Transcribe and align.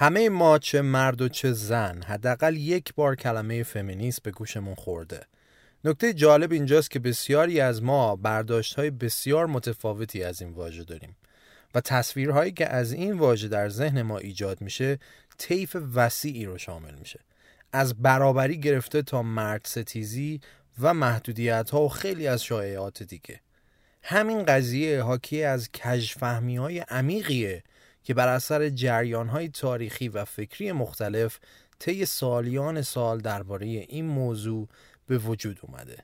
همه 0.00 0.28
ما 0.28 0.58
چه 0.58 0.82
مرد 0.82 1.20
و 1.22 1.28
چه 1.28 1.52
زن 1.52 2.02
حداقل 2.02 2.56
یک 2.56 2.94
بار 2.94 3.16
کلمه 3.16 3.62
فمینیست 3.62 4.22
به 4.22 4.30
گوشمون 4.30 4.74
خورده. 4.74 5.20
نکته 5.84 6.12
جالب 6.14 6.52
اینجاست 6.52 6.90
که 6.90 6.98
بسیاری 6.98 7.60
از 7.60 7.82
ما 7.82 8.16
برداشت 8.16 8.74
های 8.74 8.90
بسیار 8.90 9.46
متفاوتی 9.46 10.22
از 10.22 10.42
این 10.42 10.50
واژه 10.50 10.84
داریم 10.84 11.16
و 11.74 11.80
تصویرهایی 11.80 12.52
که 12.52 12.68
از 12.68 12.92
این 12.92 13.18
واژه 13.18 13.48
در 13.48 13.68
ذهن 13.68 14.02
ما 14.02 14.18
ایجاد 14.18 14.60
میشه 14.60 14.98
طیف 15.38 15.76
وسیعی 15.94 16.44
رو 16.44 16.58
شامل 16.58 16.94
میشه. 16.94 17.20
از 17.72 18.02
برابری 18.02 18.60
گرفته 18.60 19.02
تا 19.02 19.22
مرد 19.22 19.64
ستیزی 19.64 20.40
و 20.80 20.94
محدودیت 20.94 21.70
ها 21.70 21.82
و 21.82 21.88
خیلی 21.88 22.26
از 22.26 22.44
شایعات 22.44 23.02
دیگه. 23.02 23.40
همین 24.02 24.44
قضیه 24.44 25.02
حاکی 25.02 25.42
از 25.42 25.68
کجفهمی 25.72 26.56
های 26.56 26.78
عمیقیه 26.78 27.62
که 28.08 28.14
بر 28.14 28.28
اثر 28.28 28.68
جریان 28.68 29.28
های 29.28 29.48
تاریخی 29.48 30.08
و 30.08 30.24
فکری 30.24 30.72
مختلف 30.72 31.38
طی 31.78 32.06
سالیان 32.06 32.82
سال 32.82 33.18
درباره 33.18 33.66
این 33.66 34.06
موضوع 34.06 34.68
به 35.06 35.18
وجود 35.18 35.58
اومده. 35.62 35.98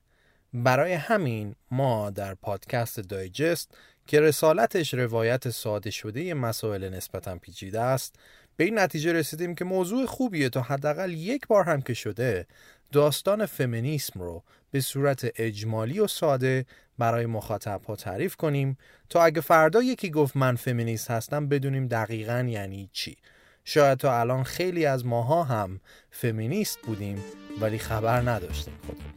برای 0.52 0.92
همین 0.92 1.55
ما 1.70 2.11
در 2.11 2.34
پادکست 2.34 3.01
دایجست 3.01 3.75
که 4.06 4.20
رسالتش 4.20 4.95
روایت 4.95 5.51
ساده 5.51 5.91
شده 5.91 6.34
مسائل 6.34 6.88
نسبتا 6.88 7.37
پیچیده 7.37 7.80
است 7.80 8.14
به 8.56 8.64
این 8.64 8.78
نتیجه 8.78 9.12
رسیدیم 9.12 9.55
که 9.55 9.64
موضوع 9.64 10.06
خوبیه 10.06 10.48
تا 10.48 10.61
حداقل 10.61 11.12
یک 11.12 11.47
بار 11.47 11.64
هم 11.64 11.83
که 11.83 11.95
شده 11.95 12.47
داستان 12.92 13.47
فمینیسم 13.47 14.20
رو 14.20 14.42
به 14.74 14.80
صورت 14.80 15.30
اجمالی 15.37 16.01
و 16.01 16.06
ساده 16.06 16.66
برای 16.98 17.27
مخاطب 17.27 17.80
ها 17.84 17.96
تعریف 17.96 18.37
کنیم 18.37 18.78
تا 19.09 19.23
اگه 19.24 19.41
فردا 19.41 19.83
یکی 19.83 20.10
گفت 20.10 20.37
من 20.37 20.56
فمینیست 20.56 21.10
هستم 21.10 21.48
بدونیم 21.48 21.88
دقیقا 21.88 22.47
یعنی 22.48 22.91
چی. 22.92 23.16
شاید 23.64 23.98
تا 23.98 24.20
الان 24.20 24.42
خیلی 24.42 24.87
از 24.87 25.06
ماها 25.06 25.45
هم 25.45 25.80
فمینیست 26.10 26.78
بودیم 26.83 27.24
ولی 27.60 27.78
خبر 27.78 28.20
نداشتیم 28.20 28.75
خودمون. 28.86 29.14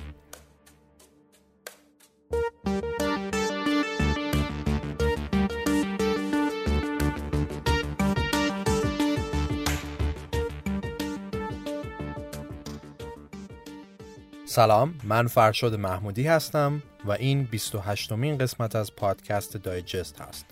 سلام 14.57 14.93
من 15.03 15.27
فرشاد 15.27 15.75
محمودی 15.75 16.27
هستم 16.27 16.83
و 17.05 17.11
این 17.11 17.43
28 17.43 18.11
مین 18.11 18.37
قسمت 18.37 18.75
از 18.75 18.95
پادکست 18.95 19.57
دایجست 19.57 20.21
هست. 20.21 20.45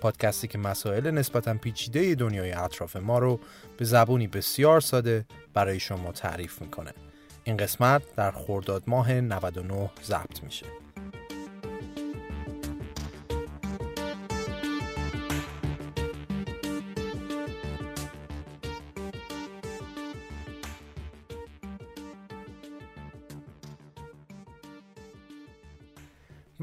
پادکستی 0.00 0.48
که 0.48 0.58
مسائل 0.58 1.10
نسبتا 1.10 1.54
پیچیده 1.54 2.14
دنیای 2.14 2.52
اطراف 2.52 2.96
ما 2.96 3.18
رو 3.18 3.40
به 3.76 3.84
زبونی 3.84 4.26
بسیار 4.26 4.80
ساده 4.80 5.24
برای 5.54 5.80
شما 5.80 6.12
تعریف 6.12 6.62
می‌کنه. 6.62 6.92
این 7.44 7.56
قسمت 7.56 8.02
در 8.16 8.30
خرداد 8.30 8.82
ماه 8.86 9.12
99 9.12 9.90
ضبط 10.04 10.42
میشه. 10.42 10.66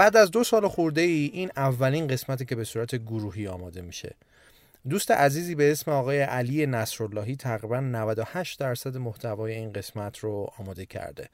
بعد 0.02 0.18
از 0.18 0.32
دو 0.32 0.44
سال 0.44 0.68
خورده 0.68 1.02
ای 1.02 1.30
این 1.34 1.52
اولین 1.58 2.08
قسمتی 2.08 2.46
که 2.46 2.56
به 2.56 2.64
صورت 2.64 2.96
گروهی 2.96 3.48
آماده 3.48 3.82
میشه. 3.82 4.16
دوست 4.90 5.12
عزیزی 5.12 5.56
به 5.56 5.72
اسم 5.72 5.92
آقای 5.92 6.22
علی 6.22 6.66
نصراللهی 6.66 7.36
تقریبا 7.36 7.80
98 7.80 8.60
درصد 8.60 8.98
محتوای 8.98 9.54
این 9.54 9.74
قسمت 9.74 10.18
رو 10.18 10.54
آماده 10.60 10.86
کرده. 10.86 11.30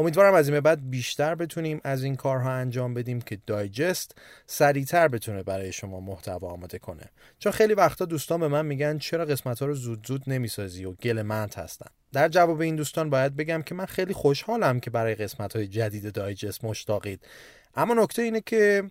امیدوارم 0.00 0.34
از 0.34 0.48
این 0.48 0.60
بعد 0.60 0.90
بیشتر 0.90 1.34
بتونیم 1.34 1.80
از 1.84 2.02
این 2.04 2.16
کارها 2.16 2.50
انجام 2.50 2.94
بدیم 2.94 3.20
که 3.20 3.38
دایجست 3.46 4.18
سریعتر 4.46 5.08
بتونه 5.08 5.42
برای 5.42 5.72
شما 5.72 6.00
محتوا 6.00 6.48
آماده 6.48 6.78
کنه. 6.78 7.04
چون 7.38 7.52
خیلی 7.52 7.74
وقتا 7.74 8.04
دوستان 8.04 8.40
به 8.40 8.48
من 8.48 8.66
میگن 8.66 8.98
چرا 8.98 9.24
قسمت 9.24 9.60
ها 9.60 9.66
رو 9.66 9.74
زود 9.74 10.06
زود 10.06 10.22
نمی‌سازی 10.26 10.84
و 10.84 10.92
گل 10.92 11.22
منت 11.22 11.58
هستن. 11.58 11.90
در 12.12 12.28
جواب 12.28 12.60
این 12.60 12.76
دوستان 12.76 13.10
باید 13.10 13.36
بگم 13.36 13.62
که 13.62 13.74
من 13.74 13.86
خیلی 13.86 14.14
خوشحالم 14.14 14.80
که 14.80 14.90
برای 14.90 15.14
قسمت 15.14 15.56
های 15.56 15.66
جدید 15.66 16.12
دایجست 16.12 16.64
مشتاقید. 16.64 17.26
اما 17.74 17.94
نکته 17.94 18.22
اینه 18.22 18.40
که 18.40 18.90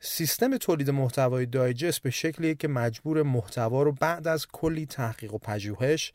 سیستم 0.00 0.56
تولید 0.56 0.90
محتوای 0.90 1.46
دایجست 1.46 2.02
به 2.02 2.10
شکلیه 2.10 2.54
که 2.54 2.68
مجبور 2.68 3.22
محتوا 3.22 3.82
رو 3.82 3.92
بعد 3.92 4.28
از 4.28 4.46
کلی 4.52 4.86
تحقیق 4.86 5.34
و 5.34 5.38
پژوهش 5.38 6.12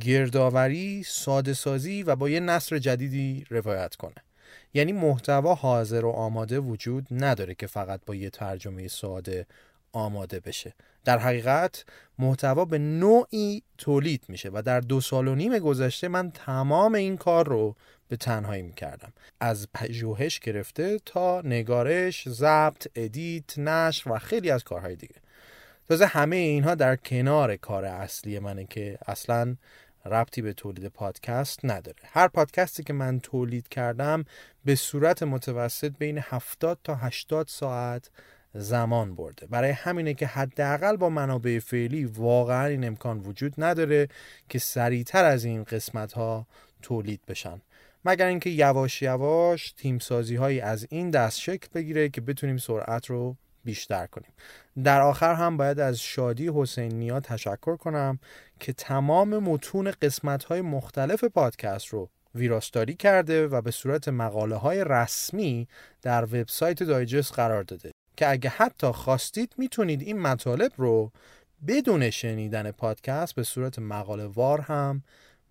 گردآوری، 0.00 1.02
ساده 1.02 1.54
سازی 1.54 2.02
و 2.02 2.16
با 2.16 2.28
یه 2.28 2.40
نصر 2.40 2.78
جدیدی 2.78 3.44
روایت 3.50 3.94
کنه. 3.96 4.14
یعنی 4.74 4.92
محتوا 4.92 5.54
حاضر 5.54 6.04
و 6.04 6.10
آماده 6.10 6.58
وجود 6.58 7.06
نداره 7.10 7.54
که 7.54 7.66
فقط 7.66 8.00
با 8.06 8.14
یه 8.14 8.30
ترجمه 8.30 8.88
ساده 8.88 9.46
آماده 9.92 10.40
بشه. 10.40 10.74
در 11.04 11.18
حقیقت 11.18 11.84
محتوا 12.18 12.64
به 12.64 12.78
نوعی 12.78 13.62
تولید 13.78 14.24
میشه 14.28 14.50
و 14.52 14.62
در 14.62 14.80
دو 14.80 15.00
سال 15.00 15.28
و 15.28 15.34
نیم 15.34 15.58
گذشته 15.58 16.08
من 16.08 16.30
تمام 16.30 16.94
این 16.94 17.16
کار 17.16 17.48
رو 17.48 17.76
به 18.08 18.16
تنهایی 18.16 18.62
می‌کردم 18.62 19.12
از 19.40 19.68
پژوهش 19.74 20.38
گرفته 20.38 20.98
تا 21.04 21.40
نگارش، 21.44 22.28
ضبط، 22.28 22.86
ادیت، 22.94 23.58
نشر 23.58 24.12
و 24.12 24.18
خیلی 24.18 24.50
از 24.50 24.64
کارهای 24.64 24.96
دیگه 24.96 25.14
تازه 25.90 26.06
همه 26.06 26.36
اینها 26.36 26.74
در 26.74 26.96
کنار 26.96 27.56
کار 27.56 27.84
اصلی 27.84 28.38
منه 28.38 28.64
که 28.64 28.98
اصلا 29.06 29.56
ربطی 30.06 30.42
به 30.42 30.52
تولید 30.52 30.86
پادکست 30.86 31.60
نداره. 31.64 31.98
هر 32.04 32.28
پادکستی 32.28 32.82
که 32.82 32.92
من 32.92 33.20
تولید 33.20 33.68
کردم 33.68 34.24
به 34.64 34.74
صورت 34.74 35.22
متوسط 35.22 35.92
بین 35.98 36.18
70 36.18 36.78
تا 36.84 36.94
80 36.94 37.48
ساعت 37.48 38.10
زمان 38.54 39.14
برده. 39.14 39.46
برای 39.46 39.70
همینه 39.70 40.14
که 40.14 40.26
حداقل 40.26 40.96
با 40.96 41.08
منابع 41.08 41.58
فعلی 41.58 42.04
واقعا 42.04 42.66
این 42.66 42.84
امکان 42.84 43.18
وجود 43.18 43.54
نداره 43.58 44.08
که 44.48 44.58
سریعتر 44.58 45.24
از 45.24 45.44
این 45.44 45.64
قسمت 45.64 46.12
ها 46.12 46.46
تولید 46.82 47.20
بشن. 47.28 47.60
مگر 48.04 48.26
اینکه 48.26 48.50
یواش 48.50 49.02
یواش 49.02 49.72
تیم 49.72 49.98
سازی 49.98 50.36
هایی 50.36 50.60
از 50.60 50.86
این 50.90 51.10
دست 51.10 51.40
شکل 51.40 51.68
بگیره 51.74 52.08
که 52.08 52.20
بتونیم 52.20 52.56
سرعت 52.56 53.06
رو 53.06 53.36
بیشتر 53.64 54.06
کنیم. 54.06 54.32
در 54.84 55.00
آخر 55.00 55.34
هم 55.34 55.56
باید 55.56 55.80
از 55.80 56.00
شادی 56.00 56.50
حسین 56.54 56.98
نیا 56.98 57.20
تشکر 57.20 57.76
کنم 57.76 58.18
که 58.60 58.72
تمام 58.72 59.38
متون 59.38 59.92
قسمت 60.02 60.44
های 60.44 60.60
مختلف 60.60 61.24
پادکست 61.24 61.86
رو 61.86 62.10
ویراستاری 62.34 62.94
کرده 62.94 63.46
و 63.46 63.60
به 63.60 63.70
صورت 63.70 64.08
مقاله 64.08 64.56
های 64.56 64.84
رسمی 64.84 65.68
در 66.02 66.24
وبسایت 66.24 66.82
دایجست 66.82 67.32
قرار 67.32 67.62
داده. 67.62 67.90
که 68.16 68.30
اگه 68.30 68.50
حتی 68.50 68.86
خواستید 68.86 69.54
می‌تونید 69.58 70.02
این 70.02 70.18
مطالب 70.18 70.72
رو 70.76 71.12
بدون 71.66 72.10
شنیدن 72.10 72.70
پادکست 72.70 73.34
به 73.34 73.42
صورت 73.42 73.78
مقاله 73.78 74.26
وار 74.26 74.60
هم 74.60 75.02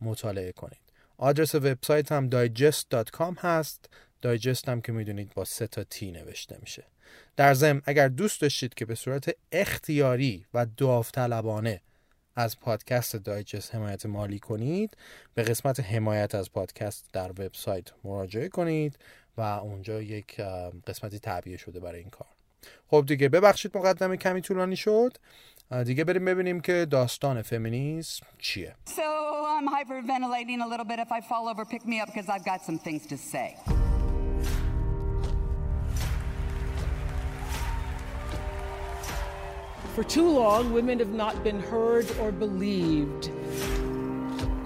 مطالعه 0.02 0.52
کنید. 0.52 0.80
آدرس 1.18 1.56
وبسایت 1.56 2.12
هم 2.12 2.30
digest.com 2.30 3.38
هست. 3.38 3.90
دایجست 4.22 4.69
هم 4.69 4.81
که 4.81 4.92
می‌دونید 4.92 5.34
با 5.34 5.46
سه 5.46 5.68
تا 5.68 5.84
تی 5.84 6.12
نوشته 6.12 6.58
میشه. 6.62 6.84
در 7.36 7.53
ضمن 7.53 7.81
اگر 7.86 8.08
دوست 8.08 8.42
داشتید 8.42 8.74
که 8.74 8.86
به 8.86 8.96
صورت 8.96 9.30
اختیاری 9.52 10.46
و 10.53 10.66
داوطلبانه 10.78 11.81
از 12.36 12.59
پادکست 12.59 13.16
دایجست 13.16 13.75
حمایت 13.75 14.06
مالی 14.06 14.40
کنید 14.40 14.97
به 15.34 15.44
قسمت 15.44 15.80
حمایت 15.80 16.36
از 16.36 16.52
پادکست 16.52 17.06
در 17.14 17.30
وبسایت 17.30 17.88
مراجعه 18.03 18.50
کنید 18.50 19.00
و 19.38 19.42
اونجا 19.42 20.02
یک 20.02 20.42
قسمتی 20.88 21.19
تعبیه 21.19 21.58
شده 21.58 21.80
برای 21.80 22.00
این 22.00 22.09
کار 22.09 22.28
خب 22.88 23.03
دیگه 23.08 23.30
ببخشید 23.30 23.78
مقدمه 23.78 24.18
کمی 24.18 24.42
طولانی 24.42 24.75
شد 24.75 25.18
دیگه 25.86 26.03
بریم 26.03 26.25
ببینیم 26.25 26.59
که 26.59 26.86
داستان 26.86 27.42
فمینیسم 27.42 28.25
چیه 28.38 28.75
So 28.86 29.02
I'm 29.60 29.68
hyperventilating 29.68 30.62
a 30.66 30.68
little 30.68 30.86
bit. 30.86 31.00
If 31.00 31.12
I 31.12 31.22
fall 31.22 31.50
over, 31.50 31.66
pick 31.66 31.86
me 31.86 32.00
up 32.00 32.07
because 32.12 32.30
I've 32.30 32.45
got 32.45 32.62
some 32.62 32.80
things 32.80 33.06
to 33.07 33.18
say. 33.18 33.88
For 40.00 40.06
too 40.06 40.30
long, 40.30 40.72
women 40.72 40.98
have 41.00 41.12
not 41.12 41.44
been 41.44 41.60
heard 41.60 42.10
or 42.22 42.31
believed. 42.31 43.30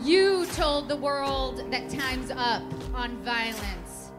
You 0.04 0.46
told 0.54 0.88
the 0.88 0.96
world 0.96 1.72
that 1.72 1.90
time's 1.90 2.30
up 2.30 2.62
on 2.94 3.18
violence. 3.24 4.12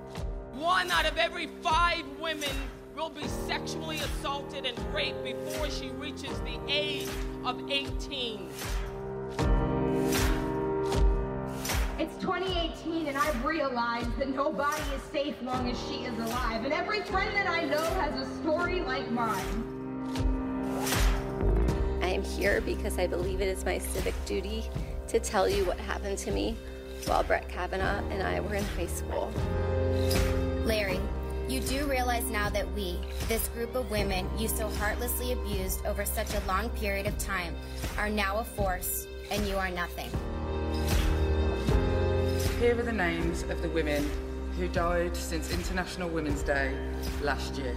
One 0.55 0.91
out 0.91 1.07
of 1.07 1.17
every 1.17 1.51
five 1.63 2.03
women 2.21 2.51
will 2.97 3.11
be 3.11 3.29
sexually 3.47 3.99
assaulted 3.99 4.67
and 4.67 4.77
raped 4.93 5.23
before 5.23 5.71
she 5.71 5.91
reaches 5.91 6.37
the 6.41 6.59
age 6.67 7.09
of 7.45 7.71
18. 7.71 8.51
It's 12.01 12.17
2018 12.17 13.07
and 13.07 13.17
I've 13.17 13.45
realized 13.45 14.19
that 14.19 14.31
nobody 14.31 14.83
is 14.97 15.03
safe 15.13 15.41
long 15.43 15.71
as 15.71 15.79
she 15.87 16.07
is 16.07 16.19
alive. 16.19 16.65
And 16.65 16.73
every 16.73 17.03
friend 17.03 17.33
that 17.37 17.49
I 17.49 17.67
know 17.67 17.85
has 18.01 18.21
a 18.21 18.27
story 18.43 18.81
like 18.81 19.09
mine. 19.13 19.74
I 22.25 22.27
am 22.27 22.33
here 22.39 22.61
because 22.63 22.99
I 22.99 23.07
believe 23.07 23.43
it 23.43 23.49
is 23.49 23.65
my 23.67 23.77
civic 23.77 24.15
duty 24.25 24.65
to 25.09 25.21
tell 25.21 25.47
you 25.47 25.65
what 25.67 25.79
happened 25.79 26.17
to 26.19 26.31
me 26.31 26.57
while 27.07 27.23
Brett 27.23 27.49
Kavanaugh 27.51 28.03
and 28.09 28.23
I 28.23 28.41
were 28.41 28.55
in 28.55 28.65
high 28.65 28.87
school. 28.87 29.31
Larry, 30.65 31.01
you 31.49 31.61
do 31.61 31.85
realize 31.85 32.25
now 32.31 32.49
that 32.49 32.71
we, 32.73 32.99
this 33.29 33.49
group 33.49 33.75
of 33.75 33.91
women 33.91 34.27
you 34.39 34.49
so 34.49 34.69
heartlessly 34.71 35.33
abused 35.33 35.85
over 35.85 36.07
such 36.07 36.33
a 36.35 36.41
long 36.47 36.71
period 36.71 37.07
of 37.07 37.19
time, 37.19 37.55
are 37.99 38.09
now 38.09 38.39
a 38.39 38.45
force 38.45 39.07
and 39.31 39.47
you 39.47 39.57
are 39.57 39.71
nothing. 39.71 40.09
Here 42.59 42.79
are 42.79 42.83
the 42.83 42.93
names 42.93 43.43
of 43.45 43.61
the 43.61 43.69
women 43.69 44.09
who 44.57 44.69
died 44.69 45.15
since 45.15 45.53
International 45.53 46.09
Women's 46.09 46.43
Day 46.43 46.75
last 47.21 47.57
year 47.57 47.77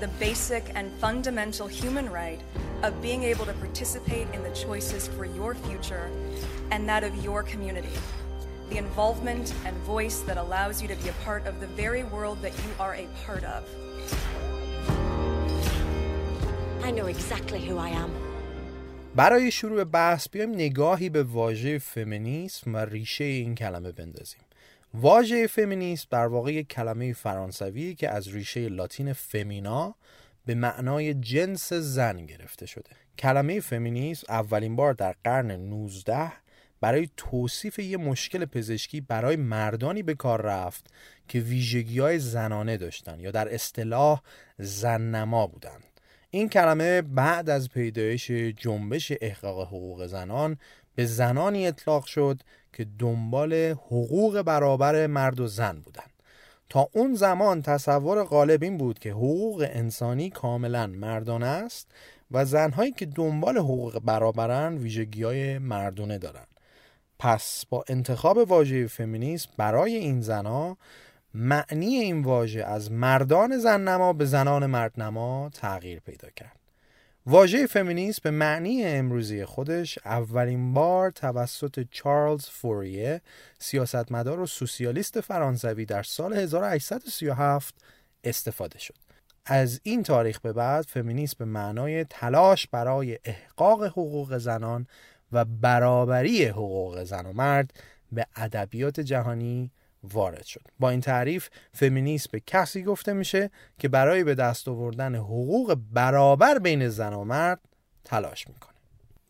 The 0.00 0.08
basic 0.18 0.64
and 0.74 0.90
fundamental 1.00 1.68
human 1.68 2.10
right 2.10 2.40
of 2.82 3.00
being 3.00 3.22
able 3.22 3.46
to 3.46 3.52
participate 3.64 4.26
in 4.34 4.42
the 4.42 4.50
choices 4.50 5.06
for 5.06 5.24
your 5.24 5.54
future 5.54 6.10
and 6.72 6.88
that 6.88 7.04
of 7.04 7.14
your 7.24 7.42
community. 7.42 7.96
The 8.70 8.78
involvement 8.78 9.54
and 9.66 9.76
voice 9.94 10.18
that 10.28 10.38
allows 10.38 10.82
you 10.82 10.88
to 10.88 10.96
be 11.02 11.08
a 11.08 11.16
part 11.24 11.46
of 11.46 11.60
the 11.60 11.68
very 11.82 12.04
world 12.04 12.38
that 12.42 12.54
you 12.64 12.70
are 12.80 12.94
a 12.94 13.06
part 13.26 13.44
of. 13.44 13.62
I 16.82 16.90
know 16.90 17.06
exactly 17.06 17.60
who 17.66 17.78
I 17.78 17.90
am. 17.90 18.10
برای 19.14 19.50
شروع 19.50 19.84
بحث 19.84 20.28
بیایم 20.28 20.50
نگاهی 20.50 21.08
به 21.08 21.22
واژه 21.22 21.78
فمینیسم 21.78 22.74
و 22.74 22.76
ریشه 22.76 23.24
این 23.24 23.54
کلمه 23.54 23.92
بندازیم. 23.92 24.40
واژه 24.93 25.47
فمینیسم 25.47 26.07
در 26.11 26.27
واقع 26.27 26.53
یک 26.53 26.67
کلمه 26.67 27.13
فرانسوی 27.13 27.95
که 27.95 28.09
از 28.09 28.27
ریشه 28.27 28.69
لاتین 28.69 29.13
فمینا 29.13 29.95
به 30.45 30.55
معنای 30.55 31.13
جنس 31.13 31.73
زن 31.73 32.25
گرفته 32.25 32.65
شده. 32.65 32.89
کلمه 33.19 33.59
فمینیسم 33.59 34.25
اولین 34.29 34.75
بار 34.75 34.93
در 34.93 35.15
قرن 35.23 35.51
19 35.51 36.31
برای 36.81 37.09
توصیف 37.17 37.79
یه 37.79 37.97
مشکل 37.97 38.45
پزشکی 38.45 39.01
برای 39.01 39.35
مردانی 39.35 40.03
به 40.03 40.15
کار 40.15 40.41
رفت 40.41 40.87
که 41.27 41.39
ویژگی 41.39 41.99
های 41.99 42.19
زنانه 42.19 42.77
داشتن 42.77 43.19
یا 43.19 43.31
در 43.31 43.53
اصطلاح 43.53 44.21
زننما 44.57 45.47
بودند. 45.47 45.83
این 46.29 46.49
کلمه 46.49 47.01
بعد 47.01 47.49
از 47.49 47.69
پیدایش 47.69 48.31
جنبش 48.31 49.11
احقاق 49.21 49.67
حقوق 49.67 50.05
زنان 50.05 50.57
به 50.95 51.05
زنانی 51.05 51.67
اطلاق 51.67 52.05
شد 52.05 52.41
که 52.77 52.87
دنبال 52.99 53.53
حقوق 53.53 54.41
برابر 54.41 55.07
مرد 55.07 55.39
و 55.39 55.47
زن 55.47 55.79
بودند. 55.85 56.11
تا 56.69 56.89
اون 56.93 57.15
زمان 57.15 57.61
تصور 57.61 58.23
غالب 58.23 58.63
این 58.63 58.77
بود 58.77 58.99
که 58.99 59.11
حقوق 59.11 59.67
انسانی 59.69 60.29
کاملا 60.29 60.87
مردانه 60.87 61.45
است 61.45 61.91
و 62.31 62.45
زنهایی 62.45 62.91
که 62.91 63.05
دنبال 63.05 63.57
حقوق 63.57 63.99
برابرن 63.99 64.77
ویژگی 64.77 65.23
های 65.23 65.57
مردونه 65.57 66.17
دارند. 66.17 66.47
پس 67.19 67.65
با 67.69 67.83
انتخاب 67.87 68.37
واژه 68.37 68.87
فمینیسم 68.87 69.49
برای 69.57 69.95
این 69.95 70.21
زنها 70.21 70.77
معنی 71.33 71.95
این 71.95 72.21
واژه 72.21 72.63
از 72.63 72.91
مردان 72.91 73.57
زننما 73.57 74.13
به 74.13 74.25
زنان 74.25 74.65
مردنما 74.65 75.49
تغییر 75.53 75.99
پیدا 75.99 76.29
کرد. 76.29 76.56
واژه 77.29 77.67
فمینیسم 77.67 78.21
به 78.23 78.31
معنی 78.31 78.85
امروزی 78.85 79.45
خودش 79.45 79.99
اولین 80.05 80.73
بار 80.73 81.11
توسط 81.11 81.85
چارلز 81.91 82.45
فوریه 82.45 83.21
سیاستمدار 83.59 84.39
و 84.39 84.45
سوسیالیست 84.45 85.21
فرانسوی 85.21 85.85
در 85.85 86.03
سال 86.03 86.33
1837 86.33 87.75
استفاده 88.23 88.79
شد. 88.79 88.93
از 89.45 89.79
این 89.83 90.03
تاریخ 90.03 90.39
به 90.39 90.53
بعد 90.53 90.85
فمینیسم 90.85 91.35
به 91.39 91.45
معنای 91.45 92.03
تلاش 92.03 92.67
برای 92.67 93.19
احقاق 93.23 93.83
حقوق 93.83 94.37
زنان 94.37 94.87
و 95.31 95.45
برابری 95.45 96.45
حقوق 96.45 97.03
زن 97.03 97.25
و 97.25 97.33
مرد 97.33 97.73
به 98.11 98.25
ادبیات 98.35 98.99
جهانی 98.99 99.71
وارد 100.03 100.43
شد. 100.43 100.61
با 100.79 100.89
این 100.89 101.01
تعریف 101.01 101.49
فمینیسم 101.73 102.29
به 102.31 102.39
کسی 102.39 102.83
گفته 102.83 103.13
میشه 103.13 103.49
که 103.79 103.87
برای 103.87 104.23
به 104.23 104.35
دست 104.35 104.67
آوردن 104.67 105.15
حقوق 105.15 105.77
برابر 105.93 106.59
بین 106.59 106.89
زن 106.89 107.13
و 107.13 107.23
مرد 107.23 107.59
تلاش 108.05 108.47
می‌کنه. 108.47 108.73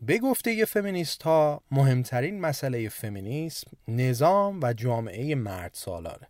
به 0.02 0.18
گفته 0.18 0.66
فمینیست 0.66 1.24
ها 1.24 1.62
مهمترین 1.72 2.40
مسئله 2.40 2.90
فمینیسم 2.90 3.72
نظام 3.88 4.60
و 4.64 4.74
جامعه 4.74 5.36
مرد 5.36 5.72
سالاره. 5.74 6.28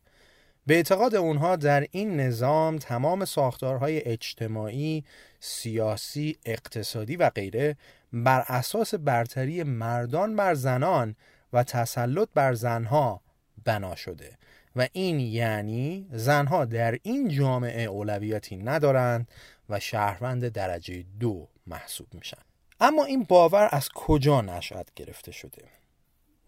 به 0.67 0.75
اعتقاد 0.75 1.15
اونها 1.15 1.55
در 1.55 1.87
این 1.91 2.19
نظام 2.19 2.77
تمام 2.77 3.25
ساختارهای 3.25 4.05
اجتماعی، 4.05 5.05
سیاسی، 5.39 6.37
اقتصادی 6.45 7.15
و 7.15 7.29
غیره 7.29 7.77
بر 8.13 8.43
اساس 8.47 8.95
برتری 8.95 9.63
مردان 9.63 10.35
بر 10.35 10.53
زنان 10.53 11.15
و 11.53 11.63
تسلط 11.63 12.29
بر 12.33 12.53
زنها 12.53 13.21
بنا 13.67 13.95
شده. 13.95 14.37
و 14.75 14.87
این 14.93 15.19
یعنی 15.19 16.07
زنها 16.11 16.65
در 16.65 16.99
این 17.03 17.27
جامعه 17.27 17.83
اولویتی 17.83 18.57
ندارند 18.57 19.27
و 19.69 19.79
شهروند 19.79 20.47
درجه 20.47 21.05
دو 21.19 21.47
محسوب 21.67 22.07
میشن. 22.13 22.41
اما 22.79 23.03
این 23.03 23.23
باور 23.23 23.69
از 23.71 23.89
کجا 23.89 24.41
نشأت 24.41 24.93
گرفته 24.95 25.31
شده؟ 25.31 25.63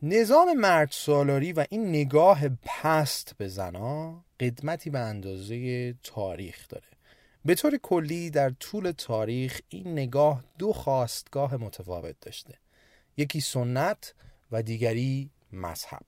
نظام 0.01 0.53
مرد 0.53 0.89
سالاری 0.91 1.53
و 1.53 1.65
این 1.69 1.89
نگاه 1.89 2.49
پست 2.49 3.35
به 3.37 3.47
زنها 3.47 4.25
قدمتی 4.39 4.89
به 4.89 4.99
اندازه 4.99 5.93
تاریخ 5.93 6.67
داره. 6.69 6.87
به 7.45 7.55
طور 7.55 7.77
کلی 7.77 8.29
در 8.29 8.49
طول 8.49 8.91
تاریخ 8.91 9.61
این 9.69 9.91
نگاه 9.91 10.43
دو 10.57 10.73
خواستگاه 10.73 11.55
متفاوت 11.55 12.15
داشته. 12.21 12.53
یکی 13.17 13.41
سنت 13.41 14.13
و 14.51 14.63
دیگری 14.63 15.29
مذهب. 15.51 16.01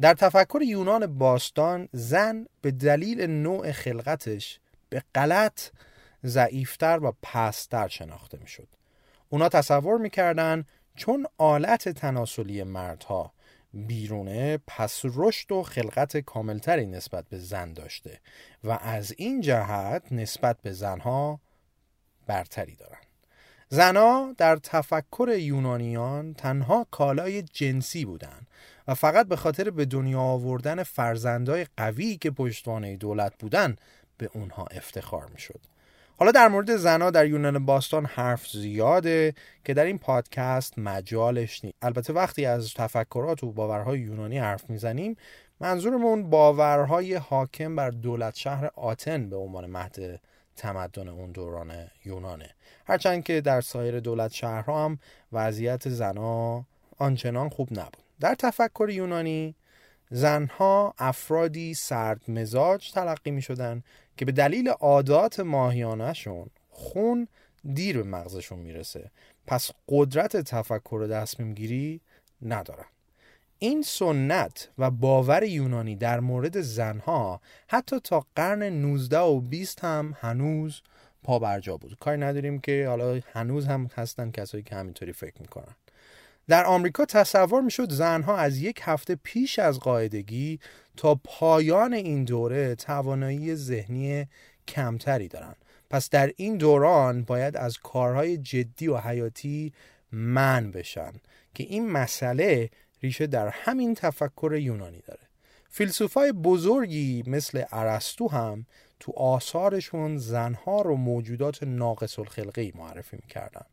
در 0.00 0.14
تفکر 0.14 0.62
یونان 0.62 1.18
باستان 1.18 1.88
زن 1.92 2.46
به 2.60 2.70
دلیل 2.70 3.26
نوع 3.26 3.72
خلقتش 3.72 4.60
به 4.88 5.02
غلط 5.14 5.60
ضعیفتر 6.24 7.00
و 7.02 7.12
پستر 7.22 7.88
شناخته 7.88 8.38
می‌شد. 8.38 8.68
اونا 9.28 9.48
تصور 9.48 9.98
می‌کردن 9.98 10.64
چون 10.96 11.26
آلت 11.38 11.88
تناسلی 11.88 12.62
مردها 12.62 13.32
بیرونه 13.74 14.58
پس 14.66 15.00
رشد 15.04 15.52
و 15.52 15.62
خلقت 15.62 16.16
کاملتری 16.16 16.86
نسبت 16.86 17.28
به 17.28 17.38
زن 17.38 17.72
داشته 17.72 18.20
و 18.64 18.70
از 18.70 19.14
این 19.16 19.40
جهت 19.40 20.12
نسبت 20.12 20.56
به 20.62 20.72
زنها 20.72 21.40
برتری 22.26 22.76
دارن 22.76 22.98
زنها 23.68 24.34
در 24.38 24.56
تفکر 24.56 25.36
یونانیان 25.38 26.34
تنها 26.34 26.86
کالای 26.90 27.42
جنسی 27.42 28.04
بودند 28.04 28.46
و 28.90 28.94
فقط 28.94 29.28
به 29.28 29.36
خاطر 29.36 29.70
به 29.70 29.84
دنیا 29.84 30.20
آوردن 30.20 30.82
فرزندای 30.82 31.66
قوی 31.76 32.16
که 32.16 32.30
پشتوانه 32.30 32.96
دولت 32.96 33.32
بودن 33.38 33.76
به 34.18 34.30
اونها 34.32 34.64
افتخار 34.70 35.26
می‌شد. 35.32 35.60
حالا 36.16 36.32
در 36.32 36.48
مورد 36.48 36.76
زنها 36.76 37.10
در 37.10 37.26
یونان 37.26 37.66
باستان 37.66 38.06
حرف 38.06 38.48
زیاده 38.48 39.34
که 39.64 39.74
در 39.74 39.84
این 39.84 39.98
پادکست 39.98 40.78
مجالش 40.78 41.64
نیست. 41.64 41.76
البته 41.82 42.12
وقتی 42.12 42.46
از 42.46 42.74
تفکرات 42.74 43.44
و 43.44 43.52
باورهای 43.52 44.00
یونانی 44.00 44.38
حرف 44.38 44.70
می‌زنیم 44.70 45.16
منظورمون 45.60 46.30
باورهای 46.30 47.14
حاکم 47.14 47.76
بر 47.76 47.90
دولت 47.90 48.34
شهر 48.34 48.70
آتن 48.74 49.30
به 49.30 49.36
عنوان 49.36 49.66
مهد 49.66 50.20
تمدن 50.56 51.08
اون 51.08 51.32
دوران 51.32 51.72
یونانه. 52.04 52.50
هرچند 52.86 53.24
که 53.24 53.40
در 53.40 53.60
سایر 53.60 54.00
دولت 54.00 54.32
شهرها 54.32 54.84
هم 54.84 54.98
وضعیت 55.32 55.88
زنها 55.88 56.66
آنچنان 56.98 57.48
خوب 57.48 57.68
نبود. 57.72 58.09
در 58.20 58.34
تفکر 58.34 58.88
یونانی 58.90 59.54
زنها 60.10 60.94
افرادی 60.98 61.74
سرد 61.74 62.30
مزاج 62.30 62.92
تلقی 62.92 63.30
می 63.30 63.42
شدن 63.42 63.82
که 64.16 64.24
به 64.24 64.32
دلیل 64.32 64.68
عادات 64.68 65.40
ماهیانهشون 65.40 66.50
خون 66.70 67.28
دیر 67.74 67.96
به 67.96 68.02
مغزشون 68.02 68.58
می‌رسه. 68.58 69.10
پس 69.46 69.70
قدرت 69.88 70.36
تفکر 70.36 70.94
و 70.94 71.08
تصمیم 71.08 71.54
گیری 71.54 72.00
ندارن. 72.42 72.84
این 73.58 73.82
سنت 73.82 74.68
و 74.78 74.90
باور 74.90 75.42
یونانی 75.42 75.96
در 75.96 76.20
مورد 76.20 76.60
زنها 76.60 77.40
حتی 77.68 78.00
تا 78.00 78.26
قرن 78.36 78.62
19 78.62 79.18
و 79.18 79.40
20 79.40 79.84
هم 79.84 80.16
هنوز 80.20 80.82
پا 81.22 81.38
برجا 81.38 81.76
بود. 81.76 81.96
کاری 82.00 82.20
نداریم 82.20 82.58
که 82.58 82.86
حالا 82.88 83.20
هنوز 83.32 83.66
هم 83.66 83.90
هستن 83.94 84.30
کسایی 84.30 84.62
که 84.62 84.74
همینطوری 84.76 85.12
فکر 85.12 85.40
می‌کنن. 85.40 85.74
در 86.50 86.64
آمریکا 86.64 87.04
تصور 87.04 87.62
می‌شد 87.62 87.92
زنها 87.92 88.36
از 88.36 88.58
یک 88.58 88.80
هفته 88.82 89.14
پیش 89.14 89.58
از 89.58 89.80
قاعدگی 89.80 90.60
تا 90.96 91.14
پایان 91.24 91.92
این 91.92 92.24
دوره 92.24 92.74
توانایی 92.74 93.54
ذهنی 93.54 94.26
کمتری 94.68 95.28
دارند 95.28 95.56
پس 95.90 96.10
در 96.10 96.32
این 96.36 96.56
دوران 96.56 97.24
باید 97.24 97.56
از 97.56 97.78
کارهای 97.78 98.38
جدی 98.38 98.88
و 98.88 98.96
حیاتی 98.96 99.72
من 100.12 100.70
بشن 100.70 101.12
که 101.54 101.64
این 101.64 101.90
مسئله 101.90 102.70
ریشه 103.02 103.26
در 103.26 103.48
همین 103.48 103.94
تفکر 103.94 104.58
یونانی 104.60 105.00
داره. 105.06 105.22
فیلسوفای 105.70 106.32
بزرگی 106.32 107.24
مثل 107.26 107.64
ارسطو 107.72 108.28
هم 108.28 108.66
تو 109.00 109.12
آثارشون 109.12 110.18
زنها 110.18 110.82
رو 110.82 110.96
موجودات 110.96 111.62
ناقص 111.62 112.18
الخلقه 112.18 112.72
معرفی 112.74 113.16
می‌کردن. 113.22 113.66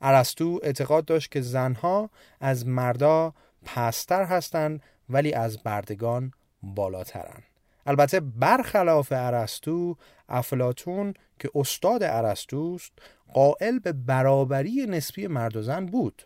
ارسطو 0.00 0.60
اعتقاد 0.62 1.04
داشت 1.04 1.30
که 1.30 1.40
زنها 1.40 2.10
از 2.40 2.66
مردا 2.66 3.34
پستر 3.64 4.24
هستند 4.24 4.82
ولی 5.08 5.32
از 5.32 5.62
بردگان 5.62 6.32
بالاترن 6.62 7.42
البته 7.86 8.20
برخلاف 8.20 9.08
ارسطو 9.16 9.96
افلاتون 10.28 11.14
که 11.38 11.50
استاد 11.54 12.02
ارسطوست 12.02 12.92
قائل 13.34 13.78
به 13.78 13.92
برابری 13.92 14.86
نسبی 14.86 15.26
مرد 15.26 15.56
و 15.56 15.62
زن 15.62 15.86
بود. 15.86 16.22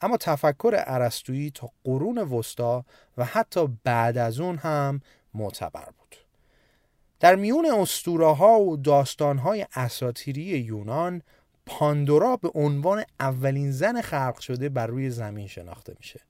اما 0.00 0.16
تفکر 0.16 0.74
ارسطویی 0.86 1.50
تا 1.50 1.70
قرون 1.84 2.18
وسطا 2.18 2.84
و 3.16 3.24
حتی 3.24 3.78
بعد 3.84 4.18
از 4.18 4.40
اون 4.40 4.56
هم 4.56 5.00
معتبر 5.34 5.84
بود. 5.98 6.16
در 7.20 7.34
میون 7.34 7.66
اسطوره 7.66 8.34
ها 8.34 8.60
و 8.60 8.76
داستان 8.76 9.38
های 9.38 9.66
اساطیری 9.74 10.42
یونان 10.42 11.22
پاندورا 11.66 12.36
به 12.36 12.50
عنوان 12.54 13.04
اولین 13.20 13.70
زن 13.70 14.00
خلق 14.00 14.40
شده 14.40 14.68
بر 14.68 14.86
روی 14.86 15.10
زمین 15.10 15.46
شناخته 15.46 15.94
میشه. 15.98 16.20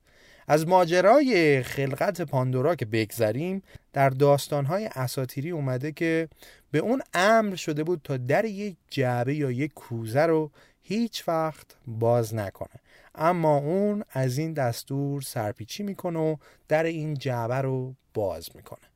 از 0.48 0.68
ماجرای 0.68 1.62
خلقت 1.62 2.22
پاندورا 2.22 2.74
که 2.74 2.84
بگذریم 2.84 3.62
در 3.92 4.10
داستانهای 4.10 4.86
اساتیری 4.86 5.50
اومده 5.50 5.92
که 5.92 6.28
به 6.70 6.78
اون 6.78 7.02
امر 7.14 7.54
شده 7.54 7.84
بود 7.84 8.00
تا 8.04 8.16
در 8.16 8.44
یک 8.44 8.76
جعبه 8.90 9.34
یا 9.34 9.50
یک 9.50 9.74
کوزه 9.74 10.26
رو 10.26 10.50
هیچ 10.82 11.28
وقت 11.28 11.66
باز 11.86 12.34
نکنه. 12.34 12.80
اما 13.14 13.56
اون 13.56 14.04
از 14.10 14.38
این 14.38 14.52
دستور 14.52 15.22
سرپیچی 15.22 15.82
می‌کنه 15.82 16.18
و 16.18 16.36
در 16.68 16.82
این 16.82 17.14
جعبه 17.14 17.54
رو 17.54 17.94
باز 18.14 18.48
می‌کنه. 18.54 18.86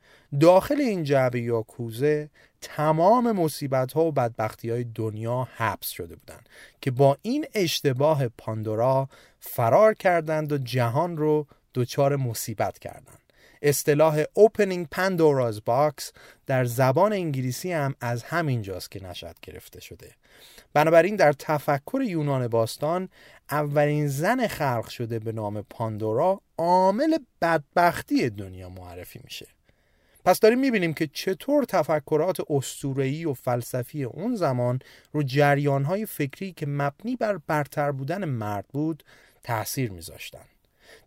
داخل 0.40 0.80
این 0.80 1.04
جعبه 1.04 1.40
یا 1.40 1.62
کوزه 1.62 2.30
تمام 2.60 3.32
مصیبت 3.32 3.92
ها 3.92 4.04
و 4.04 4.12
بدبختی 4.12 4.70
های 4.70 4.84
دنیا 4.84 5.48
حبس 5.56 5.88
شده 5.88 6.16
بودند 6.16 6.48
که 6.80 6.90
با 6.90 7.18
این 7.22 7.46
اشتباه 7.54 8.28
پاندورا 8.28 9.08
فرار 9.40 9.94
کردند 9.94 10.52
و 10.52 10.58
جهان 10.58 11.16
رو 11.16 11.46
دچار 11.74 12.16
مصیبت 12.16 12.78
کردند. 12.78 13.18
اصطلاح 13.62 14.22
opening 14.22 14.86
Pandora's 14.94 15.56
box 15.56 16.12
در 16.46 16.64
زبان 16.64 17.12
انگلیسی 17.12 17.72
هم 17.72 17.94
از 18.00 18.22
همین 18.22 18.62
جاست 18.62 18.90
که 18.90 19.04
نشد 19.04 19.34
گرفته 19.42 19.80
شده. 19.80 20.10
بنابراین 20.72 21.16
در 21.16 21.32
تفکر 21.32 22.02
یونان 22.02 22.48
باستان 22.48 23.08
اولین 23.50 24.08
زن 24.08 24.46
خلق 24.46 24.88
شده 24.88 25.18
به 25.18 25.32
نام 25.32 25.62
پاندورا 25.62 26.40
عامل 26.58 27.18
بدبختی 27.42 28.30
دنیا 28.30 28.68
معرفی 28.68 29.20
میشه. 29.24 29.46
پس 30.24 30.40
داریم 30.40 30.58
می‌بینیم 30.58 30.94
که 30.94 31.06
چطور 31.06 31.64
تفکرات 31.64 32.40
استورهی 32.50 33.24
و 33.24 33.34
فلسفی 33.34 34.04
اون 34.04 34.36
زمان 34.36 34.78
رو 35.12 35.22
جریانهای 35.22 36.06
فکری 36.06 36.52
که 36.52 36.66
مبنی 36.66 37.16
بر 37.16 37.38
برتر 37.46 37.92
بودن 37.92 38.24
مرد 38.24 38.66
بود 38.72 39.04
تأثیر 39.42 39.90
میذاشتن. 39.90 40.44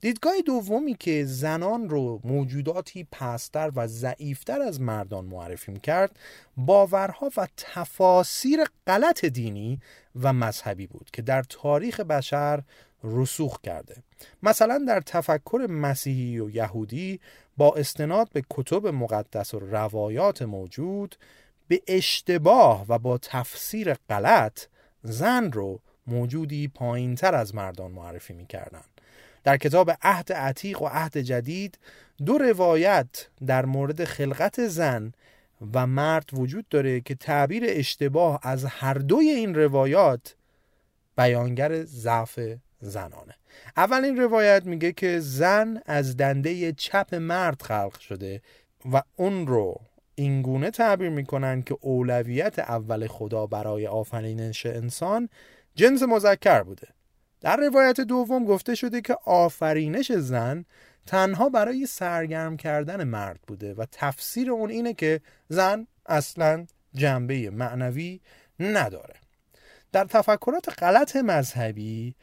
دیدگاه 0.01 0.33
دومی 0.45 0.93
که 0.93 1.25
زنان 1.25 1.89
رو 1.89 2.21
موجوداتی 2.23 3.07
پستر 3.11 3.71
و 3.75 3.87
ضعیفتر 3.87 4.61
از 4.61 4.81
مردان 4.81 5.25
معرفی 5.25 5.79
کرد 5.79 6.19
باورها 6.57 7.31
و 7.37 7.47
تفاسیر 7.57 8.59
غلط 8.87 9.25
دینی 9.25 9.79
و 10.21 10.33
مذهبی 10.33 10.87
بود 10.87 11.09
که 11.13 11.21
در 11.21 11.43
تاریخ 11.43 11.99
بشر 11.99 12.63
رسوخ 13.03 13.61
کرده. 13.61 13.95
مثلا 14.43 14.85
در 14.87 15.01
تفکر 15.01 15.67
مسیحی 15.69 16.39
و 16.39 16.49
یهودی 16.49 17.19
با 17.57 17.73
استناد 17.73 18.29
به 18.33 18.43
کتب 18.49 18.87
مقدس 18.87 19.53
و 19.53 19.59
روایات 19.59 20.41
موجود 20.41 21.15
به 21.67 21.81
اشتباه 21.87 22.85
و 22.89 22.99
با 22.99 23.17
تفسیر 23.17 23.93
غلط 23.93 24.65
زن 25.03 25.51
رو 25.51 25.79
موجودی 26.07 26.67
پایین 26.67 27.15
تر 27.15 27.35
از 27.35 27.55
مردان 27.55 27.91
معرفی 27.91 28.33
می 28.33 28.45
کردن. 28.45 28.83
در 29.43 29.57
کتاب 29.57 29.91
عهد 30.01 30.33
عتیق 30.33 30.81
و 30.81 30.87
عهد 30.87 31.17
جدید 31.17 31.79
دو 32.25 32.37
روایت 32.37 33.27
در 33.47 33.65
مورد 33.65 34.03
خلقت 34.03 34.67
زن 34.67 35.11
و 35.73 35.87
مرد 35.87 36.29
وجود 36.33 36.67
داره 36.69 37.01
که 37.01 37.15
تعبیر 37.15 37.63
اشتباه 37.67 38.39
از 38.43 38.65
هر 38.65 38.93
دوی 38.93 39.29
این 39.29 39.55
روایات 39.55 40.35
بیانگر 41.17 41.83
ضعف 41.83 42.39
زنانه 42.79 43.35
اولین 43.77 44.17
روایت 44.17 44.65
میگه 44.65 44.91
که 44.91 45.19
زن 45.19 45.81
از 45.85 46.17
دنده 46.17 46.71
چپ 46.71 47.15
مرد 47.15 47.61
خلق 47.61 47.99
شده 47.99 48.41
و 48.93 49.01
اون 49.15 49.47
رو 49.47 49.81
اینگونه 50.15 50.71
تعبیر 50.71 51.09
می‌کنن 51.09 51.61
که 51.61 51.77
اولویت 51.81 52.59
اول 52.59 53.07
خدا 53.07 53.47
برای 53.47 53.87
آفرینش 53.87 54.65
انسان 54.65 55.29
جنس 55.75 56.03
مذکر 56.03 56.63
بوده. 56.63 56.87
در 57.41 57.55
روایت 57.55 58.01
دوم 58.01 58.45
گفته 58.45 58.75
شده 58.75 59.01
که 59.01 59.17
آفرینش 59.25 60.11
زن 60.11 60.65
تنها 61.05 61.49
برای 61.49 61.85
سرگرم 61.85 62.57
کردن 62.57 63.03
مرد 63.03 63.39
بوده 63.47 63.73
و 63.73 63.85
تفسیر 63.91 64.51
اون 64.51 64.69
اینه 64.69 64.93
که 64.93 65.21
زن 65.49 65.87
اصلا 66.05 66.65
جنبه 66.93 67.49
معنوی 67.49 68.21
نداره. 68.59 69.15
در 69.91 70.05
تفکرات 70.05 70.83
غلط 70.83 71.15
مذهبی 71.15 72.15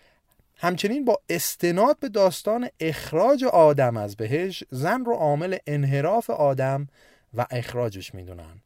همچنین 0.63 1.05
با 1.05 1.21
استناد 1.29 1.99
به 2.01 2.09
داستان 2.09 2.69
اخراج 2.81 3.45
آدم 3.45 3.97
از 3.97 4.17
بهش 4.17 4.65
زن 4.71 5.05
رو 5.05 5.15
عامل 5.15 5.57
انحراف 5.67 6.31
آدم 6.31 6.89
و 7.35 7.47
اخراجش 7.51 8.15
می‌دونن. 8.15 8.63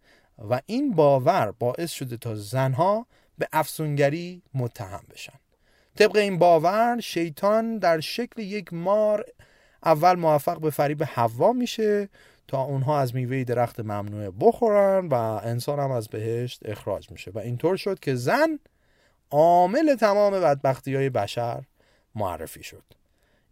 و 0.50 0.60
این 0.66 0.92
باور 0.92 1.54
باعث 1.58 1.90
شده 1.92 2.16
تا 2.16 2.34
زنها 2.34 3.06
به 3.38 3.48
افسونگری 3.52 4.42
متهم 4.54 5.04
بشن. 5.10 5.32
طبق 5.96 6.16
این 6.16 6.38
باور 6.38 7.00
شیطان 7.00 7.78
در 7.78 8.00
شکل 8.00 8.42
یک 8.42 8.72
مار 8.72 9.24
اول 9.84 10.14
موفق 10.14 10.60
به 10.60 10.70
فریب 10.70 11.02
حوا 11.02 11.52
میشه 11.52 12.08
تا 12.48 12.62
اونها 12.62 13.00
از 13.00 13.14
میوه 13.14 13.44
درخت 13.44 13.80
ممنوعه 13.80 14.30
بخورن 14.40 15.08
و 15.08 15.14
انسان 15.44 15.78
هم 15.78 15.90
از 15.90 16.08
بهشت 16.08 16.60
اخراج 16.64 17.10
میشه. 17.10 17.30
و 17.30 17.38
اینطور 17.38 17.76
شد 17.76 18.00
که 18.00 18.14
زن 18.14 18.58
عامل 19.30 19.94
تمام 19.94 20.32
بدبختی 20.32 20.94
های 20.94 21.10
بشر 21.10 21.62
معرفی 22.14 22.62
شد. 22.62 22.82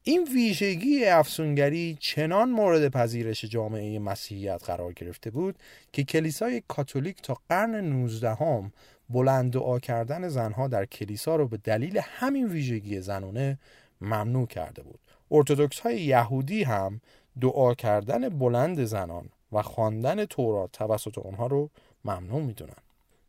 این 0.05 0.29
ویژگی 0.35 1.05
افسونگری 1.05 1.97
چنان 2.01 2.51
مورد 2.51 2.89
پذیرش 2.89 3.45
جامعه 3.45 3.99
مسیحیت 3.99 4.65
قرار 4.65 4.93
گرفته 4.93 5.31
بود 5.31 5.59
که 5.93 6.05
کلیسای 6.05 6.63
کاتولیک 6.69 7.23
تا 7.23 7.37
قرن 7.49 7.75
19 7.75 8.35
هم 8.35 8.73
بلند 9.11 9.53
دعا 9.53 9.79
کردن 9.79 10.29
زنها 10.29 10.69
در 10.69 10.85
کلیسا 10.85 11.37
رو 11.37 11.49
به 11.49 11.57
دلیل 11.57 12.01
همین 12.03 12.47
ویژگی 12.47 13.01
زنونه 13.01 13.59
ممنوع 14.01 14.47
کرده 14.47 14.83
بود. 14.83 14.99
ارتودکس 15.31 15.81
های 15.81 16.01
یهودی 16.01 16.63
هم 16.63 17.01
دعا 17.41 17.75
کردن 17.75 18.29
بلند 18.29 18.85
زنان 18.85 19.29
و 19.53 19.63
خواندن 19.63 20.25
تورات 20.25 20.73
توسط 20.73 21.19
آنها 21.19 21.47
رو 21.47 21.71
ممنوع 22.05 22.43
می‌دونن. 22.43 22.83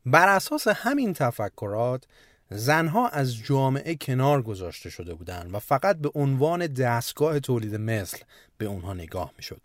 بر 0.06 0.36
اساس 0.36 0.68
همین 0.68 1.13
تفکرات 1.13 2.04
زنها 2.55 3.07
از 3.07 3.38
جامعه 3.38 3.95
کنار 3.95 4.41
گذاشته 4.41 4.89
شده 4.89 5.13
بودند 5.13 5.53
و 5.53 5.60
فقط 5.60 5.98
به 5.98 6.12
عنوان 6.15 6.67
دستگاه 6.67 7.39
تولید 7.39 7.75
مثل 7.75 8.17
به 8.57 8.65
اونها 8.65 8.93
نگاه 8.93 9.31
می‌شد. 9.38 9.62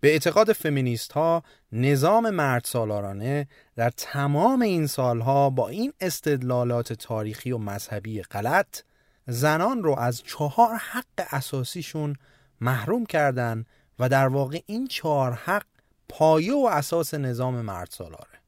به 0.00 0.12
اعتقاد 0.12 0.52
فمینیست 0.52 1.12
ها 1.12 1.42
نظام 1.72 2.30
مرد 2.30 2.64
سالارانه 2.64 3.48
در 3.76 3.90
تمام 3.90 4.62
این 4.62 4.86
سالها 4.86 5.50
با 5.50 5.68
این 5.68 5.92
استدلالات 6.00 6.92
تاریخی 6.92 7.52
و 7.52 7.58
مذهبی 7.58 8.22
غلط 8.22 8.80
زنان 9.26 9.82
رو 9.82 9.98
از 9.98 10.22
چهار 10.22 10.74
حق 10.74 11.26
اساسیشون 11.30 12.16
محروم 12.60 13.06
کردن 13.06 13.64
و 13.98 14.08
در 14.08 14.28
واقع 14.28 14.60
این 14.66 14.86
چهار 14.86 15.32
حق 15.32 15.66
پایه 16.08 16.54
و 16.54 16.68
اساس 16.72 17.14
نظام 17.14 17.60
مرد 17.60 17.88
سالاره 17.90 18.40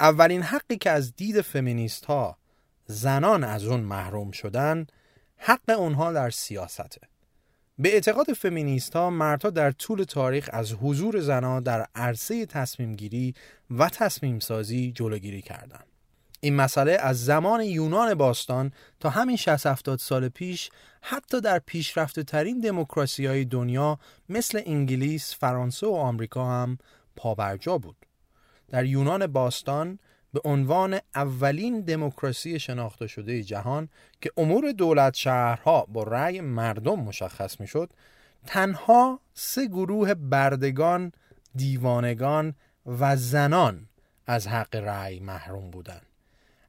اولین 0.00 0.42
حقی 0.42 0.76
که 0.76 0.90
از 0.90 1.16
دید 1.16 1.40
فمینیست 1.40 2.04
ها 2.04 2.36
زنان 2.90 3.44
از 3.44 3.64
اون 3.64 3.80
محروم 3.80 4.30
شدن 4.30 4.86
حق 5.36 5.70
اونها 5.78 6.12
در 6.12 6.30
سیاسته 6.30 7.00
به 7.78 7.92
اعتقاد 7.92 8.32
فمینیست 8.32 8.96
ها 8.96 9.10
مردها 9.10 9.50
در 9.50 9.70
طول 9.70 10.02
تاریخ 10.02 10.50
از 10.52 10.72
حضور 10.72 11.20
زنان 11.20 11.62
در 11.62 11.86
عرصه 11.94 12.46
تصمیم 12.46 12.96
گیری 12.96 13.34
و 13.70 13.88
تصمیم 13.88 14.38
سازی 14.38 14.92
جلوگیری 14.92 15.42
کردند. 15.42 15.84
این 16.40 16.56
مسئله 16.56 16.92
از 16.92 17.24
زمان 17.24 17.60
یونان 17.60 18.14
باستان 18.14 18.72
تا 19.00 19.10
همین 19.10 19.36
60 19.36 19.66
70 19.66 19.98
سال 19.98 20.28
پیش 20.28 20.70
حتی 21.02 21.40
در 21.40 21.58
پیشرفته 21.58 22.22
ترین 22.22 22.60
دموکراسی 22.60 23.26
های 23.26 23.44
دنیا 23.44 23.98
مثل 24.28 24.62
انگلیس، 24.66 25.34
فرانسه 25.34 25.86
و 25.86 25.92
آمریکا 25.94 26.50
هم 26.50 26.78
پابرجا 27.16 27.78
بود. 27.78 27.96
در 28.68 28.84
یونان 28.84 29.26
باستان 29.26 29.98
به 30.32 30.40
عنوان 30.44 30.98
اولین 31.14 31.80
دموکراسی 31.80 32.58
شناخته 32.58 33.06
شده 33.06 33.42
جهان 33.42 33.88
که 34.20 34.30
امور 34.36 34.72
دولت 34.72 35.14
شهرها 35.14 35.86
با 35.88 36.02
رأی 36.02 36.40
مردم 36.40 37.00
مشخص 37.00 37.60
می‌شد 37.60 37.90
تنها 38.46 39.20
سه 39.34 39.66
گروه 39.66 40.14
بردگان، 40.14 41.12
دیوانگان 41.54 42.54
و 42.86 43.16
زنان 43.16 43.88
از 44.26 44.46
حق 44.46 44.76
رأی 44.76 45.20
محروم 45.20 45.70
بودند. 45.70 46.02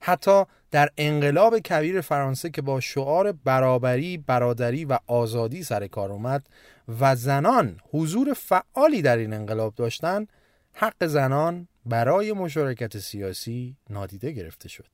حتی 0.01 0.43
در 0.71 0.89
انقلاب 0.97 1.59
کبیر 1.59 2.01
فرانسه 2.01 2.49
که 2.49 2.61
با 2.61 2.79
شعار 2.79 3.31
برابری، 3.31 4.17
برادری 4.17 4.85
و 4.85 4.99
آزادی 5.07 5.63
سر 5.63 5.87
کار 5.87 6.11
اومد 6.11 6.47
و 6.99 7.15
زنان 7.15 7.79
حضور 7.91 8.33
فعالی 8.33 9.01
در 9.01 9.17
این 9.17 9.33
انقلاب 9.33 9.75
داشتند، 9.75 10.27
حق 10.73 11.05
زنان 11.05 11.67
برای 11.89 12.33
مشارکت 12.33 12.97
سیاسی 12.97 13.75
نادیده 13.89 14.31
گرفته 14.31 14.69
شد. 14.69 14.87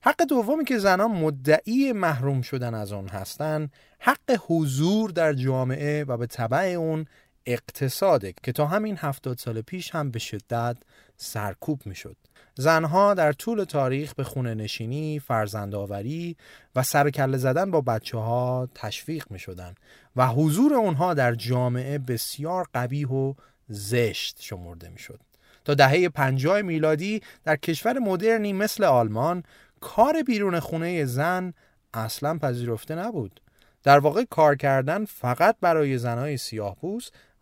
حق 0.00 0.22
دومی 0.22 0.64
که 0.64 0.78
زنان 0.78 1.10
مدعی 1.10 1.92
محروم 1.92 2.42
شدن 2.42 2.74
از 2.74 2.92
آن 2.92 3.08
هستند 3.08 3.72
حق 3.98 4.40
حضور 4.46 5.10
در 5.10 5.32
جامعه 5.32 6.04
و 6.04 6.16
به 6.16 6.26
طبع 6.26 6.58
اون 6.58 7.06
اقتصاده 7.46 8.34
که 8.42 8.52
تا 8.52 8.66
همین 8.66 8.96
هفتاد 8.98 9.38
سال 9.38 9.60
پیش 9.60 9.90
هم 9.90 10.10
به 10.10 10.18
شدت 10.18 10.76
سرکوب 11.16 11.86
می 11.86 11.94
شد. 11.94 12.16
زنها 12.54 13.14
در 13.14 13.32
طول 13.32 13.64
تاریخ 13.64 14.14
به 14.14 14.24
خونه 14.24 14.54
نشینی، 14.54 15.18
فرزندآوری 15.18 16.36
و 16.76 16.82
سرکله 16.82 17.36
زدن 17.36 17.70
با 17.70 17.80
بچه 17.80 18.18
ها 18.18 18.68
تشویق 18.74 19.30
می 19.30 19.38
شدن 19.38 19.74
و 20.16 20.28
حضور 20.28 20.74
اونها 20.74 21.14
در 21.14 21.34
جامعه 21.34 21.98
بسیار 21.98 22.66
قبیح 22.74 23.08
و 23.08 23.34
زشت 23.68 24.36
شمرده 24.40 24.88
می 24.88 24.98
شد. 24.98 25.20
تا 25.64 25.74
دهه 25.74 26.08
پنجاه 26.08 26.62
میلادی 26.62 27.22
در 27.44 27.56
کشور 27.56 27.98
مدرنی 27.98 28.52
مثل 28.52 28.84
آلمان 28.84 29.42
کار 29.80 30.22
بیرون 30.22 30.60
خونه 30.60 31.04
زن 31.04 31.54
اصلا 31.94 32.38
پذیرفته 32.38 32.94
نبود. 32.94 33.40
در 33.82 33.98
واقع 33.98 34.24
کار 34.30 34.56
کردن 34.56 35.04
فقط 35.04 35.56
برای 35.60 35.98
زنهای 35.98 36.36
سیاه 36.36 36.76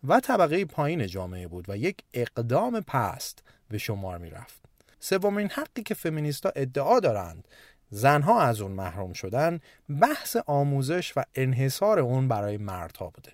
و 0.03 0.19
طبقه 0.19 0.65
پایین 0.65 1.07
جامعه 1.07 1.47
بود 1.47 1.65
و 1.69 1.77
یک 1.77 1.97
اقدام 2.13 2.81
پست 2.81 3.43
به 3.69 3.77
شمار 3.77 4.17
می 4.17 4.29
رفت. 4.29 4.63
سومین 4.99 5.49
حقی 5.49 5.83
که 5.83 5.93
فمینیستا 5.93 6.51
ادعا 6.55 6.99
دارند 6.99 7.47
زنها 7.89 8.41
از 8.41 8.61
اون 8.61 8.71
محروم 8.71 9.13
شدن 9.13 9.59
بحث 10.01 10.37
آموزش 10.45 11.13
و 11.17 11.23
انحصار 11.35 11.99
اون 11.99 12.27
برای 12.27 12.57
مردها 12.57 13.09
بوده 13.09 13.31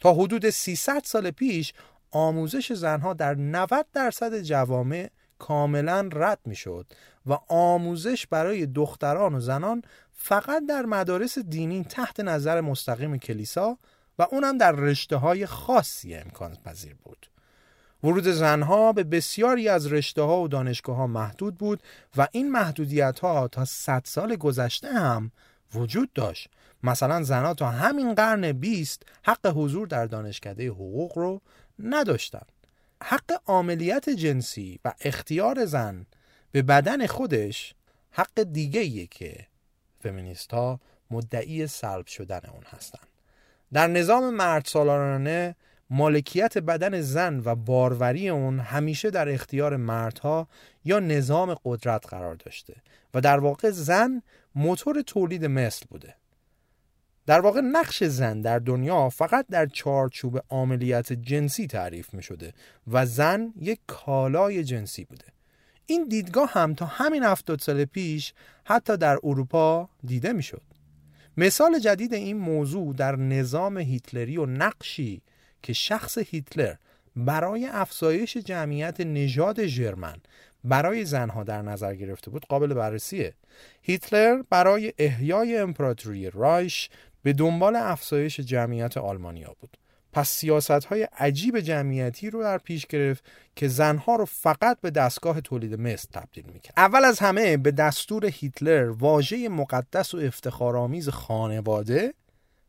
تا 0.00 0.14
حدود 0.14 0.50
300 0.50 1.02
سال 1.04 1.30
پیش 1.30 1.72
آموزش 2.10 2.72
زنها 2.72 3.14
در 3.14 3.34
90 3.34 3.86
درصد 3.92 4.40
جوامع 4.40 5.10
کاملا 5.38 6.08
رد 6.12 6.38
می 6.44 6.56
شد 6.56 6.86
و 7.26 7.32
آموزش 7.48 8.26
برای 8.26 8.66
دختران 8.66 9.34
و 9.34 9.40
زنان 9.40 9.82
فقط 10.12 10.66
در 10.68 10.82
مدارس 10.82 11.38
دینی 11.38 11.84
تحت 11.84 12.20
نظر 12.20 12.60
مستقیم 12.60 13.16
کلیسا 13.16 13.78
و 14.18 14.26
اونم 14.30 14.58
در 14.58 14.72
رشته 14.72 15.16
های 15.16 15.46
خاصی 15.46 16.14
امکان 16.14 16.56
پذیر 16.64 16.94
بود. 17.04 17.30
ورود 18.04 18.28
زنها 18.28 18.92
به 18.92 19.04
بسیاری 19.04 19.68
از 19.68 19.92
رشته 19.92 20.22
ها 20.22 20.40
و 20.40 20.48
دانشگاه 20.48 20.96
ها 20.96 21.06
محدود 21.06 21.54
بود 21.54 21.82
و 22.16 22.28
این 22.32 22.52
محدودیت 22.52 23.20
ها 23.20 23.48
تا 23.48 23.64
100 23.64 24.02
سال 24.04 24.36
گذشته 24.36 24.88
هم 24.92 25.32
وجود 25.74 26.12
داشت. 26.12 26.48
مثلا 26.82 27.22
زنها 27.22 27.54
تا 27.54 27.70
همین 27.70 28.14
قرن 28.14 28.52
20 28.52 29.02
حق 29.22 29.46
حضور 29.46 29.86
در 29.86 30.06
دانشکده 30.06 30.68
حقوق 30.68 31.18
رو 31.18 31.40
نداشتن. 31.78 32.46
حق 33.02 33.40
عاملیت 33.46 34.10
جنسی 34.10 34.80
و 34.84 34.94
اختیار 35.00 35.64
زن 35.64 36.06
به 36.52 36.62
بدن 36.62 37.06
خودش 37.06 37.74
حق 38.10 38.42
دیگه 38.42 39.06
که 39.06 39.46
فمینیست 40.02 40.54
ها 40.54 40.80
مدعی 41.10 41.66
سلب 41.66 42.06
شدن 42.06 42.40
اون 42.52 42.62
هستن 42.66 42.98
در 43.72 43.86
نظام 43.86 44.34
مرد 44.34 44.64
سالارانه 44.64 45.56
مالکیت 45.90 46.58
بدن 46.58 47.00
زن 47.00 47.42
و 47.44 47.54
باروری 47.54 48.28
اون 48.28 48.60
همیشه 48.60 49.10
در 49.10 49.28
اختیار 49.28 49.76
مردها 49.76 50.48
یا 50.84 50.98
نظام 50.98 51.56
قدرت 51.64 52.06
قرار 52.06 52.34
داشته 52.34 52.74
و 53.14 53.20
در 53.20 53.38
واقع 53.38 53.70
زن 53.70 54.22
موتور 54.54 55.02
تولید 55.02 55.44
مثل 55.44 55.86
بوده 55.90 56.14
در 57.28 57.40
واقع 57.40 57.60
نقش 57.60 58.04
زن 58.04 58.40
در 58.40 58.58
دنیا 58.58 59.08
فقط 59.08 59.46
در 59.50 59.66
چارچوب 59.66 60.40
عملیات 60.50 61.12
جنسی 61.12 61.66
تعریف 61.66 62.14
می 62.14 62.22
شده 62.22 62.52
و 62.86 63.06
زن 63.06 63.52
یک 63.60 63.80
کالای 63.86 64.64
جنسی 64.64 65.04
بوده. 65.04 65.24
این 65.86 66.08
دیدگاه 66.08 66.52
هم 66.52 66.74
تا 66.74 66.86
همین 66.86 67.24
هفتاد 67.24 67.60
سال 67.60 67.84
پیش 67.84 68.34
حتی 68.64 68.96
در 68.96 69.18
اروپا 69.24 69.88
دیده 70.04 70.32
می 70.32 70.42
شد 70.42 70.62
مثال 71.36 71.78
جدید 71.78 72.14
این 72.14 72.36
موضوع 72.36 72.94
در 72.94 73.16
نظام 73.16 73.78
هیتلری 73.78 74.36
و 74.36 74.46
نقشی 74.46 75.22
که 75.62 75.72
شخص 75.72 76.18
هیتلر 76.18 76.74
برای 77.16 77.66
افزایش 77.66 78.36
جمعیت 78.36 79.00
نژاد 79.00 79.66
ژرمن 79.66 80.16
برای 80.64 81.04
زنها 81.04 81.44
در 81.44 81.62
نظر 81.62 81.94
گرفته 81.94 82.30
بود 82.30 82.46
قابل 82.46 82.74
بررسیه. 82.74 83.34
هیتلر 83.82 84.42
برای 84.50 84.92
احیای 84.98 85.56
امپراتوری 85.56 86.30
رایش 86.30 86.90
به 87.28 87.32
دنبال 87.32 87.76
افزایش 87.76 88.40
جمعیت 88.40 88.96
آلمانیا 88.96 89.56
بود. 89.60 89.76
پس 90.12 90.28
سیاست 90.28 90.70
های 90.70 91.02
عجیب 91.02 91.60
جمعیتی 91.60 92.30
رو 92.30 92.42
در 92.42 92.58
پیش 92.58 92.86
گرفت 92.86 93.24
که 93.56 93.68
زنها 93.68 94.16
رو 94.16 94.24
فقط 94.24 94.80
به 94.80 94.90
دستگاه 94.90 95.40
تولید 95.40 95.80
مثل 95.80 96.08
تبدیل 96.12 96.44
می‌کرد. 96.52 96.74
اول 96.76 97.04
از 97.04 97.18
همه 97.18 97.56
به 97.56 97.70
دستور 97.70 98.26
هیتلر 98.26 98.90
واژه 98.90 99.48
مقدس 99.48 100.14
و 100.14 100.18
افتخارآمیز 100.18 101.08
خانواده 101.08 102.14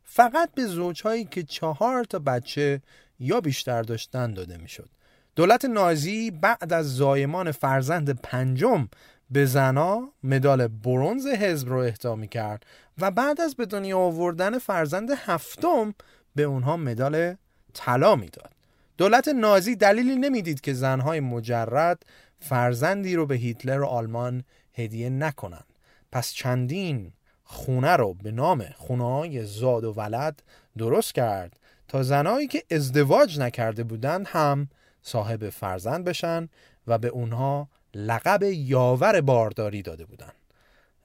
فقط 0.04 0.50
به 0.54 0.66
زوجهایی 0.66 1.24
که 1.24 1.42
چهار 1.42 2.04
تا 2.04 2.18
بچه 2.18 2.82
یا 3.20 3.40
بیشتر 3.40 3.82
داشتن 3.82 4.34
داده 4.34 4.56
می‌شد. 4.56 4.88
دولت 5.36 5.64
نازی 5.64 6.30
بعد 6.30 6.72
از 6.72 6.96
زایمان 6.96 7.52
فرزند 7.52 8.20
پنجم 8.20 8.88
به 9.30 9.46
زنا 9.46 10.12
مدال 10.22 10.68
برونز 10.68 11.26
حزب 11.26 11.68
رو 11.68 11.78
اهدا 11.78 12.26
کرد 12.26 12.66
و 12.98 13.10
بعد 13.10 13.40
از 13.40 13.54
به 13.54 13.66
دنیا 13.66 13.98
آوردن 13.98 14.58
فرزند 14.58 15.10
هفتم 15.10 15.94
به 16.34 16.42
اونها 16.42 16.76
مدال 16.76 17.34
طلا 17.74 18.16
می‌داد. 18.16 18.52
دولت 18.98 19.28
نازی 19.28 19.76
دلیلی 19.76 20.16
نمی‌دید 20.16 20.60
که 20.60 20.72
زنهای 20.72 21.20
مجرد 21.20 22.02
فرزندی 22.40 23.16
رو 23.16 23.26
به 23.26 23.34
هیتلر 23.34 23.80
و 23.80 23.86
آلمان 23.86 24.44
هدیه 24.74 25.10
نکنند. 25.10 25.66
پس 26.12 26.32
چندین 26.32 27.12
خونه 27.44 27.96
رو 27.96 28.14
به 28.14 28.30
نام 28.30 28.64
خونه 28.76 29.44
زاد 29.44 29.84
و 29.84 29.92
ولد 29.92 30.42
درست 30.78 31.14
کرد 31.14 31.60
تا 31.88 32.02
زنهایی 32.02 32.46
که 32.46 32.62
ازدواج 32.70 33.40
نکرده 33.40 33.84
بودند 33.84 34.26
هم 34.28 34.68
صاحب 35.02 35.48
فرزند 35.48 36.04
بشن 36.04 36.48
و 36.86 36.98
به 36.98 37.08
اونها 37.08 37.68
لقب 37.94 38.42
یاور 38.42 39.20
بارداری 39.20 39.82
داده 39.82 40.04
بودند. 40.04 40.34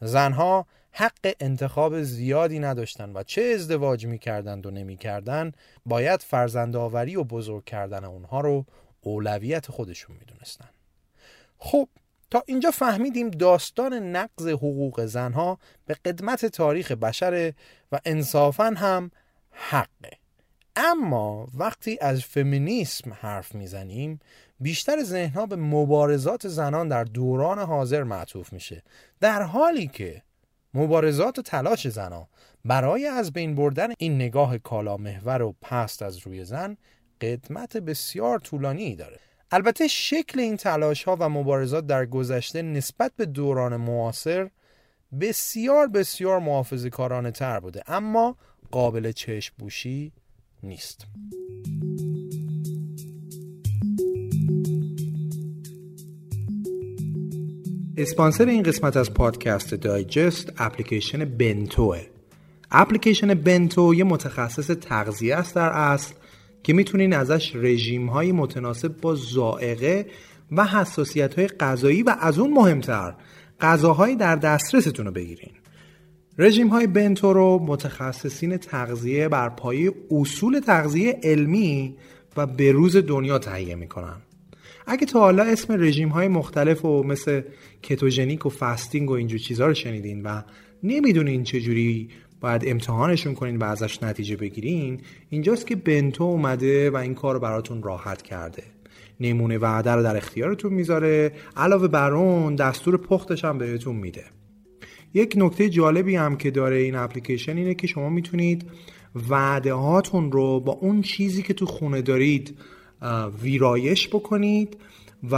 زنها 0.02 0.66
حق 0.92 1.34
انتخاب 1.40 2.02
زیادی 2.02 2.60
نداشتند 2.60 3.16
و 3.16 3.24
چه 3.24 3.42
ازدواج 3.42 4.06
می‌کردند 4.06 4.66
و 4.66 4.72
نمی‌کردند 4.72 5.58
باید 5.86 6.22
فرزندآوری 6.22 7.16
و 7.16 7.24
بزرگ 7.24 7.66
کردن 7.66 8.06
اونها 8.06 8.42
رو 8.42 8.66
اولویت 9.02 9.72
خودشون 9.72 10.16
می‌دونستن 10.20 10.70
خب 11.58 11.90
تا 12.32 12.44
اینجا 12.48 12.72
فهمیدیم 12.72 13.30
داستان 13.30 13.94
نقض 13.94 14.48
حقوق 14.48 15.06
زنها 15.06 15.60
به 15.86 15.94
قدمت 16.06 16.46
تاریخ 16.46 16.92
بشره 16.92 17.56
و 17.92 18.00
انصافا 18.06 18.74
هم 18.78 19.12
حقه 19.52 20.12
اما 20.76 21.48
وقتی 21.54 21.98
از 22.02 22.22
فمینیسم 22.22 23.14
حرف 23.14 23.56
می‌زنیم 23.56 24.20
بیشتر 24.60 25.04
ذهنها 25.04 25.46
به 25.46 25.56
مبارزات 25.56 26.48
زنان 26.48 26.88
در 26.88 27.04
دوران 27.04 27.60
حاضر 27.60 28.04
معطوف 28.04 28.54
میشه. 28.54 28.84
در 29.20 29.42
حالی 29.42 29.88
که 29.88 30.24
مبارزات 30.74 31.40
و 31.40 31.42
تلاش 31.42 31.88
زنها 31.88 32.30
برای 32.66 33.06
از 33.06 33.34
بین 33.34 33.56
بردن 33.56 33.88
این 33.98 34.16
نگاه 34.16 34.58
کالا 34.58 34.98
محور 34.98 35.42
و 35.42 35.56
پست 35.62 36.02
از 36.02 36.18
روی 36.18 36.46
زن 36.46 36.78
قدمت 37.22 37.78
بسیار 37.78 38.40
طولانی 38.40 38.96
داره. 38.96 39.20
البته 39.52 39.88
شکل 39.88 40.40
این 40.40 40.58
تلاش 40.58 41.04
ها 41.04 41.18
و 41.20 41.30
مبارزات 41.30 41.88
در 41.88 42.06
گذشته 42.06 42.62
نسبت 42.62 43.12
به 43.18 43.26
دوران 43.26 43.76
معاصر 43.76 44.50
بسیار 45.22 45.88
بسیار 45.88 46.40
محافظه 46.40 46.90
تر 47.32 47.60
بوده 47.60 47.84
اما 47.88 48.38
قابل 48.72 49.12
چشم 49.12 49.56
بوشی 49.58 50.12
نیست. 50.64 51.06
اسپانسر 57.98 58.46
این 58.46 58.64
قسمت 58.64 58.98
از 58.98 59.14
پادکست 59.14 59.74
دایجست 59.74 60.54
اپلیکیشن 60.58 61.26
بنتوه. 61.26 62.02
اپلیکیشن 62.72 63.34
بنتو 63.34 63.94
یه 63.96 64.04
متخصص 64.04 64.68
تغذیه 64.68 65.36
است 65.36 65.56
در 65.56 65.70
اصل 65.70 66.14
که 66.64 66.74
می‌تونین 66.74 67.14
ازش 67.14 67.56
رژیم 67.56 68.08
های 68.08 68.32
متناسب 68.32 69.02
با 69.02 69.16
زائقه 69.16 70.06
و 70.52 70.66
حساسیت 70.66 71.40
های 71.40 71.48
غذایی 71.48 72.04
و 72.04 72.16
از 72.20 72.40
اون 72.40 72.54
مهمتر 72.54 73.14
غذاهایی 73.62 74.16
در 74.16 74.36
دسترستون 74.36 75.06
رو 75.06 75.12
بگیرین. 75.12 75.52
رژیم 76.38 76.68
های 76.68 76.88
بنتو 76.88 77.34
رو 77.34 77.60
متخصصین 77.60 78.58
تغذیه 78.58 79.30
بر 79.30 79.50
پایه 79.50 79.92
اصول 80.12 80.60
تغذیه 80.60 81.20
علمی 81.24 81.96
و 82.38 82.46
به 82.48 82.72
روز 82.72 82.98
دنیا 82.98 83.40
تهیه 83.40 83.76
می‌کنن. 83.76 84.22
اگه 84.88 85.06
تا 85.06 85.20
حالا 85.20 85.44
اسم 85.44 85.74
رژیم 85.74 86.10
های 86.10 86.28
مختلف 86.28 86.86
و 86.86 87.04
مثل 87.04 87.42
کتوژنیک 87.82 88.46
و 88.46 88.50
فستینگ 88.50 89.10
و 89.10 89.14
اینجور 89.14 89.40
چیزها 89.40 89.68
رو 89.68 89.74
شنیدین 89.74 90.24
و 90.24 90.42
نمی‌دونین 90.84 91.44
چجوری 91.44 92.10
باید 92.42 92.64
امتحانشون 92.66 93.34
کنین 93.34 93.58
و 93.58 93.64
ازش 93.64 94.04
نتیجه 94.04 94.36
بگیرین 94.36 95.02
اینجاست 95.30 95.68
که 95.68 95.76
بنتو 95.76 96.24
اومده 96.24 96.90
و 96.90 96.96
این 96.96 97.14
کار 97.14 97.34
رو 97.34 97.40
براتون 97.40 97.84
راحت 97.84 98.22
کرده. 98.22 98.64
نمونه 99.20 99.58
وعده 99.58 99.92
رو 99.92 100.04
در 100.04 100.18
اختیارتون 100.18 100.74
می‌ذاره 100.74 101.32
علاوه 101.58 101.88
بر 101.88 102.14
اون 102.14 102.56
دستور 102.56 102.98
پختش 102.98 103.46
هم 103.46 103.58
بهتون 103.58 103.96
میده. 103.96 104.24
یک 105.14 105.34
نکته 105.38 105.70
جالبی 105.70 106.16
هم 106.16 106.38
که 106.38 106.52
داره 106.52 106.76
این 106.76 106.96
اپلیکیشن 106.96 107.58
اینه 107.58 107.74
که 107.74 107.88
شما 107.88 108.10
می‌تونید 108.10 108.66
وعده 109.30 109.74
هاتون 109.74 110.32
رو 110.32 110.60
با 110.60 110.72
اون 110.72 111.02
چیزی 111.02 111.44
که 111.44 111.54
تو 111.54 111.66
خونه 111.66 112.02
دارید 112.02 112.58
ویرایش 113.42 114.08
بکنید 114.08 114.78
و 115.32 115.36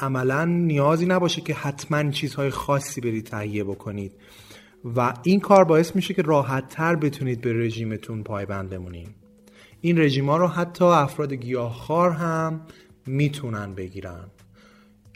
عملا 0.00 0.44
نیازی 0.44 1.06
نباشه 1.06 1.40
که 1.40 1.54
حتما 1.54 2.10
چیزهای 2.10 2.50
خاصی 2.50 3.00
برید 3.00 3.24
تهیه 3.24 3.64
بکنید. 3.64 4.12
و 4.96 5.14
این 5.22 5.40
کار 5.40 5.64
باعث 5.64 5.96
میشه 5.96 6.14
که 6.14 6.22
راحت 6.22 6.68
تر 6.68 6.96
بتونید 6.96 7.40
به 7.40 7.52
رژیمتون 7.52 8.22
پایبند 8.22 8.70
بمونید. 8.70 9.08
این 9.80 9.98
رژیم 9.98 10.30
ها 10.30 10.36
رو 10.36 10.46
حتی 10.46 10.84
افراد 10.84 11.32
گیاهخوار 11.32 12.10
هم 12.10 12.60
می‌تونن 13.06 13.74
بگیرن. 13.74 14.26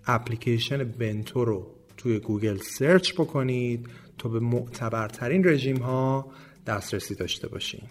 اپلیکیشن 0.07 0.85
بنتو 0.85 1.45
رو 1.45 1.67
توی 1.97 2.19
گوگل 2.19 2.57
سرچ 2.57 3.13
بکنید 3.13 3.89
تا 4.19 4.29
به 4.29 4.41
معتبرترین 4.41 5.49
رژیم 5.49 5.77
ها 5.77 6.27
دسترسی 6.67 7.15
داشته 7.15 7.49
باشین. 7.49 7.83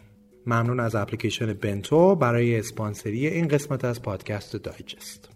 ممنون 0.48 0.80
از 0.80 0.96
اپلیکیشن 0.96 1.54
بنتو 1.54 2.16
برای 2.16 2.60
اسپانسری 2.60 3.28
این 3.28 3.48
قسمت 3.48 3.86
از 3.86 4.02
پادکست 4.02 4.56
دایجست. 4.56 5.30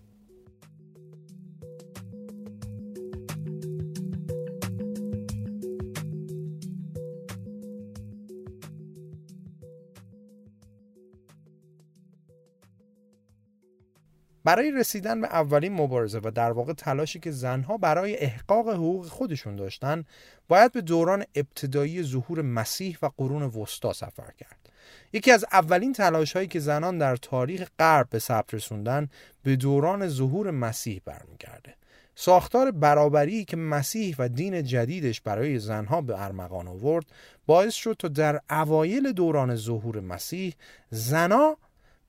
برای 14.43 14.71
رسیدن 14.71 15.21
به 15.21 15.27
اولین 15.27 15.73
مبارزه 15.73 16.19
و 16.23 16.31
در 16.31 16.51
واقع 16.51 16.73
تلاشی 16.73 17.19
که 17.19 17.31
زنها 17.31 17.77
برای 17.77 18.17
احقاق 18.17 18.69
حقوق 18.69 19.05
خودشون 19.05 19.55
داشتن 19.55 20.03
باید 20.47 20.71
به 20.71 20.81
دوران 20.81 21.25
ابتدایی 21.35 22.03
ظهور 22.03 22.41
مسیح 22.41 22.97
و 23.01 23.09
قرون 23.17 23.43
وسطا 23.43 23.93
سفر 23.93 24.31
کرد. 24.37 24.68
یکی 25.13 25.31
از 25.31 25.45
اولین 25.51 25.93
تلاش 25.93 26.33
هایی 26.33 26.47
که 26.47 26.59
زنان 26.59 26.97
در 26.97 27.15
تاریخ 27.15 27.69
غرب 27.79 28.09
به 28.09 28.19
ثبت 28.19 28.53
رسوندن 28.53 29.07
به 29.43 29.55
دوران 29.55 30.07
ظهور 30.07 30.51
مسیح 30.51 31.01
برمیگرده. 31.05 31.75
ساختار 32.15 32.71
برابری 32.71 33.45
که 33.45 33.57
مسیح 33.57 34.15
و 34.19 34.29
دین 34.29 34.63
جدیدش 34.63 35.21
برای 35.21 35.59
زنها 35.59 36.01
به 36.01 36.23
ارمغان 36.23 36.67
آورد 36.67 37.05
باعث 37.45 37.73
شد 37.73 37.95
تا 37.99 38.07
در 38.07 38.39
اوایل 38.49 39.11
دوران 39.11 39.55
ظهور 39.55 39.99
مسیح 39.99 40.53
زنها 40.89 41.57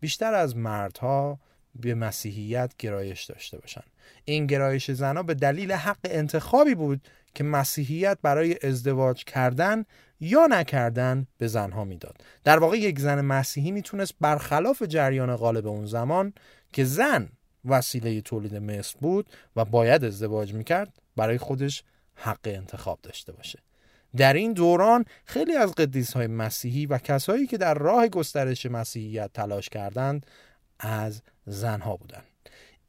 بیشتر 0.01 0.35
از 0.35 0.57
مردها 0.57 1.39
به 1.75 1.95
مسیحیت 1.95 2.73
گرایش 2.79 3.25
داشته 3.25 3.59
باشن 3.59 3.83
این 4.25 4.47
گرایش 4.47 4.91
زنها 4.91 5.23
به 5.23 5.35
دلیل 5.35 5.73
حق 5.73 5.99
انتخابی 6.05 6.75
بود 6.75 7.01
که 7.35 7.45
مسیحیت 7.45 8.19
برای 8.23 8.57
ازدواج 8.63 9.25
کردن 9.25 9.85
یا 10.21 10.47
نکردن 10.47 11.27
به 11.39 11.49
زنها 11.49 11.85
می‌داد. 11.85 12.17
در 12.45 12.59
واقع 12.59 12.79
یک 12.79 12.99
زن 12.99 13.21
مسیحی 13.21 13.71
می‌تونست 13.71 14.15
برخلاف 14.21 14.83
جریان 14.83 15.37
غالب 15.37 15.67
اون 15.67 15.87
زمان 15.87 16.33
که 16.73 16.85
زن 16.85 17.29
وسیله 17.65 18.21
تولید 18.21 18.57
مثل 18.57 18.99
بود 19.01 19.27
و 19.57 19.65
باید 19.65 20.05
ازدواج 20.05 20.55
می‌کرد 20.55 20.99
برای 21.17 21.39
خودش 21.39 21.83
حق 22.15 22.41
انتخاب 22.45 22.99
داشته 23.03 23.33
باشه. 23.33 23.59
در 24.17 24.33
این 24.33 24.53
دوران 24.53 25.05
خیلی 25.25 25.57
از 25.57 25.75
قدیس 25.75 26.13
های 26.13 26.27
مسیحی 26.27 26.87
و 26.87 26.99
کسایی 26.99 27.47
که 27.47 27.59
در 27.59 27.75
راه 27.75 28.09
گسترش 28.09 28.67
مسیحیت 28.67 29.31
تلاش 29.35 29.69
کردند 29.69 30.27
از 30.79 31.23
زنها 31.47 31.97
بودند. 31.97 32.30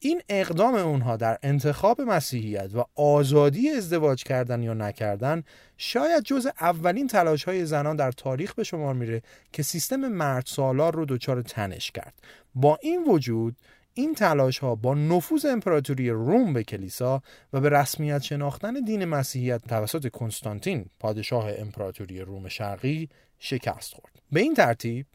این 0.04 0.22
اقدام 0.28 0.74
اونها 0.74 1.16
در 1.16 1.38
انتخاب 1.42 2.00
مسیحیت 2.00 2.70
و 2.74 2.84
آزادی 2.94 3.70
ازدواج 3.70 4.24
کردن 4.24 4.62
یا 4.62 4.74
نکردن 4.74 5.42
شاید 5.76 6.24
جز 6.24 6.48
اولین 6.60 7.06
تلاش 7.06 7.44
های 7.44 7.66
زنان 7.66 7.96
در 7.96 8.12
تاریخ 8.12 8.54
به 8.54 8.64
شمار 8.64 8.94
میره 8.94 9.22
که 9.52 9.62
سیستم 9.62 10.08
مرد 10.08 10.46
سالار 10.46 10.94
رو 10.94 11.04
دچار 11.04 11.42
تنش 11.42 11.90
کرد. 11.90 12.14
با 12.54 12.78
این 12.82 13.04
وجود 13.04 13.56
این 13.94 14.14
تلاش 14.14 14.58
ها 14.58 14.74
با 14.74 14.94
نفوذ 14.94 15.46
امپراتوری 15.46 16.10
روم 16.10 16.52
به 16.52 16.62
کلیسا 16.64 17.22
و 17.52 17.60
به 17.60 17.68
رسمیت 17.68 18.22
شناختن 18.22 18.74
دین 18.74 19.04
مسیحیت 19.04 19.62
توسط 19.68 20.08
کنستانتین 20.08 20.86
پادشاه 21.00 21.50
امپراتوری 21.58 22.20
روم 22.20 22.48
شرقی 22.48 23.08
شکست 23.38 23.94
خورد. 23.94 24.22
به 24.32 24.40
این 24.40 24.54
ترتیب 24.54 25.06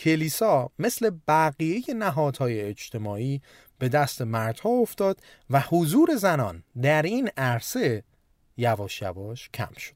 کلیسا 0.00 0.70
مثل 0.78 1.10
بقیه 1.28 1.82
نهادهای 1.96 2.60
اجتماعی 2.60 3.42
به 3.78 3.88
دست 3.88 4.22
مردها 4.22 4.70
افتاد 4.70 5.20
و 5.50 5.60
حضور 5.60 6.16
زنان 6.16 6.62
در 6.82 7.02
این 7.02 7.30
عرصه 7.36 8.02
یواش 8.56 9.02
یواش 9.02 9.48
کم 9.54 9.74
شد. 9.78 9.94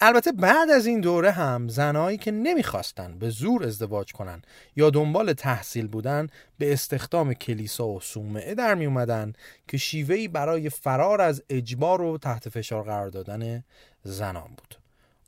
البته 0.00 0.32
بعد 0.32 0.70
از 0.70 0.86
این 0.86 1.00
دوره 1.00 1.30
هم 1.30 1.68
زنایی 1.68 2.18
که 2.18 2.30
نمی‌خواستن 2.30 3.18
به 3.18 3.30
زور 3.30 3.64
ازدواج 3.64 4.12
کنن 4.12 4.42
یا 4.76 4.90
دنبال 4.90 5.32
تحصیل 5.32 5.86
بودن 5.86 6.26
به 6.58 6.72
استخدام 6.72 7.34
کلیسا 7.34 7.88
و 7.88 8.00
سومعه 8.00 8.54
در 8.54 8.74
می 8.74 8.86
اومدن 8.86 9.32
که 9.68 9.76
شیوهی 9.76 10.28
برای 10.28 10.70
فرار 10.70 11.20
از 11.20 11.42
اجبار 11.50 12.02
و 12.02 12.18
تحت 12.18 12.48
فشار 12.48 12.82
قرار 12.82 13.08
دادن 13.08 13.64
زنان 14.02 14.48
بود. 14.48 14.78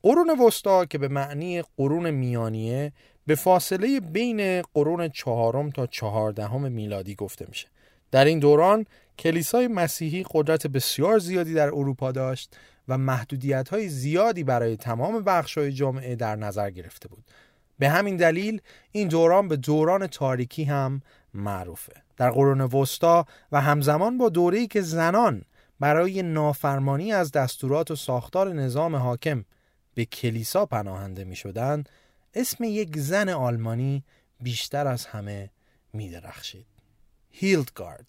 قرون 0.03 0.41
وسطا 0.41 0.85
که 0.85 0.99
به 0.99 1.09
معنی 1.09 1.63
قرون 1.77 2.11
میانیه 2.11 2.93
به 3.29 3.35
فاصله 3.35 4.01
بین 4.01 4.63
قرون 4.63 5.09
چهارم 5.09 5.71
تا 5.71 5.87
چهاردهم 5.87 6.73
میلادی 6.73 7.15
گفته 7.15 7.47
میشه. 7.49 7.69
در 8.11 8.25
این 8.25 8.39
دوران 8.39 8.87
کلیسای 9.19 9.69
مسیحی 9.69 10.25
قدرت 10.31 10.67
بسیار 10.67 11.19
زیادی 11.19 11.55
در 11.55 11.67
اروپا 11.67 12.13
داشت 12.13 12.57
و 12.89 12.99
محدودیت 12.99 13.69
های 13.69 13.89
زیادی 13.89 14.45
برای 14.45 14.77
تمام 14.77 15.25
بخش 15.25 15.59
های 15.59 15.73
جامعه 15.73 16.17
در 16.17 16.37
نظر 16.37 16.71
گرفته 16.71 17.09
بود. 17.09 17.25
به 17.79 17.89
همین 17.89 18.17
دلیل 18.17 18.61
این 18.93 19.09
دوران 19.09 19.49
به 19.49 19.57
دوران 19.57 20.07
تاریکی 20.07 20.65
هم 20.65 21.03
معروفه. 21.35 21.93
در 22.17 22.31
قرون 22.31 22.61
وسطا 22.61 23.27
و 23.53 23.61
همزمان 23.61 24.19
با 24.19 24.29
دوره‌ای 24.29 24.67
که 24.67 24.81
زنان 24.81 25.43
برای 25.81 26.23
نافرمانی 26.23 27.13
از 27.13 27.33
دستورات 27.33 27.91
و 27.91 27.97
ساختار 27.97 28.53
نظام 28.53 28.97
حاکم 28.97 29.45
به 29.95 30.05
کلیسا 30.05 30.67
پناهنده 30.67 31.25
می 31.25 31.37
اسم 32.35 32.65
یک 32.65 32.99
زن 32.99 33.29
آلمانی 33.29 34.05
بیشتر 34.41 34.87
از 34.87 35.07
همه 35.07 35.51
می 35.93 36.11
درخشید 36.11 36.67
هیلدگارد. 37.31 38.07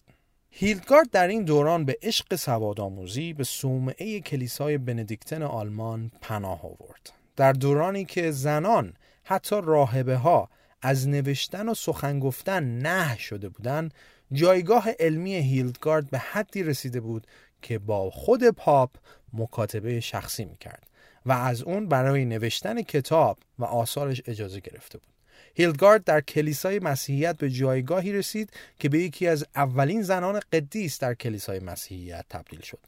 هیلدگارد 0.50 1.10
در 1.10 1.28
این 1.28 1.44
دوران 1.44 1.84
به 1.84 1.98
عشق 2.02 2.36
سوادآموزی 2.36 3.32
به 3.32 3.44
صومعه 3.44 4.20
کلیسای 4.20 4.78
بندیکتن 4.78 5.42
آلمان 5.42 6.10
پناه 6.20 6.64
آورد. 6.64 7.12
در 7.36 7.52
دورانی 7.52 8.04
که 8.04 8.30
زنان 8.30 8.94
حتی 9.24 9.56
راهبه 9.64 10.16
ها 10.16 10.48
از 10.82 11.08
نوشتن 11.08 11.68
و 11.68 11.74
سخن 11.74 12.18
گفتن 12.18 12.78
نه 12.78 13.18
شده 13.18 13.48
بودند 13.48 13.94
جایگاه 14.32 14.88
علمی 15.00 15.34
هیلدگارد 15.34 16.10
به 16.10 16.18
حدی 16.18 16.62
رسیده 16.62 17.00
بود 17.00 17.26
که 17.62 17.78
با 17.78 18.10
خود 18.10 18.50
پاپ 18.50 18.90
مکاتبه 19.32 20.00
شخصی 20.00 20.44
می‌کرد. 20.44 20.89
و 21.26 21.32
از 21.32 21.62
اون 21.62 21.88
برای 21.88 22.24
نوشتن 22.24 22.82
کتاب 22.82 23.38
و 23.58 23.64
آثارش 23.64 24.22
اجازه 24.26 24.60
گرفته 24.60 24.98
بود. 24.98 25.08
هیلدگارد 25.54 26.04
در 26.04 26.20
کلیسای 26.20 26.78
مسیحیت 26.78 27.36
به 27.36 27.50
جایگاهی 27.50 28.12
رسید 28.12 28.50
که 28.78 28.88
به 28.88 28.98
یکی 28.98 29.26
از 29.26 29.46
اولین 29.56 30.02
زنان 30.02 30.40
قدیس 30.52 30.98
در 30.98 31.14
کلیسای 31.14 31.58
مسیحیت 31.58 32.24
تبدیل 32.30 32.60
شد. 32.60 32.78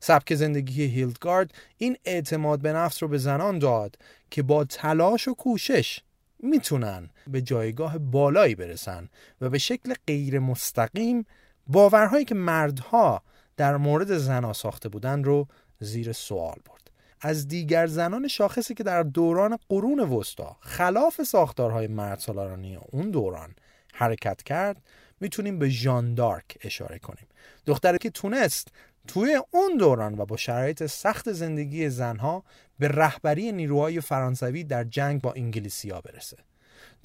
سبک 0.00 0.34
زندگی 0.34 0.82
هیلدگارد 0.82 1.54
این 1.78 1.96
اعتماد 2.04 2.60
به 2.60 2.72
نفس 2.72 3.02
رو 3.02 3.08
به 3.08 3.18
زنان 3.18 3.58
داد 3.58 3.96
که 4.30 4.42
با 4.42 4.64
تلاش 4.64 5.28
و 5.28 5.34
کوشش 5.34 6.00
می‌تونن 6.38 7.10
به 7.26 7.42
جایگاه 7.42 7.98
بالایی 7.98 8.54
برسن 8.54 9.08
و 9.40 9.50
به 9.50 9.58
شکل 9.58 9.94
غیر 10.06 10.38
مستقیم 10.38 11.26
باورهایی 11.66 12.24
که 12.24 12.34
مردها 12.34 13.22
در 13.56 13.76
مورد 13.76 14.18
زنها 14.18 14.52
ساخته 14.52 14.88
بودن 14.88 15.24
رو 15.24 15.48
زیر 15.80 16.12
سوال 16.12 16.56
برد. 16.66 16.81
از 17.24 17.48
دیگر 17.48 17.86
زنان 17.86 18.28
شاخصی 18.28 18.74
که 18.74 18.82
در 18.82 19.02
دوران 19.02 19.58
قرون 19.68 20.00
وسطا 20.00 20.56
خلاف 20.60 21.22
ساختارهای 21.22 21.86
مرد 21.86 22.18
سالارانی 22.18 22.76
اون 22.76 23.10
دوران 23.10 23.54
حرکت 23.92 24.42
کرد 24.42 24.82
می‌تونیم 25.20 25.58
به 25.58 25.68
ژان 25.68 26.14
دارک 26.14 26.58
اشاره 26.62 26.98
کنیم. 26.98 27.26
دختری 27.66 27.98
که 27.98 28.10
تونست 28.10 28.68
توی 29.08 29.40
اون 29.50 29.76
دوران 29.76 30.18
و 30.18 30.26
با 30.26 30.36
شرایط 30.36 30.86
سخت 30.86 31.32
زندگی 31.32 31.88
زنها 31.90 32.44
به 32.78 32.88
رهبری 32.88 33.52
نیروهای 33.52 34.00
فرانسوی 34.00 34.64
در 34.64 34.84
جنگ 34.84 35.20
با 35.20 35.32
انگلیسیا 35.32 36.00
برسه. 36.00 36.36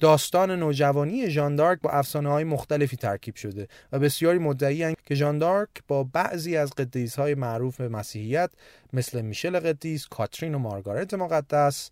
داستان 0.00 0.50
نوجوانی 0.50 1.30
ژاندارک 1.30 1.80
با 1.80 1.90
افسانه 1.90 2.28
های 2.28 2.44
مختلفی 2.44 2.96
ترکیب 2.96 3.34
شده 3.34 3.68
و 3.92 3.98
بسیاری 3.98 4.38
مدعی 4.38 4.94
که 5.06 5.14
ژاندارک 5.14 5.68
با 5.88 6.04
بعضی 6.04 6.56
از 6.56 6.70
قدیس 6.70 7.18
های 7.18 7.34
معروف 7.34 7.80
مسیحیت 7.80 8.50
مثل 8.92 9.20
میشل 9.20 9.60
قدیس، 9.60 10.06
کاترین 10.06 10.54
و 10.54 10.58
مارگارت 10.58 11.14
مقدس 11.14 11.90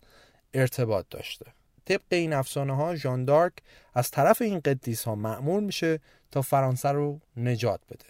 ارتباط 0.53 1.05
داشته. 1.09 1.45
طبق 1.85 2.01
این 2.09 2.33
افسانه 2.33 2.75
ها 2.75 2.95
ژاندارک 2.95 3.53
از 3.93 4.11
طرف 4.11 4.41
این 4.41 4.59
قدیس 4.59 5.03
ها 5.03 5.15
معمول 5.15 5.63
میشه 5.63 5.99
تا 6.31 6.41
فرانسه 6.41 6.89
رو 6.89 7.19
نجات 7.37 7.79
بده. 7.89 8.05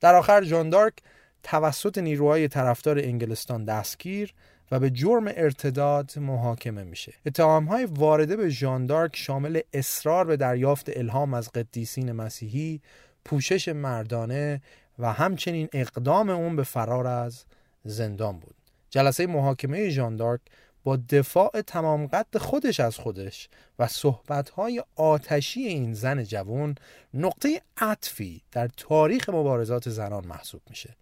در 0.00 0.14
آخر 0.14 0.42
ژاندارک 0.42 0.94
توسط 1.42 1.98
نیروهای 1.98 2.48
طرفدار 2.48 2.98
انگلستان 2.98 3.64
دستگیر 3.64 4.34
و 4.70 4.80
به 4.80 4.90
جرم 4.90 5.24
ارتداد 5.26 6.18
محاکمه 6.18 6.84
میشه. 6.84 7.14
اتهام 7.26 7.64
های 7.64 7.84
وارده 7.84 8.36
به 8.36 8.48
ژاندارک 8.48 9.16
شامل 9.16 9.60
اصرار 9.72 10.24
به 10.24 10.36
دریافت 10.36 10.96
الهام 10.96 11.34
از 11.34 11.52
قدیسین 11.52 12.12
مسیحی 12.12 12.80
پوشش 13.24 13.68
مردانه 13.68 14.62
و 14.98 15.12
همچنین 15.12 15.68
اقدام 15.72 16.30
اون 16.30 16.56
به 16.56 16.62
فرار 16.62 17.06
از 17.06 17.44
زندان 17.84 18.38
بود. 18.38 18.54
جلسه 18.90 19.26
محاکمه 19.26 19.88
ژاندارک 19.88 20.40
با 20.84 20.96
دفاع 20.96 21.60
تمام 21.66 22.06
قد 22.06 22.38
خودش 22.38 22.80
از 22.80 22.96
خودش 22.96 23.48
و 23.78 23.86
صحبتهای 23.86 24.82
آتشی 24.96 25.60
این 25.60 25.94
زن 25.94 26.24
جوان 26.24 26.74
نقطه 27.14 27.60
عطفی 27.76 28.42
در 28.52 28.68
تاریخ 28.76 29.28
مبارزات 29.28 29.88
زنان 29.88 30.26
محسوب 30.26 30.62
میشه. 30.70 30.96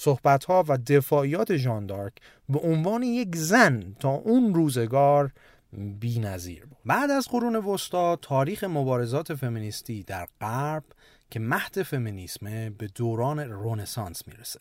صحبتها 0.00 0.64
و 0.68 0.78
دفاعیات 0.78 1.56
ژاندارک 1.56 2.12
به 2.48 2.58
عنوان 2.58 3.02
یک 3.02 3.36
زن 3.36 3.96
تا 4.00 4.10
اون 4.10 4.54
روزگار 4.54 5.32
بی 5.72 6.18
نظیر 6.18 6.66
بود. 6.66 6.78
بعد 6.84 7.10
از 7.10 7.28
قرون 7.28 7.56
وسطا 7.56 8.16
تاریخ 8.16 8.64
مبارزات 8.64 9.34
فمینیستی 9.34 10.02
در 10.02 10.28
غرب 10.40 10.84
که 11.30 11.40
مهد 11.40 11.82
فمینیسم 11.82 12.70
به 12.70 12.86
دوران 12.94 13.40
رونسانس 13.40 14.28
می‌رسه 14.28 14.60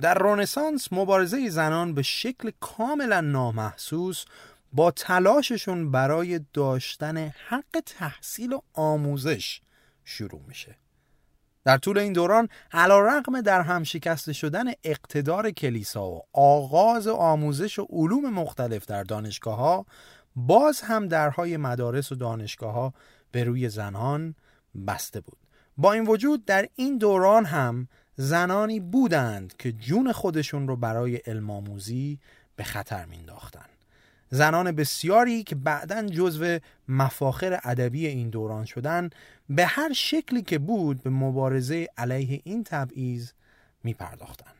در 0.00 0.14
رونسانس 0.14 0.92
مبارزه 0.92 1.48
زنان 1.48 1.94
به 1.94 2.02
شکل 2.02 2.50
کاملا 2.60 3.20
نامحسوس 3.20 4.24
با 4.72 4.90
تلاششون 4.90 5.90
برای 5.90 6.40
داشتن 6.52 7.16
حق 7.48 7.82
تحصیل 7.86 8.52
و 8.52 8.60
آموزش 8.72 9.60
شروع 10.04 10.40
میشه 10.48 10.76
در 11.64 11.78
طول 11.78 11.98
این 11.98 12.12
دوران 12.12 12.48
علا 12.72 13.00
رقم 13.00 13.40
در 13.40 13.60
هم 13.60 13.84
شکسته 13.84 14.32
شدن 14.32 14.64
اقتدار 14.84 15.50
کلیسا 15.50 16.10
و 16.10 16.22
آغاز 16.32 17.08
آموزش 17.08 17.78
و 17.78 17.86
علوم 17.90 18.30
مختلف 18.30 18.86
در 18.86 19.02
دانشگاه 19.02 19.56
ها 19.56 19.86
باز 20.36 20.80
هم 20.80 21.08
درهای 21.08 21.56
مدارس 21.56 22.12
و 22.12 22.14
دانشگاه 22.14 22.72
ها 22.74 22.94
به 23.32 23.44
روی 23.44 23.68
زنان 23.68 24.34
بسته 24.86 25.20
بود. 25.20 25.38
با 25.76 25.92
این 25.92 26.06
وجود 26.06 26.44
در 26.44 26.68
این 26.76 26.98
دوران 26.98 27.44
هم 27.44 27.88
زنانی 28.16 28.80
بودند 28.80 29.56
که 29.56 29.72
جون 29.72 30.12
خودشون 30.12 30.68
رو 30.68 30.76
برای 30.76 31.16
علم 31.16 31.50
آموزی 31.50 32.18
به 32.56 32.64
خطر 32.64 33.04
مینداختند 33.04 33.68
زنان 34.30 34.72
بسیاری 34.72 35.42
که 35.42 35.54
بعدا 35.54 36.02
جزو 36.06 36.58
مفاخر 36.88 37.60
ادبی 37.64 38.06
این 38.06 38.30
دوران 38.30 38.64
شدن 38.64 39.10
به 39.56 39.66
هر 39.66 39.92
شکلی 39.92 40.42
که 40.42 40.58
بود 40.58 41.02
به 41.02 41.10
مبارزه 41.10 41.88
علیه 41.96 42.40
این 42.44 42.64
تبعیض 42.64 43.30
می 43.84 43.94
پرداختن. 43.94 44.52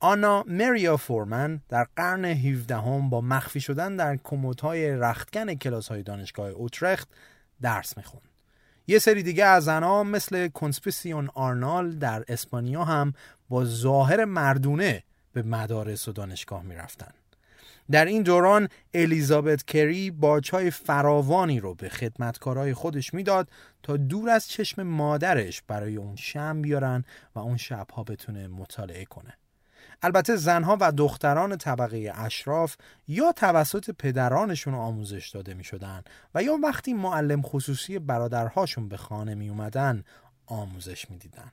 آنا 0.00 0.44
ماریا 0.48 0.96
فان 0.96 1.12
شورمن 1.12 1.60
در 1.68 1.86
قرن 1.96 2.24
17 2.24 2.76
هم 2.76 3.10
با 3.10 3.20
مخفی 3.20 3.60
شدن 3.60 3.96
در 3.96 4.16
کمدهای 4.16 4.90
رختکن 4.90 5.54
کلاس 5.54 5.88
های 5.88 6.02
دانشگاه 6.02 6.48
اوترخت 6.48 7.08
درس 7.60 7.96
می‌خوند. 7.96 8.28
یه 8.86 8.98
سری 8.98 9.22
دیگه 9.22 9.44
از 9.44 9.64
زنها 9.64 10.02
مثل 10.02 10.48
کنسپیسیون 10.48 11.30
آرنال 11.34 11.90
در 11.90 12.24
اسپانیا 12.28 12.84
هم 12.84 13.14
با 13.48 13.64
ظاهر 13.64 14.24
مردونه 14.24 15.02
به 15.32 15.42
مدارس 15.42 16.08
و 16.08 16.12
دانشگاه 16.12 16.62
می‌رفتن. 16.62 17.12
در 17.90 18.04
این 18.04 18.22
دوران 18.22 18.68
الیزابت 18.94 19.64
کری 19.64 20.10
باچای 20.10 20.70
فراوانی 20.70 21.60
رو 21.60 21.74
به 21.74 21.88
خدمتکارای 21.88 22.74
خودش 22.74 23.14
می‌داد 23.14 23.48
تا 23.82 23.96
دور 23.96 24.30
از 24.30 24.48
چشم 24.48 24.82
مادرش 24.82 25.62
برای 25.62 25.96
اون 25.96 26.16
شم 26.16 26.62
بیارن 26.62 27.04
و 27.34 27.38
اون 27.38 27.56
شبها 27.56 28.04
بتونه 28.04 28.48
مطالعه 28.48 29.04
کنه 29.04 29.34
البته 30.02 30.36
زنها 30.36 30.76
و 30.80 30.92
دختران 30.92 31.56
طبقه 31.56 32.12
اشراف 32.14 32.76
یا 33.08 33.32
توسط 33.32 33.90
پدرانشون 33.98 34.74
آموزش 34.74 35.28
داده 35.28 35.54
می 35.54 35.64
شدن 35.64 36.02
و 36.34 36.42
یا 36.42 36.58
وقتی 36.62 36.94
معلم 36.94 37.42
خصوصی 37.42 37.98
برادرهاشون 37.98 38.88
به 38.88 38.96
خانه 38.96 39.34
می 39.34 39.48
اومدن 39.48 40.04
آموزش 40.46 41.10
می 41.10 41.18
دیدن. 41.18 41.52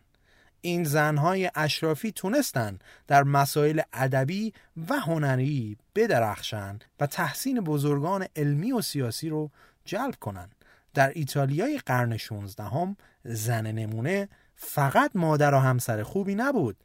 این 0.65 0.83
زنهای 0.83 1.51
اشرافی 1.55 2.11
تونستن 2.11 2.79
در 3.07 3.23
مسائل 3.23 3.81
ادبی 3.93 4.53
و 4.89 4.99
هنری 4.99 5.77
بدرخشن 5.95 6.79
و 6.99 7.07
تحسین 7.07 7.59
بزرگان 7.59 8.27
علمی 8.35 8.71
و 8.71 8.81
سیاسی 8.81 9.29
رو 9.29 9.51
جلب 9.85 10.15
کنن. 10.15 10.49
در 10.93 11.09
ایتالیای 11.09 11.77
قرن 11.85 12.17
16 12.17 12.63
هم 12.63 12.97
زن 13.23 13.67
نمونه 13.67 14.29
فقط 14.55 15.11
مادر 15.15 15.53
و 15.53 15.57
همسر 15.57 16.03
خوبی 16.03 16.35
نبود 16.35 16.77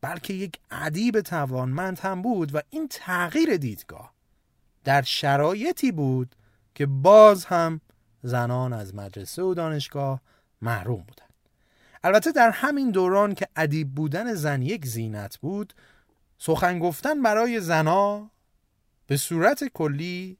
بلکه 0.00 0.34
یک 0.34 0.58
ادیب 0.70 1.20
توانمند 1.20 1.98
هم 1.98 2.22
بود 2.22 2.54
و 2.54 2.60
این 2.70 2.88
تغییر 2.90 3.56
دیدگاه 3.56 4.12
در 4.84 5.02
شرایطی 5.02 5.92
بود 5.92 6.36
که 6.74 6.86
باز 6.86 7.44
هم 7.44 7.80
زنان 8.22 8.72
از 8.72 8.94
مدرسه 8.94 9.42
و 9.42 9.54
دانشگاه 9.54 10.20
محروم 10.62 11.04
بودند. 11.08 11.31
البته 12.04 12.32
در 12.32 12.50
همین 12.50 12.90
دوران 12.90 13.34
که 13.34 13.48
ادیب 13.56 13.94
بودن 13.94 14.34
زن 14.34 14.62
یک 14.62 14.86
زینت 14.86 15.38
بود 15.38 15.74
سخن 16.38 16.78
گفتن 16.78 17.22
برای 17.22 17.60
زنا 17.60 18.30
به 19.06 19.16
صورت 19.16 19.64
کلی 19.64 20.38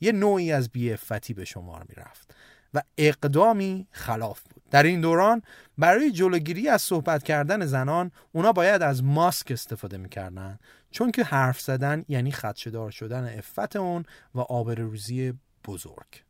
یه 0.00 0.12
نوعی 0.12 0.52
از 0.52 0.68
بیعفتی 0.68 1.34
به 1.34 1.44
شمار 1.44 1.84
می 1.88 1.94
رفت 1.94 2.34
و 2.74 2.82
اقدامی 2.98 3.86
خلاف 3.90 4.42
بود. 4.42 4.62
در 4.70 4.82
این 4.82 5.00
دوران 5.00 5.42
برای 5.78 6.10
جلوگیری 6.10 6.68
از 6.68 6.82
صحبت 6.82 7.22
کردن 7.22 7.66
زنان 7.66 8.10
اونا 8.32 8.52
باید 8.52 8.82
از 8.82 9.04
ماسک 9.04 9.50
استفاده 9.50 9.96
می‌کردن 9.96 10.58
چون 10.90 11.10
که 11.10 11.24
حرف 11.24 11.60
زدن 11.60 12.04
یعنی 12.08 12.32
خدشدار 12.32 12.90
شدن 12.90 13.38
افت 13.38 13.76
اون 13.76 14.04
و 14.34 14.40
آبروریزی 14.40 15.32
بزرگ. 15.64 16.24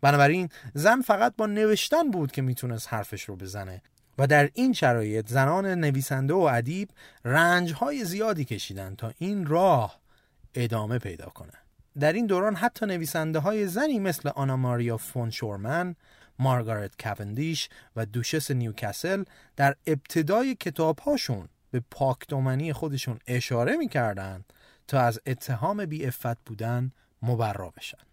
بنابراین 0.00 0.48
زن 0.74 1.00
فقط 1.00 1.36
با 1.36 1.46
نوشتن 1.46 2.10
بود 2.10 2.32
که 2.32 2.42
می‌تونست 2.42 2.92
حرفش 2.92 3.22
رو 3.22 3.36
بزنه. 3.36 3.82
و 4.18 4.26
در 4.26 4.50
این 4.54 4.72
شرایط 4.72 5.28
زنان 5.28 5.66
نویسنده 5.66 6.34
و 6.34 6.38
ادیب 6.38 6.88
رنجهای 7.24 8.04
زیادی 8.04 8.44
کشیدند 8.44 8.96
تا 8.96 9.12
این 9.18 9.46
راه 9.46 10.00
ادامه 10.54 10.98
پیدا 10.98 11.26
کنه 11.26 11.52
در 11.98 12.12
این 12.12 12.26
دوران 12.26 12.56
حتی 12.56 12.86
نویسنده 12.86 13.38
های 13.38 13.66
زنی 13.66 13.98
مثل 13.98 14.28
آنا 14.28 14.56
ماریا 14.56 14.96
فون 14.96 15.30
شورمن، 15.30 15.94
مارگارت 16.38 17.02
کوندیش 17.02 17.68
و 17.96 18.06
دوشس 18.06 18.50
نیوکاسل 18.50 19.24
در 19.56 19.76
ابتدای 19.86 20.54
کتابهاشون 20.54 21.48
به 21.70 21.82
پاکدامنی 21.90 22.72
خودشون 22.72 23.18
اشاره 23.26 23.76
می‌کردند 23.76 24.52
تا 24.88 25.00
از 25.00 25.20
اتهام 25.26 25.86
بی 25.86 26.10
بودن 26.46 26.92
مبرا 27.22 27.70
بشن. 27.70 28.05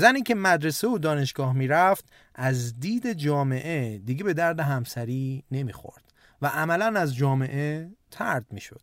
زنی 0.00 0.22
که 0.22 0.34
مدرسه 0.34 0.88
و 0.88 0.98
دانشگاه 0.98 1.52
می‌رفت 1.52 2.04
از 2.34 2.80
دید 2.80 3.12
جامعه 3.12 3.98
دیگه 3.98 4.24
به 4.24 4.34
درد 4.34 4.60
همسری 4.60 5.44
نمی‌خورد 5.50 6.02
و 6.42 6.46
عملا 6.46 7.00
از 7.00 7.16
جامعه 7.16 7.90
ترد 8.10 8.46
می‌شد. 8.50 8.82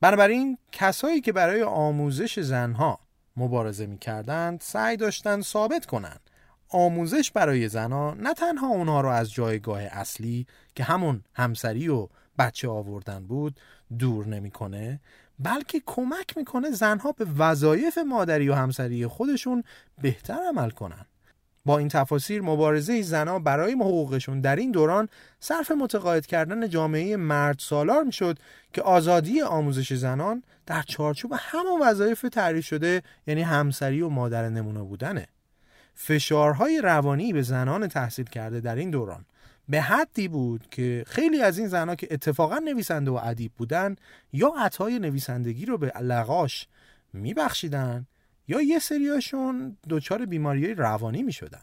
بنابراین 0.00 0.58
کسایی 0.72 1.20
که 1.20 1.32
برای 1.32 1.62
آموزش 1.62 2.40
زنها 2.40 3.00
مبارزه 3.36 3.86
می‌کردند 3.86 4.60
سعی 4.60 4.96
داشتند 4.96 5.42
ثابت 5.42 5.86
کنند 5.86 6.20
آموزش 6.68 7.30
برای 7.30 7.68
زنها 7.68 8.14
نه 8.14 8.34
تنها 8.34 8.66
اونها 8.66 9.00
رو 9.00 9.08
از 9.08 9.32
جایگاه 9.32 9.82
اصلی 9.82 10.46
که 10.74 10.84
همون 10.84 11.24
همسری 11.34 11.88
و 11.88 12.08
بچه 12.38 12.68
آوردن 12.68 13.26
بود 13.26 13.60
دور 13.98 14.26
نمی‌کنه 14.26 15.00
بلکه 15.42 15.82
کمک 15.86 16.36
می‌کنه 16.36 16.70
زنها 16.70 17.12
به 17.12 17.26
وظایف 17.38 17.98
مادری 17.98 18.48
و 18.48 18.54
همسری 18.54 19.06
خودشون 19.06 19.64
بهتر 20.02 20.38
عمل 20.48 20.70
کنن. 20.70 21.06
با 21.64 21.78
این 21.78 21.88
تفاسیر 21.88 22.42
مبارزه 22.42 23.02
زنها 23.02 23.38
برای 23.38 23.72
حقوقشون 23.72 24.40
در 24.40 24.56
این 24.56 24.70
دوران 24.70 25.08
صرف 25.40 25.70
متقاعد 25.70 26.26
کردن 26.26 26.68
جامعه 26.68 27.16
مرد 27.16 27.58
سالار 27.58 28.02
می‌شد 28.02 28.38
که 28.72 28.82
آزادی 28.82 29.42
آموزش 29.42 29.92
زنان 29.92 30.42
در 30.66 30.82
چارچوب 30.82 31.32
همون 31.38 31.82
وظایف 31.82 32.20
تعریف 32.32 32.66
شده 32.66 33.02
یعنی 33.26 33.42
همسری 33.42 34.02
و 34.02 34.08
مادر 34.08 34.48
نمونه 34.48 34.80
بودنه. 34.80 35.26
فشارهای 35.94 36.80
روانی 36.80 37.32
به 37.32 37.42
زنان 37.42 37.88
تحصیل 37.88 38.24
کرده 38.24 38.60
در 38.60 38.76
این 38.76 38.90
دوران 38.90 39.24
به 39.70 39.80
حدی 39.80 40.28
بود 40.28 40.66
که 40.70 41.04
خیلی 41.06 41.42
از 41.42 41.58
این 41.58 41.68
زنها 41.68 41.94
که 41.94 42.08
اتفاقا 42.10 42.58
نویسنده 42.58 43.10
و 43.10 43.20
ادیب 43.22 43.52
بودن 43.56 43.96
یا 44.32 44.52
عطای 44.58 44.98
نویسندگی 44.98 45.66
رو 45.66 45.78
به 45.78 45.92
لغاش 46.00 46.68
میبخشیدن 47.12 48.06
یا 48.48 48.60
یه 48.62 48.78
سریاشون 48.78 49.76
دچار 49.88 50.26
بیماری 50.26 50.74
روانی 50.74 51.22
می‌شدن. 51.22 51.62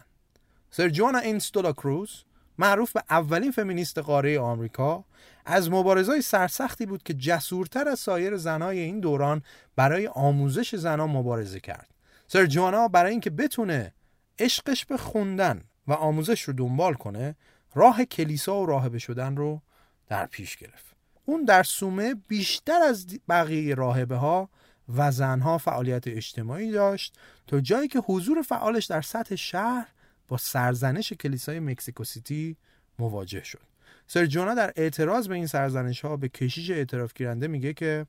سر 0.71 0.89
جوانا 0.89 1.19
اینستولا 1.19 1.73
کروز 1.73 2.23
معروف 2.57 2.91
به 2.91 3.03
اولین 3.09 3.51
فمینیست 3.51 3.97
قاره 3.97 4.39
آمریکا 4.39 5.03
از 5.45 5.71
مبارزای 5.71 6.21
سرسختی 6.21 6.85
بود 6.85 7.03
که 7.03 7.13
جسورتر 7.13 7.87
از 7.87 7.99
سایر 7.99 8.37
زنای 8.37 8.79
این 8.79 8.99
دوران 8.99 9.41
برای 9.75 10.07
آموزش 10.07 10.75
زنان 10.75 11.09
مبارزه 11.09 11.59
کرد. 11.59 11.87
سر 12.27 12.45
جوانا 12.45 12.87
برای 12.87 13.11
اینکه 13.11 13.29
بتونه 13.29 13.93
عشقش 14.39 14.85
به 14.85 14.97
خوندن 14.97 15.61
و 15.87 15.93
آموزش 15.93 16.41
رو 16.41 16.53
دنبال 16.53 16.93
کنه 16.93 17.35
راه 17.77 18.05
کلیسا 18.05 18.61
و 18.61 18.65
راهبه 18.65 18.99
شدن 18.99 19.35
رو 19.35 19.61
در 20.07 20.25
پیش 20.25 20.57
گرفت. 20.57 20.95
اون 21.25 21.45
در 21.45 21.63
سومه 21.63 22.15
بیشتر 22.27 22.81
از 22.81 23.07
بقیه 23.29 23.75
راهبه 23.75 24.15
ها 24.15 24.49
و 24.95 25.11
زنها 25.11 25.57
فعالیت 25.57 26.07
اجتماعی 26.07 26.71
داشت 26.71 27.17
تا 27.47 27.59
جایی 27.59 27.87
که 27.87 27.99
حضور 27.99 28.41
فعالش 28.41 28.85
در 28.85 29.01
سطح 29.01 29.35
شهر 29.35 29.87
با 30.27 30.37
سرزنش 30.37 31.13
کلیسای 31.13 31.59
مکسیکو 31.59 32.03
سیتی 32.03 32.57
مواجه 32.99 33.43
شد. 33.43 33.61
سر 34.07 34.25
جونا 34.25 34.53
در 34.53 34.73
اعتراض 34.75 35.27
به 35.27 35.35
این 35.35 35.47
سرزنش 35.47 36.05
ها 36.05 36.17
به 36.17 36.29
کشیش 36.29 36.71
اعتراف 36.71 37.13
گیرنده 37.13 37.47
میگه 37.47 37.73
که 37.73 38.05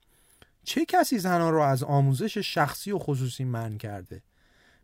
چه 0.64 0.84
کسی 0.84 1.18
زنان 1.18 1.52
را 1.52 1.68
از 1.68 1.82
آموزش 1.82 2.38
شخصی 2.38 2.92
و 2.92 2.98
خصوصی 2.98 3.44
من 3.44 3.78
کرده؟ 3.78 4.22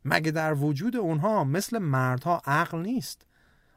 مگه 0.05 0.31
در 0.31 0.55
وجود 0.55 0.97
اونها 0.97 1.45
مثل 1.45 1.79
مردها 1.79 2.43
عقل 2.45 2.79
نیست؟ 2.79 3.27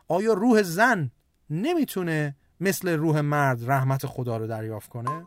آیا 0.07 0.33
روح 0.33 0.61
زن 0.61 1.11
نمی‌تونه 1.49 2.35
مثل 2.59 2.89
روح 2.89 3.21
مرد 3.21 3.71
رحمت 3.71 4.05
خدا 4.05 4.37
رو 4.37 4.47
دریافت 4.47 4.89
کنه؟ 4.89 5.25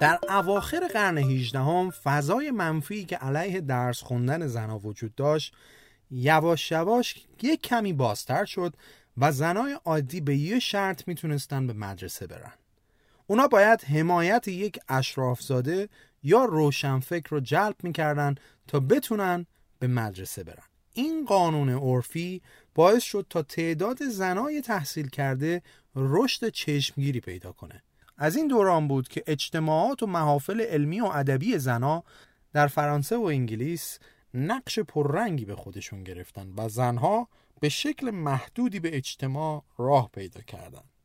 در 0.00 0.18
اواخر 0.28 0.88
قرن 0.88 1.18
18 1.18 1.58
هم 1.58 1.90
فضای 1.90 2.50
منفی 2.50 3.04
که 3.04 3.16
علیه 3.16 3.60
درس 3.60 4.02
خوندن 4.02 4.46
زنها 4.46 4.78
وجود 4.78 5.14
داشت 5.14 5.54
یواش 6.10 6.70
یواش 6.70 7.26
یک 7.42 7.62
کمی 7.62 7.92
بازتر 7.92 8.44
شد 8.44 8.74
و 9.18 9.32
زنای 9.32 9.78
عادی 9.84 10.20
به 10.20 10.36
یه 10.36 10.58
شرط 10.58 11.08
می‌تونستن 11.08 11.66
به 11.66 11.72
مدرسه 11.72 12.26
برن 12.26 12.52
اونا 13.26 13.46
باید 13.46 13.84
حمایت 13.84 14.48
یک 14.48 14.78
اشرافزاده 14.88 15.88
یا 16.26 16.44
روشنفکر 16.44 17.28
رو 17.30 17.40
جلب 17.40 17.76
می‌کردن 17.82 18.34
تا 18.66 18.80
بتونن 18.80 19.46
به 19.78 19.86
مدرسه 19.86 20.44
برن 20.44 20.64
این 20.92 21.24
قانون 21.24 21.68
عرفی 21.68 22.42
باعث 22.74 23.02
شد 23.02 23.26
تا 23.30 23.42
تعداد 23.42 24.08
زنای 24.08 24.60
تحصیل 24.60 25.08
کرده 25.08 25.62
رشد 25.94 26.48
چشمگیری 26.48 27.20
پیدا 27.20 27.52
کنه 27.52 27.82
از 28.16 28.36
این 28.36 28.48
دوران 28.48 28.88
بود 28.88 29.08
که 29.08 29.22
اجتماعات 29.26 30.02
و 30.02 30.06
محافل 30.06 30.60
علمی 30.60 31.00
و 31.00 31.04
ادبی 31.04 31.58
زنا 31.58 32.04
در 32.52 32.66
فرانسه 32.66 33.16
و 33.16 33.22
انگلیس 33.22 33.98
نقش 34.34 34.78
پررنگی 34.78 35.44
به 35.44 35.56
خودشون 35.56 36.04
گرفتن 36.04 36.52
و 36.56 36.68
زنها 36.68 37.28
به 37.60 37.68
شکل 37.68 38.10
محدودی 38.10 38.80
به 38.80 38.96
اجتماع 38.96 39.64
راه 39.78 40.10
پیدا 40.12 40.40
کردند. 40.40 40.95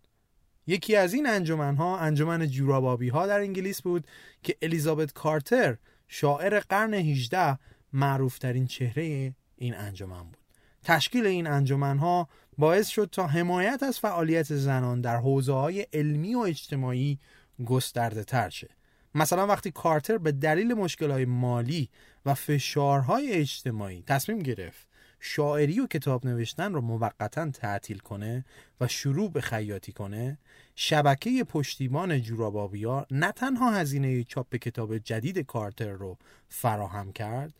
یکی 0.67 0.95
از 0.95 1.13
این 1.13 1.27
انجمنها 1.27 1.97
انجمن 1.97 2.47
جورابابی 2.47 3.09
ها 3.09 3.27
در 3.27 3.39
انگلیس 3.39 3.81
بود 3.81 4.07
که 4.43 4.57
الیزابت 4.61 5.13
کارتر 5.13 5.77
شاعر 6.07 6.59
قرن 6.59 6.93
18 6.93 7.57
معروفترین 7.93 8.67
چهره 8.67 9.33
این 9.57 9.75
انجمن 9.75 10.23
بود. 10.23 10.37
تشکیل 10.83 11.25
این 11.25 11.47
انجمنها 11.47 12.29
باعث 12.57 12.87
شد 12.87 13.09
تا 13.11 13.27
حمایت 13.27 13.83
از 13.83 13.99
فعالیت 13.99 14.55
زنان 14.55 15.01
در 15.01 15.17
حوزه 15.17 15.53
های 15.53 15.87
علمی 15.93 16.35
و 16.35 16.39
اجتماعی 16.39 17.19
گسترده 17.65 18.23
تر 18.23 18.49
شه. 18.49 18.69
مثلا 19.15 19.47
وقتی 19.47 19.71
کارتر 19.71 20.17
به 20.17 20.31
دلیل 20.31 20.73
مشکل 20.73 21.25
مالی 21.25 21.89
و 22.25 22.33
فشارهای 22.33 23.31
اجتماعی 23.31 24.03
تصمیم 24.07 24.39
گرفت 24.39 24.87
شاعری 25.23 25.79
و 25.79 25.87
کتاب 25.87 26.25
نوشتن 26.27 26.73
رو 26.73 26.81
موقتا 26.81 27.51
تعطیل 27.51 27.97
کنه 27.97 28.45
و 28.81 28.87
شروع 28.87 29.31
به 29.31 29.41
خیاطی 29.41 29.91
کنه 29.91 30.37
شبکه 30.75 31.43
پشتیبان 31.43 32.21
جورابابیا 32.21 33.05
نه 33.11 33.31
تنها 33.31 33.71
هزینه 33.71 34.23
چاپ 34.23 34.55
کتاب 34.55 34.97
جدید 34.97 35.39
کارتر 35.39 35.91
رو 35.91 36.17
فراهم 36.49 37.11
کرد 37.11 37.53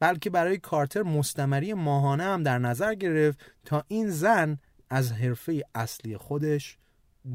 بلکه 0.00 0.30
برای 0.30 0.58
کارتر 0.58 1.02
مستمری 1.02 1.74
ماهانه 1.74 2.24
هم 2.24 2.42
در 2.42 2.58
نظر 2.58 2.94
گرفت 2.94 3.38
تا 3.64 3.84
این 3.88 4.10
زن 4.10 4.58
از 4.90 5.12
حرفه 5.12 5.64
اصلی 5.74 6.16
خودش 6.16 6.78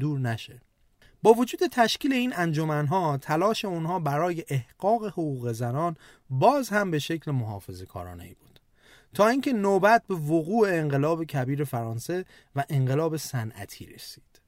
دور 0.00 0.18
نشه. 0.18 0.60
با 1.22 1.32
وجود 1.32 1.60
تشکیل 1.72 2.12
این 2.12 2.32
انجمنها 2.36 3.18
تلاش 3.18 3.64
اونها 3.64 3.98
برای 3.98 4.44
احقاق 4.48 5.04
حقوق 5.06 5.52
زنان 5.52 5.96
باز 6.30 6.68
هم 6.68 6.90
به 6.90 6.98
شکل 6.98 7.30
محافظه 7.30 7.86
کارانه 7.86 8.24
ای 8.24 8.34
بود. 8.34 8.43
تا 9.14 9.28
اینکه 9.28 9.52
نوبت 9.52 10.02
به 10.08 10.14
وقوع 10.14 10.68
انقلاب 10.68 11.24
کبیر 11.24 11.64
فرانسه 11.64 12.24
و 12.56 12.64
انقلاب 12.68 13.16
صنعتی 13.16 13.86
رسید. 13.86 14.40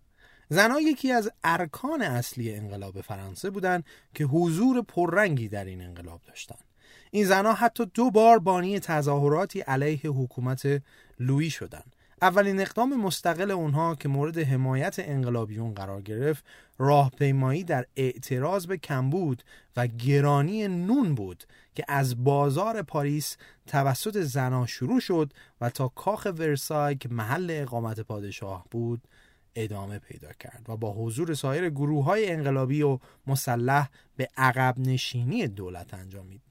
زنها 0.49 0.81
یکی 0.81 1.13
از 1.13 1.31
ارکان 1.45 2.03
اصلی 2.03 2.55
انقلاب 2.55 3.01
فرانسه 3.01 3.51
بودند 3.51 3.85
که 4.15 4.25
حضور 4.25 4.83
پررنگی 4.83 5.49
در 5.49 5.65
این 5.65 5.83
انقلاب 5.83 6.21
داشتند. 6.29 6.65
این 7.11 7.25
زنها 7.25 7.53
حتی 7.53 7.87
دو 7.95 8.11
بار 8.11 8.39
بانی 8.39 8.81
تظاهراتی 8.81 9.61
علیه 9.61 10.01
حکومت 10.11 10.83
لویی 11.21 11.51
شدند. 11.51 11.96
اولین 12.23 12.61
اقدام 12.61 13.01
مستقل 13.01 13.51
اونها 13.51 13.95
که 13.95 14.09
مورد 14.09 14.39
حمایت 14.39 14.97
انقلابیون 14.99 15.75
قرار 15.75 16.03
گرفت 16.03 16.45
راهپیمایی 16.79 17.65
در 17.65 17.87
اعتراض 17.97 18.67
به 18.67 18.77
کمبود 18.77 19.43
و 19.77 19.87
گرانی 19.87 20.69
نون 20.69 21.15
بود 21.15 21.45
که 21.75 21.85
از 21.89 22.25
بازار 22.25 22.83
پاریس 22.83 23.37
توسط 23.67 24.21
زنها 24.21 24.67
شروع 24.67 25.01
شد 25.01 25.33
و 25.61 25.71
تا 25.71 25.89
کاخ 25.89 26.27
ورسای 26.39 26.97
که 26.97 27.09
محل 27.09 27.47
اقامت 27.51 28.01
پادشاه 28.01 28.67
بود 28.71 29.09
ادامه 29.55 29.99
پیدا 29.99 30.33
کرد 30.33 30.67
و 30.69 30.77
با 30.77 30.93
حضور 30.93 31.35
سایر 31.35 31.71
گروه 31.71 32.05
های 32.05 32.31
انقلابی 32.31 32.83
و 32.83 32.99
مسلح 33.27 33.89
به 34.17 34.29
عقب 34.37 34.75
نشینی 34.79 35.49
دولت 35.49 35.95
انجامید 35.95 36.46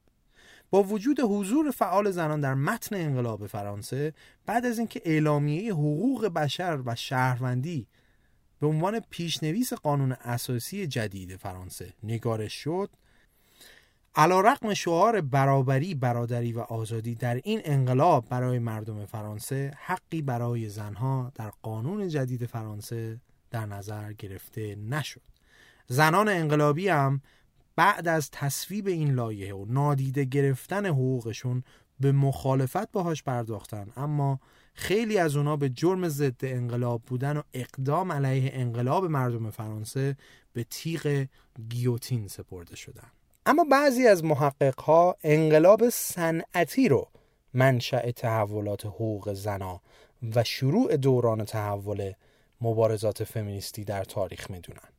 وجود 0.83 1.19
حضور 1.19 1.71
فعال 1.71 2.11
زنان 2.11 2.41
در 2.41 2.53
متن 2.53 2.95
انقلاب 2.95 3.47
فرانسه 3.47 4.13
بعد 4.45 4.65
از 4.65 4.77
اینکه 4.77 5.01
اعلامیه 5.05 5.73
حقوق 5.73 6.25
بشر 6.25 6.79
و 6.85 6.95
شهروندی 6.95 7.87
به 8.59 8.67
عنوان 8.67 8.99
پیشنویس 9.09 9.73
قانون 9.73 10.11
اساسی 10.11 10.87
جدید 10.87 11.35
فرانسه 11.35 11.93
نگارش 12.03 12.53
شد 12.53 12.89
علا 14.15 14.41
رقم 14.41 14.73
شعار 14.73 15.21
برابری، 15.21 15.95
برادری 15.95 16.53
و 16.53 16.59
آزادی 16.59 17.15
در 17.15 17.35
این 17.43 17.61
انقلاب 17.63 18.29
برای 18.29 18.59
مردم 18.59 19.05
فرانسه 19.05 19.73
حقی 19.77 20.21
برای 20.21 20.69
زنها 20.69 21.31
در 21.35 21.51
قانون 21.61 22.07
جدید 22.07 22.45
فرانسه 22.45 23.19
در 23.51 23.65
نظر 23.65 24.13
گرفته 24.13 24.75
نشد. 24.75 25.21
زنان 25.87 26.29
انقلابی 26.29 26.89
هم 26.89 27.21
بعد 27.75 28.07
از 28.07 28.31
تصویب 28.31 28.87
این 28.87 29.13
لایحه 29.13 29.53
و 29.53 29.65
نادیده 29.65 30.23
گرفتن 30.23 30.85
حقوقشون 30.85 31.63
به 31.99 32.11
مخالفت 32.11 32.91
باهاش 32.91 33.23
پرداختن. 33.23 33.91
اما 33.95 34.39
خیلی 34.73 35.17
از 35.17 35.35
اونا 35.35 35.55
به 35.57 35.69
جرم 35.69 36.09
ضد 36.09 36.45
انقلاب 36.45 37.01
بودن 37.01 37.37
و 37.37 37.41
اقدام 37.53 38.11
علیه 38.11 38.51
انقلاب 38.53 39.05
مردم 39.05 39.49
فرانسه 39.49 40.17
به 40.53 40.63
تیغ 40.63 41.25
گیوتین 41.69 42.27
سپرده 42.27 42.75
شدن. 42.75 43.11
اما 43.45 43.63
بعضی 43.71 44.07
از 44.07 44.23
محققها 44.23 45.15
انقلاب 45.23 45.89
صنعتی 45.89 46.89
رو 46.89 47.09
منشأ 47.53 48.11
تحولات 48.11 48.85
حقوق 48.85 49.33
زنا 49.33 49.81
و 50.35 50.43
شروع 50.43 50.97
دوران 50.97 51.45
تحول 51.45 52.13
مبارزات 52.61 53.23
فمینیستی 53.23 53.83
در 53.83 54.03
تاریخ 54.03 54.51
می‌دونن. 54.51 54.94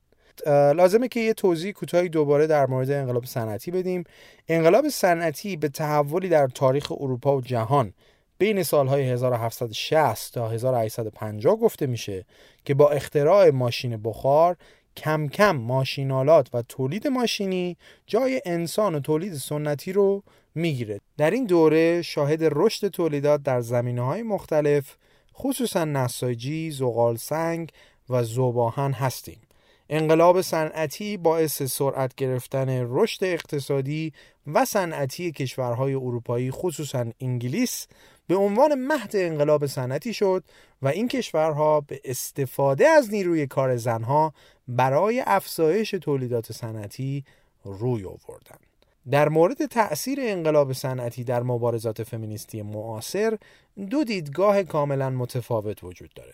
لازمه 0.47 1.09
که 1.09 1.21
یه 1.21 1.35
توضیح 1.35 1.73
کوتاهی 1.73 2.09
دوباره 2.09 2.47
در 2.47 2.67
مورد 2.67 2.91
انقلاب 2.91 3.25
صنعتی 3.25 3.71
بدیم. 3.71 4.05
انقلاب 4.49 4.89
صنعتی 4.89 5.57
به 5.57 5.69
تحولی 5.69 6.29
در 6.29 6.47
تاریخ 6.47 6.93
اروپا 6.93 7.37
و 7.37 7.41
جهان 7.41 7.93
بین 8.39 8.63
سالهای 8.63 9.03
1760 9.11 10.35
تا 10.35 10.49
1850 10.49 11.57
گفته 11.57 11.87
میشه 11.87 12.25
که 12.65 12.75
با 12.75 12.91
اختراع 12.91 13.51
ماشین 13.51 14.03
بخار 14.03 14.57
کم 14.97 15.29
کم 15.29 15.57
ماشینالات 15.57 16.49
و 16.55 16.63
تولید 16.63 17.09
ماشینی 17.09 17.77
جای 18.07 18.43
انسان 18.45 18.95
و 18.95 19.01
تولید 19.01 19.35
سنتی 19.35 19.93
رو 19.93 20.23
می‌گیره. 20.55 21.01
در 21.17 21.31
این 21.31 21.45
دوره 21.45 22.03
شاهد 22.03 22.39
رشد 22.43 22.89
تولیدات 22.89 23.43
در 23.43 23.61
زمینه 23.61 24.03
های 24.03 24.23
مختلف 24.23 24.97
خصوصا 25.35 25.85
نساجی، 25.85 26.71
زغال 26.71 27.17
سنگ 27.17 27.71
و 28.11 28.23
زوباهن 28.23 28.93
هستیم. 28.93 29.46
انقلاب 29.91 30.41
صنعتی 30.41 31.17
باعث 31.17 31.63
سرعت 31.63 32.15
گرفتن 32.15 32.87
رشد 32.89 33.25
اقتصادی 33.25 34.13
و 34.47 34.65
صنعتی 34.65 35.33
کشورهای 35.33 35.95
اروپایی 35.95 36.51
خصوصا 36.51 37.07
انگلیس 37.21 37.87
به 38.27 38.37
عنوان 38.37 38.75
مهد 38.75 39.17
انقلاب 39.17 39.67
صنعتی 39.67 40.15
شد 40.15 40.45
و 40.83 40.89
این 40.89 41.09
کشورها 41.09 41.81
به 41.81 42.01
استفاده 42.05 42.89
از 42.89 43.11
نیروی 43.11 43.47
کار 43.47 43.77
زنها 43.77 44.35
برای 44.69 45.23
افزایش 45.27 45.91
تولیدات 45.91 46.53
صنعتی 46.53 47.25
روی 47.65 48.05
آوردند. 48.05 48.67
در 49.11 49.29
مورد 49.29 49.67
تأثیر 49.67 50.19
انقلاب 50.23 50.73
صنعتی 50.73 51.25
در 51.25 51.43
مبارزات 51.43 52.03
فمینیستی 52.03 52.63
معاصر 52.63 53.39
دو 53.91 54.05
دیدگاه 54.05 54.63
کاملا 54.63 55.11
متفاوت 55.11 55.85
وجود 55.85 56.11
داره 56.15 56.33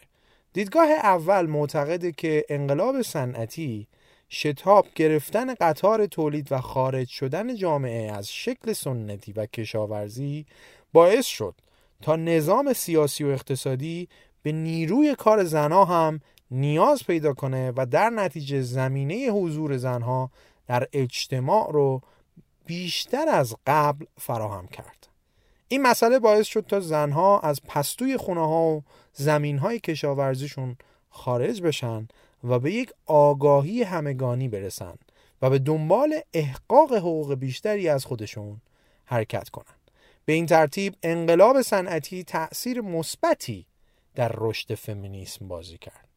دیدگاه 0.52 0.90
اول 0.90 1.46
معتقده 1.46 2.12
که 2.12 2.44
انقلاب 2.48 3.02
صنعتی 3.02 3.88
شتاب 4.30 4.86
گرفتن 4.94 5.54
قطار 5.54 6.06
تولید 6.06 6.52
و 6.52 6.60
خارج 6.60 7.08
شدن 7.08 7.56
جامعه 7.56 8.12
از 8.12 8.28
شکل 8.28 8.72
سنتی 8.72 9.32
و 9.32 9.46
کشاورزی 9.46 10.46
باعث 10.92 11.26
شد 11.26 11.54
تا 12.02 12.16
نظام 12.16 12.72
سیاسی 12.72 13.24
و 13.24 13.28
اقتصادی 13.28 14.08
به 14.42 14.52
نیروی 14.52 15.14
کار 15.14 15.44
زنها 15.44 15.84
هم 15.84 16.20
نیاز 16.50 17.04
پیدا 17.06 17.34
کنه 17.34 17.72
و 17.76 17.86
در 17.86 18.10
نتیجه 18.10 18.62
زمینه 18.62 19.28
حضور 19.28 19.76
زنها 19.76 20.30
در 20.66 20.88
اجتماع 20.92 21.72
رو 21.72 22.00
بیشتر 22.66 23.28
از 23.28 23.56
قبل 23.66 24.04
فراهم 24.18 24.66
کرد. 24.66 25.08
این 25.68 25.82
مسئله 25.82 26.18
باعث 26.18 26.46
شد 26.46 26.64
تا 26.68 26.80
زنها 26.80 27.40
از 27.40 27.62
پستوی 27.62 28.16
خونه 28.16 28.40
ها 28.40 28.62
و 28.62 28.82
زمین 29.12 29.58
های 29.58 29.80
کشاورزیشون 29.80 30.76
خارج 31.10 31.62
بشن 31.62 32.08
و 32.44 32.58
به 32.58 32.72
یک 32.72 32.90
آگاهی 33.06 33.82
همگانی 33.82 34.48
برسن 34.48 34.94
و 35.42 35.50
به 35.50 35.58
دنبال 35.58 36.20
احقاق 36.32 36.92
حقوق 36.92 37.34
بیشتری 37.34 37.88
از 37.88 38.04
خودشون 38.04 38.60
حرکت 39.04 39.48
کنند. 39.48 39.82
به 40.24 40.32
این 40.32 40.46
ترتیب 40.46 40.94
انقلاب 41.02 41.62
صنعتی 41.62 42.24
تأثیر 42.24 42.80
مثبتی 42.80 43.66
در 44.14 44.32
رشد 44.34 44.74
فمینیسم 44.74 45.48
بازی 45.48 45.78
کرد 45.78 46.08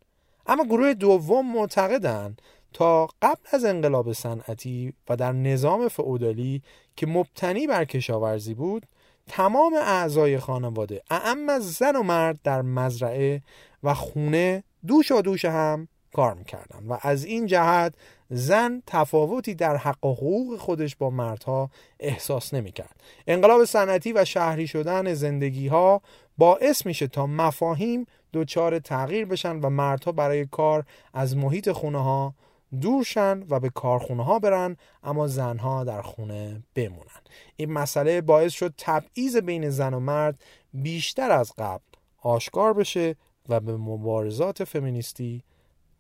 اما 0.48 0.66
گروه 0.66 0.94
دوم 0.94 1.52
معتقدند 1.54 2.42
تا 2.74 3.10
قبل 3.22 3.42
از 3.52 3.66
انقلاب 3.66 4.14
صنعتی 4.14 4.94
و 5.10 5.16
در 5.16 5.32
نظام 5.32 5.88
فئودالی 5.88 6.62
که 6.96 7.08
مبتنی 7.08 7.68
بر 7.68 7.86
کشاورزی 7.86 8.54
بود 8.54 8.86
تمام 9.28 9.74
اعضای 9.74 10.40
خانواده 10.40 11.02
اعم 11.10 11.60
زن 11.60 11.96
و 11.96 12.04
مرد 12.04 12.40
در 12.44 12.62
مزرعه 12.62 13.42
و 13.84 13.94
خونه 13.94 14.64
دوش 14.88 15.12
و 15.12 15.22
دوش 15.22 15.46
هم 15.46 15.88
کار 16.14 16.34
می‌کردن 16.34 16.88
و 16.88 16.98
از 17.02 17.26
این 17.26 17.46
جهت 17.46 17.94
زن 18.30 18.84
تفاوتی 18.88 19.56
در 19.56 19.78
حق 19.78 20.06
و 20.06 20.14
حقوق 20.14 20.58
خودش 20.58 20.96
با 20.96 21.10
مردها 21.10 21.70
احساس 22.00 22.54
نمی‌کرد. 22.54 22.96
انقلاب 23.28 23.66
صنعتی 23.66 24.14
و 24.14 24.26
شهری 24.26 24.68
شدن 24.68 25.14
زندگی 25.14 25.68
ها 25.68 26.02
باعث 26.38 26.86
میشه 26.86 27.08
تا 27.08 27.28
مفاهیم 27.28 28.06
دچار 28.34 28.80
تغییر 28.80 29.26
بشن 29.26 29.60
و 29.60 29.70
مردها 29.70 30.12
برای 30.12 30.46
کار 30.46 30.86
از 31.14 31.38
محیط 31.38 31.72
خونه 31.72 32.04
ها 32.04 32.34
دورشن 32.80 33.44
و 33.50 33.60
به 33.60 33.70
کارخونه 33.70 34.24
ها 34.24 34.40
برن 34.40 34.78
اما 35.04 35.28
زنها 35.28 35.84
در 35.84 36.02
خونه 36.02 36.64
بمونن. 36.76 37.22
این 37.56 37.72
مسئله 37.72 38.22
باعث 38.22 38.54
شد 38.54 38.74
تبعیض 38.78 39.38
بین 39.38 39.70
زن 39.70 39.94
و 39.94 40.00
مرد 40.00 40.44
بیشتر 40.74 41.32
از 41.32 41.54
قبل 41.58 41.84
آشکار 42.22 42.74
بشه 42.74 43.16
و 43.50 43.60
به 43.60 43.78
مبارزات 43.78 44.64
فمینیستی 44.64 45.44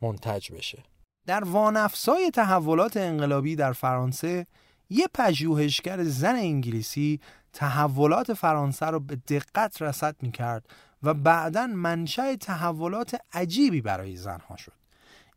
منتج 0.01 0.51
بشه. 0.51 0.83
در 1.27 1.43
وانفسای 1.43 2.31
تحولات 2.31 2.97
انقلابی 2.97 3.55
در 3.55 3.73
فرانسه 3.73 4.47
یه 4.89 5.07
پژوهشگر 5.13 6.03
زن 6.03 6.35
انگلیسی 6.35 7.19
تحولات 7.53 8.33
فرانسه 8.33 8.85
رو 8.85 8.99
به 8.99 9.15
دقت 9.15 9.81
رصد 9.81 10.15
می‌کرد 10.21 10.65
و 11.03 11.13
بعدا 11.13 11.67
منشأ 11.67 12.35
تحولات 12.35 13.15
عجیبی 13.33 13.81
برای 13.81 14.15
زنها 14.15 14.55
شد. 14.55 14.84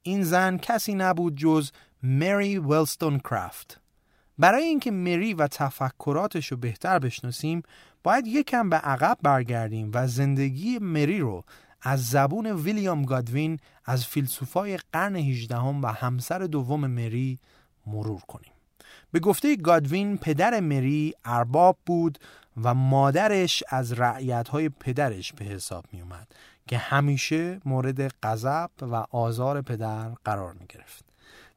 این 0.09 0.23
زن 0.23 0.59
کسی 0.59 0.95
نبود 0.95 1.37
جز 1.37 1.71
مری 2.03 2.59
ولستون 2.59 3.19
کرافت 3.19 3.81
برای 4.39 4.65
اینکه 4.65 4.91
مری 4.91 5.35
و 5.35 5.47
تفکراتش 5.47 6.47
رو 6.47 6.57
بهتر 6.57 6.99
بشناسیم 6.99 7.63
باید 8.03 8.27
یکم 8.27 8.71
به 8.71 8.77
عقب 8.77 9.19
برگردیم 9.23 9.91
و 9.95 10.07
زندگی 10.07 10.79
مری 10.79 11.19
رو 11.19 11.45
از 11.83 12.07
زبون 12.07 12.47
ویلیام 12.47 13.05
گادوین 13.05 13.59
از 13.85 14.07
فیلسوفای 14.07 14.79
قرن 14.93 15.17
18 15.17 15.57
و 15.57 15.87
همسر 15.87 16.39
دوم 16.39 16.87
مری 16.87 17.39
مرور 17.87 18.21
کنیم. 18.21 18.53
به 19.13 19.21
گفته 19.21 19.57
گادوین 19.57 20.19
پدر 20.19 20.61
مری 20.61 21.15
ارباب 21.25 21.79
بود 21.87 22.19
و 22.63 22.75
مادرش 22.75 23.63
از 23.69 23.93
رعیتهای 23.93 24.69
پدرش 24.69 25.33
به 25.33 25.45
حساب 25.45 25.85
می 25.93 26.01
اومد 26.01 26.29
که 26.69 26.79
همیشه 26.79 27.61
مورد 27.64 28.12
غضب 28.23 28.71
و 28.81 28.95
آزار 29.11 29.62
پدر 29.62 30.09
قرار 30.25 30.53
می 30.53 30.66
گرفت. 30.69 31.05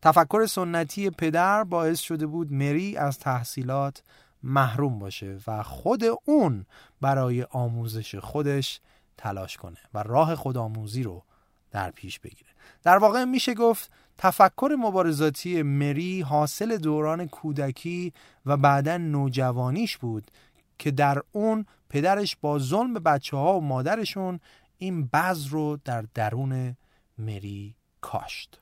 تفکر 0.02 0.46
سنتی 0.46 1.10
پدر 1.10 1.64
باعث 1.64 2.00
شده 2.00 2.28
بود 2.28 2.54
مری 2.54 2.98
از 2.98 3.20
تحصیلات 3.20 4.04
محروم 4.44 5.00
باشه 5.00 5.38
و 5.48 5.64
خود 5.64 6.04
اون 6.26 6.66
برای 7.02 7.44
آموزش 7.44 8.16
خودش 8.16 8.80
تلاش 9.18 9.58
کنه 9.58 9.78
و 9.94 10.04
راه 10.04 10.36
خودآموزی 10.36 11.04
رو 11.04 11.24
در 11.72 11.92
پیش 11.92 12.20
بگیره 12.20 12.50
در 12.84 12.98
واقع 12.98 13.24
میشه 13.24 13.54
گفت 13.54 13.92
تفکر 14.18 14.76
مبارزاتی 14.80 15.62
مری 15.62 16.22
حاصل 16.22 16.78
دوران 16.78 17.28
کودکی 17.28 18.14
و 18.46 18.58
بعدا 18.58 18.98
نوجوانیش 18.98 19.98
بود 19.98 20.32
که 20.80 20.92
در 20.92 21.22
اون 21.32 21.66
پدرش 21.90 22.38
با 22.42 22.60
ظلم 22.60 22.94
بچه 22.94 23.38
ها 23.38 23.58
و 23.58 23.62
مادرشون 23.62 24.40
این 24.82 25.06
بذر 25.14 25.50
رو 25.50 25.78
در 25.86 26.06
درون 26.14 26.78
مری 27.18 27.76
کاشت. 28.02 28.62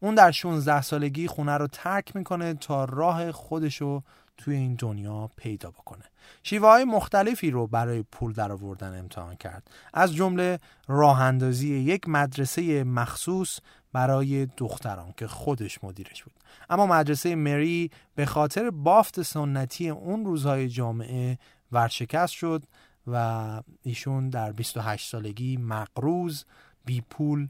اون 0.00 0.14
در 0.14 0.30
16 0.30 0.82
سالگی 0.82 1.26
خونه 1.26 1.56
رو 1.56 1.66
ترک 1.66 2.16
می‌کنه 2.16 2.54
تا 2.54 2.84
راه 2.84 3.32
خودشو 3.32 4.02
توی 4.36 4.56
این 4.56 4.74
دنیا 4.74 5.30
پیدا 5.36 5.70
بکنه. 5.70 6.04
شیوه 6.42 6.68
های 6.68 6.84
مختلفی 6.84 7.50
رو 7.50 7.66
برای 7.66 8.02
پول 8.02 8.32
در 8.32 8.52
آوردن 8.52 8.98
امتحان 8.98 9.36
کرد. 9.36 9.70
از 9.94 10.14
جمله 10.14 10.58
راه 10.88 11.20
اندازی 11.20 11.74
یک 11.74 12.08
مدرسه 12.08 12.84
مخصوص 12.84 13.58
برای 13.92 14.46
دختران 14.46 15.14
که 15.16 15.26
خودش 15.26 15.84
مدیرش 15.84 16.24
بود. 16.24 16.34
اما 16.70 16.86
مدرسه 16.86 17.34
مری 17.34 17.90
به 18.14 18.26
خاطر 18.26 18.70
بافت 18.70 19.22
سنتی 19.22 19.88
اون 19.90 20.24
روزهای 20.24 20.68
جامعه 20.68 21.38
ورشکست 21.72 22.32
شد 22.32 22.64
و 23.12 23.60
ایشون 23.82 24.30
در 24.30 24.52
28 24.52 25.10
سالگی 25.10 25.56
مقروز 25.56 26.44
بی 26.84 27.00
پول 27.00 27.48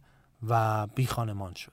و 0.48 0.86
بی 0.86 1.06
خانمان 1.06 1.54
شد. 1.54 1.72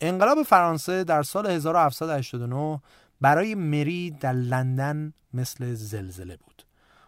انقلاب 0.00 0.42
فرانسه 0.42 1.04
در 1.04 1.22
سال 1.22 1.46
1789 1.46 2.80
برای 3.20 3.54
مری 3.54 4.10
در 4.10 4.32
لندن 4.32 5.12
مثل 5.34 5.74
زلزله 5.74 6.36
بود. 6.36 6.62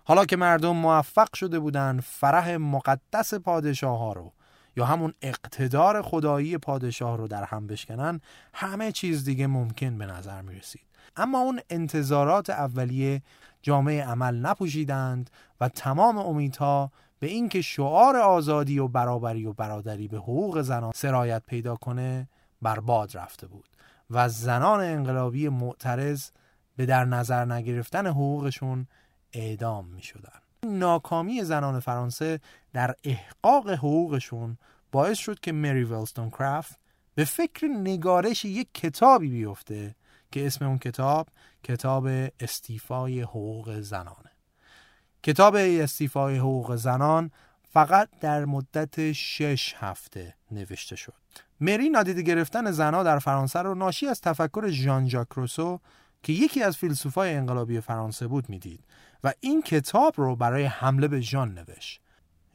حالا 0.05 0.25
که 0.25 0.37
مردم 0.37 0.77
موفق 0.77 1.35
شده 1.35 1.59
بودند 1.59 2.01
فرح 2.01 2.57
مقدس 2.57 3.35
پادشاه 3.35 3.99
ها 3.99 4.13
رو 4.13 4.33
یا 4.77 4.85
همون 4.85 5.15
اقتدار 5.23 6.03
خدایی 6.03 6.59
پادشاه 6.59 7.17
رو 7.17 7.29
در 7.29 7.45
هم 7.45 7.67
بشکنن 7.67 8.21
همه 8.55 8.93
چیز 8.93 9.25
دیگه 9.25 9.47
ممکن 9.47 9.99
به 9.99 10.07
نظر 10.07 10.43
می 10.43 10.55
رسید. 10.55 10.83
اما 11.17 11.39
اون 11.39 11.61
انتظارات 11.71 12.51
اولیه 12.51 13.23
جامعه 13.63 14.05
عمل 14.05 14.35
نپوشیدند 14.35 15.31
و 15.61 15.69
تمام 15.69 16.19
امیدها 16.19 16.93
به 17.19 17.27
اینکه 17.27 17.61
شعار 17.61 18.17
آزادی 18.17 18.79
و 18.79 18.89
برابری 18.89 19.47
و 19.47 19.53
برادری 19.53 20.09
به 20.09 20.17
حقوق 20.17 20.61
زنان 20.63 20.93
سرایت 20.95 21.43
پیدا 21.47 21.77
کنه 21.77 22.29
برباد 22.63 23.17
رفته 23.17 23.47
بود 23.47 23.69
و 24.11 24.29
زنان 24.29 24.81
انقلابی 24.81 25.49
معترض 25.49 26.31
به 26.77 26.87
در 26.87 27.05
نظر 27.05 27.45
نگرفتن 27.45 28.07
حقوقشون 28.07 28.87
اعدام 29.33 29.87
می 29.89 30.03
شدن. 30.03 30.39
ناکامی 30.63 31.45
زنان 31.45 31.81
فرانسه 31.81 32.41
در 32.73 32.95
احقاق 33.05 33.71
حقوقشون 33.71 34.59
باعث 34.93 35.19
شد 35.19 35.41
که 35.41 35.53
مری 35.53 35.85
ولستون 35.85 36.31
کرافت 36.31 36.79
به 37.15 37.25
فکر 37.25 37.67
نگارش 37.67 38.45
یک 38.45 38.69
کتابی 38.75 39.29
بیفته 39.29 39.95
که 40.33 40.47
اسم 40.47 40.67
اون 40.67 40.79
کتاب 40.79 41.29
کتاب 41.65 42.09
استیفای 42.41 43.21
حقوق 43.21 43.81
زنانه 43.81 44.28
کتاب 45.23 45.55
استیفای 45.59 46.39
حقوق 46.39 46.77
زنان 46.77 47.31
فقط 47.73 48.09
در 48.21 48.45
مدت 48.45 49.13
شش 49.13 49.75
هفته 49.79 50.35
نوشته 50.51 50.97
شد. 50.97 51.15
مری 51.61 51.89
نادیده 51.89 52.23
گرفتن 52.23 52.71
زنها 52.71 53.03
در 53.03 53.19
فرانسه 53.19 53.59
رو 53.59 53.75
ناشی 53.75 54.07
از 54.07 54.21
تفکر 54.21 54.69
ژان 54.69 55.09
ژاک 55.09 55.29
روسو 55.35 55.81
که 56.23 56.33
یکی 56.33 56.63
از 56.63 56.77
فیلسوفای 56.77 57.35
انقلابی 57.35 57.81
فرانسه 57.81 58.27
بود 58.27 58.49
می‌دید 58.49 58.85
و 59.25 59.33
این 59.41 59.63
کتاب 59.63 60.15
رو 60.17 60.37
برای 60.37 60.65
حمله 60.65 61.09
به 61.09 61.21
ژان 61.21 61.55
نوشت. 61.55 62.01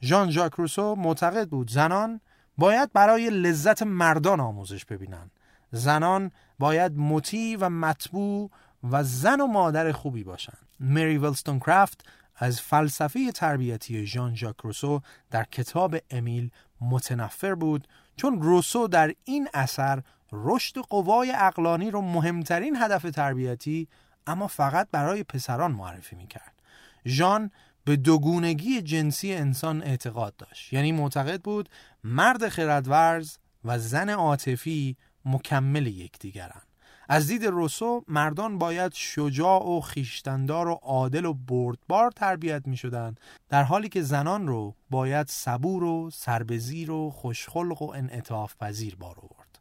ژان 0.02 0.30
ژاک 0.30 0.52
روسو 0.52 0.94
معتقد 0.94 1.48
بود 1.48 1.70
زنان 1.70 2.20
باید 2.58 2.92
برای 2.92 3.30
لذت 3.30 3.82
مردان 3.82 4.40
آموزش 4.40 4.84
ببینن. 4.84 5.30
زنان 5.70 6.30
باید 6.58 6.92
مطیع 6.96 7.58
و 7.60 7.70
مطبوع 7.70 8.50
و 8.90 9.04
زن 9.04 9.40
و 9.40 9.46
مادر 9.46 9.92
خوبی 9.92 10.24
باشند 10.24 10.66
مری 10.80 11.18
ولستون 11.18 11.58
کرافت 11.58 12.04
از 12.36 12.60
فلسفه 12.60 13.32
تربیتی 13.32 14.06
ژان 14.06 14.34
ژاک 14.34 14.56
روسو 14.62 15.00
در 15.30 15.44
کتاب 15.44 15.96
امیل 16.10 16.50
متنفر 16.80 17.54
بود 17.54 17.88
چون 18.16 18.42
روسو 18.42 18.88
در 18.88 19.14
این 19.24 19.48
اثر 19.54 20.02
رشد 20.32 20.78
قوای 20.78 21.32
اقلانی 21.36 21.90
رو 21.90 22.00
مهمترین 22.00 22.76
هدف 22.76 23.02
تربیتی 23.02 23.88
اما 24.26 24.46
فقط 24.46 24.88
برای 24.92 25.24
پسران 25.24 25.72
معرفی 25.72 26.16
می‌کرد. 26.16 26.62
ژان 27.06 27.50
به 27.84 27.96
دوگونگی 27.96 28.82
جنسی 28.82 29.34
انسان 29.34 29.82
اعتقاد 29.82 30.36
داشت. 30.36 30.72
یعنی 30.72 30.92
معتقد 30.92 31.42
بود 31.42 31.68
مرد 32.04 32.48
خردورز 32.48 33.36
و 33.64 33.78
زن 33.78 34.10
عاطفی 34.10 34.96
مکمل 35.24 35.86
یکدیگرند. 35.86 36.66
از 37.08 37.26
دید 37.26 37.44
روسو 37.44 38.04
مردان 38.08 38.58
باید 38.58 38.92
شجاع 38.94 39.68
و 39.68 39.80
خیشتندار 39.80 40.68
و 40.68 40.72
عادل 40.82 41.24
و 41.24 41.34
بردبار 41.34 42.10
تربیت 42.10 42.62
می 42.66 42.76
شدن 42.76 43.14
در 43.48 43.62
حالی 43.62 43.88
که 43.88 44.02
زنان 44.02 44.46
رو 44.46 44.74
باید 44.90 45.28
صبور 45.28 45.84
و 45.84 46.10
سربزیر 46.10 46.90
و 46.90 47.10
خوشخلق 47.10 47.82
و 47.82 47.90
انعطاف 47.90 48.54
پذیر 48.60 48.96
بار 48.96 49.16
آورد. 49.18 49.58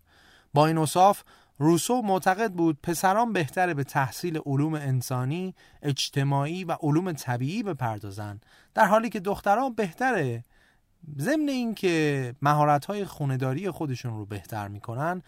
با 0.53 0.67
این 0.67 0.77
اصاف 0.77 1.23
روسو 1.57 2.01
معتقد 2.01 2.51
بود 2.51 2.81
پسران 2.83 3.33
بهتره 3.33 3.73
به 3.73 3.83
تحصیل 3.83 4.39
علوم 4.45 4.73
انسانی، 4.73 5.55
اجتماعی 5.81 6.63
و 6.63 6.77
علوم 6.81 7.11
طبیعی 7.11 7.63
بپردازند 7.63 8.45
در 8.73 8.85
حالی 8.85 9.09
که 9.09 9.19
دختران 9.19 9.73
بهتره 9.73 10.43
ضمن 11.19 11.49
اینکه 11.49 12.35
مهارت‌های 12.41 13.05
خونداری 13.05 13.71
خودشون 13.71 14.17
رو 14.17 14.25
بهتر 14.25 14.67
می‌کنن 14.67 15.21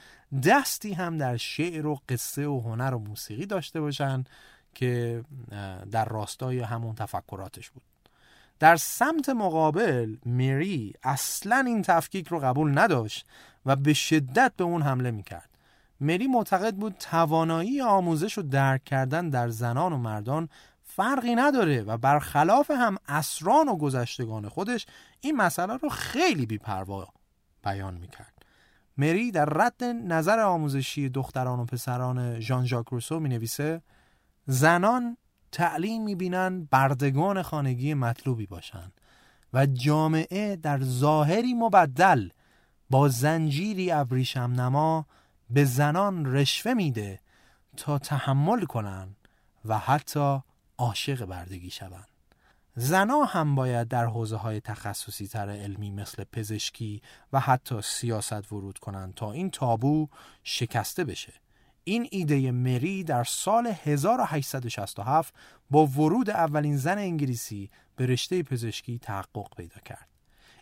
دستی 0.43 0.93
هم 0.93 1.17
در 1.17 1.37
شعر 1.37 1.87
و 1.87 1.99
قصه 2.09 2.47
و 2.47 2.59
هنر 2.59 2.93
و 2.93 2.99
موسیقی 2.99 3.45
داشته 3.45 3.81
باشن 3.81 4.23
که 4.73 5.23
در 5.91 6.05
راستای 6.05 6.59
همون 6.59 6.95
تفکراتش 6.95 7.69
بود. 7.69 7.83
در 8.59 8.75
سمت 8.75 9.29
مقابل 9.29 10.15
میری 10.25 10.93
اصلا 11.03 11.63
این 11.67 11.81
تفکیک 11.81 12.27
رو 12.27 12.39
قبول 12.39 12.79
نداشت 12.79 13.27
و 13.65 13.75
به 13.75 13.93
شدت 13.93 14.53
به 14.57 14.63
اون 14.63 14.81
حمله 14.81 15.11
می‌کرد. 15.11 15.49
مری 16.01 16.27
معتقد 16.27 16.75
بود 16.75 16.95
توانایی 16.99 17.81
آموزش 17.81 18.37
و 18.37 18.41
درک 18.41 18.83
کردن 18.83 19.29
در 19.29 19.49
زنان 19.49 19.93
و 19.93 19.97
مردان 19.97 20.49
فرقی 20.95 21.35
نداره 21.35 21.81
و 21.81 21.97
برخلاف 21.97 22.71
هم 22.71 22.97
اسران 23.07 23.69
و 23.69 23.75
گذشتگان 23.75 24.49
خودش 24.49 24.85
این 25.21 25.35
مسئله 25.35 25.77
رو 25.77 25.89
خیلی 25.89 26.45
بیپروا 26.45 27.07
بیان 27.63 27.93
می‌کرد. 27.93 28.33
مری 28.97 29.31
در 29.31 29.45
رد 29.45 29.83
نظر 29.83 30.39
آموزشی 30.39 31.09
دختران 31.09 31.59
و 31.59 31.65
پسران 31.65 32.39
ژان 32.39 32.65
ژاک 32.65 32.85
روسو 32.89 33.19
می 33.19 33.29
نویسه 33.29 33.81
زنان 34.45 35.17
تعلیم 35.51 36.03
می 36.03 36.15
بینن 36.15 36.67
بردگان 36.71 37.41
خانگی 37.41 37.93
مطلوبی 37.93 38.45
باشند 38.45 38.93
و 39.53 39.65
جامعه 39.65 40.55
در 40.55 40.83
ظاهری 40.83 41.53
مبدل 41.53 42.29
با 42.89 43.07
زنجیری 43.07 43.91
ابریشم 43.91 44.53
نما 44.55 45.05
به 45.49 45.65
زنان 45.65 46.25
رشوه 46.25 46.73
میده 46.73 47.19
تا 47.77 47.99
تحمل 47.99 48.65
کنن 48.65 49.15
و 49.65 49.77
حتی 49.79 50.39
عاشق 50.77 51.25
بردگی 51.25 51.69
شوند. 51.69 52.07
زنا 52.75 53.23
هم 53.23 53.55
باید 53.55 53.87
در 53.87 54.05
حوزه 54.05 54.35
های 54.35 54.59
تخصصی 54.59 55.27
تر 55.27 55.49
علمی 55.49 55.91
مثل 55.91 56.23
پزشکی 56.23 57.01
و 57.33 57.39
حتی 57.39 57.81
سیاست 57.81 58.51
ورود 58.51 58.77
کنند 58.79 59.13
تا 59.13 59.31
این 59.31 59.49
تابو 59.49 60.07
شکسته 60.43 61.03
بشه. 61.03 61.33
این 61.83 62.07
ایده 62.11 62.51
مری 62.51 63.03
در 63.03 63.23
سال 63.23 63.73
1867 63.83 65.33
با 65.69 65.85
ورود 65.85 66.29
اولین 66.29 66.77
زن 66.77 66.97
انگلیسی 66.97 67.69
به 67.95 68.05
رشته 68.05 68.43
پزشکی 68.43 68.99
تحقق 68.99 69.55
پیدا 69.57 69.81
کرد. 69.85 70.09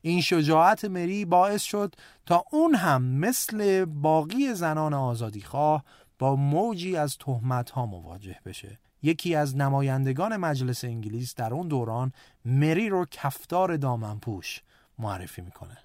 این 0.01 0.21
شجاعت 0.21 0.85
مری 0.85 1.25
باعث 1.25 1.61
شد 1.63 1.95
تا 2.25 2.45
اون 2.51 2.75
هم 2.75 3.03
مثل 3.03 3.85
باقی 3.85 4.53
زنان 4.53 4.93
آزادیخواه 4.93 5.83
با 6.19 6.35
موجی 6.35 6.97
از 6.97 7.17
تهمت 7.17 7.69
ها 7.69 7.85
مواجه 7.85 8.39
بشه. 8.45 8.79
یکی 9.03 9.35
از 9.35 9.57
نمایندگان 9.57 10.37
مجلس 10.37 10.83
انگلیس 10.83 11.35
در 11.35 11.53
اون 11.53 11.67
دوران 11.67 12.11
مری 12.45 12.89
رو 12.89 13.05
کفتار 13.11 13.77
دامنپوش 13.77 14.61
معرفی 14.99 15.41
می‌کنه. 15.41 15.77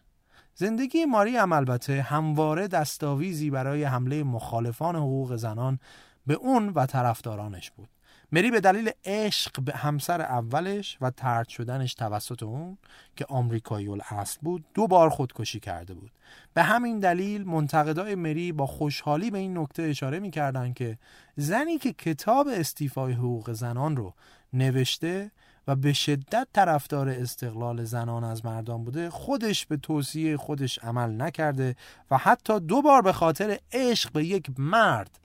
زندگی 0.55 1.05
ماری 1.05 1.37
هم 1.37 1.53
البته 1.53 2.03
همواره 2.03 2.69
دستاویزی 2.69 3.51
برای 3.51 3.85
حمله 3.85 4.23
مخالفان 4.23 4.97
حقوق 4.97 5.37
زنان 5.37 5.79
به 6.27 6.35
اون 6.35 6.69
و 6.69 6.87
طرفدارانش 6.87 7.71
بود. 7.71 7.89
مری 8.33 8.51
به 8.51 8.61
دلیل 8.61 8.91
عشق 9.05 9.61
به 9.61 9.73
همسر 9.77 10.21
اولش 10.21 10.99
و 11.01 11.11
ترد 11.11 11.49
شدنش 11.49 11.95
توسط 11.95 12.43
اون 12.43 12.79
که 13.17 13.27
آمریکایی 13.29 13.89
اصل 14.11 14.39
بود 14.43 14.65
دو 14.75 14.87
بار 14.87 15.11
خودکشی 15.11 15.61
کرده 15.61 15.95
بود. 15.95 16.11
به 16.55 16.63
همین 16.63 16.99
دلیل 16.99 17.45
منتقدای 17.45 18.15
مری 18.15 18.53
با 18.53 18.67
خوشحالی 18.67 19.31
به 19.31 19.39
این 19.39 19.59
نکته 19.59 19.83
اشاره 19.83 20.19
می‌کردند 20.19 20.75
که 20.75 20.99
زنی 21.37 21.79
که 21.79 21.93
کتاب 21.93 22.49
استیفای 22.49 23.13
حقوق 23.13 23.53
زنان 23.53 23.97
رو 23.97 24.15
نوشته 24.53 25.31
و 25.69 25.77
به 25.77 25.93
شدت 25.93 26.49
طرفدار 26.53 27.09
استقلال 27.09 27.85
زنان 27.85 28.25
از 28.25 28.45
مردان 28.45 28.85
بوده 28.85 29.11
خودش 29.11 29.67
به 29.67 29.77
توصیه 29.77 30.37
خودش 30.37 30.79
عمل 30.79 31.23
نکرده 31.23 31.77
و 32.11 32.17
حتی 32.17 32.61
دو 32.61 32.83
بار 32.83 33.03
به 33.03 33.13
خاطر 33.13 33.59
عشق 33.73 34.13
به 34.13 34.25
یک 34.25 34.51
مرد 34.59 35.19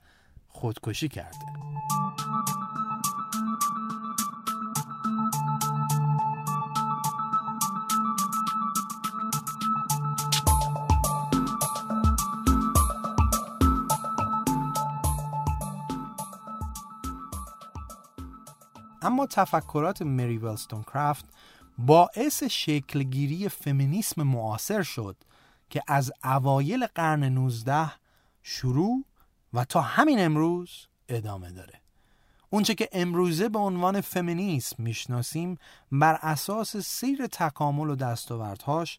خودکشی 0.48 1.08
کرده. 1.08 1.46
اما 19.04 19.26
تفکرات 19.26 20.02
مری 20.02 20.38
ولستون 20.38 20.82
کرافت 20.82 21.24
باعث 21.78 22.42
شکلگیری 22.42 23.48
فمینیسم 23.48 24.22
معاصر 24.22 24.82
شد 24.82 25.16
که 25.70 25.82
از 25.86 26.12
اوایل 26.24 26.86
قرن 26.86 27.24
19 27.24 27.92
شروع 28.42 29.04
و 29.52 29.64
تا 29.64 29.80
همین 29.80 30.24
امروز 30.24 30.86
ادامه 31.08 31.50
داره. 31.50 31.80
اونچه 32.50 32.74
که 32.74 32.88
امروزه 32.92 33.48
به 33.48 33.58
عنوان 33.58 34.00
فمینیسم 34.00 34.82
می‌شناسیم 34.82 35.58
بر 35.92 36.18
اساس 36.22 36.76
سیر 36.76 37.26
تکامل 37.26 37.90
و 37.90 37.96
دستاوردهاش 37.96 38.98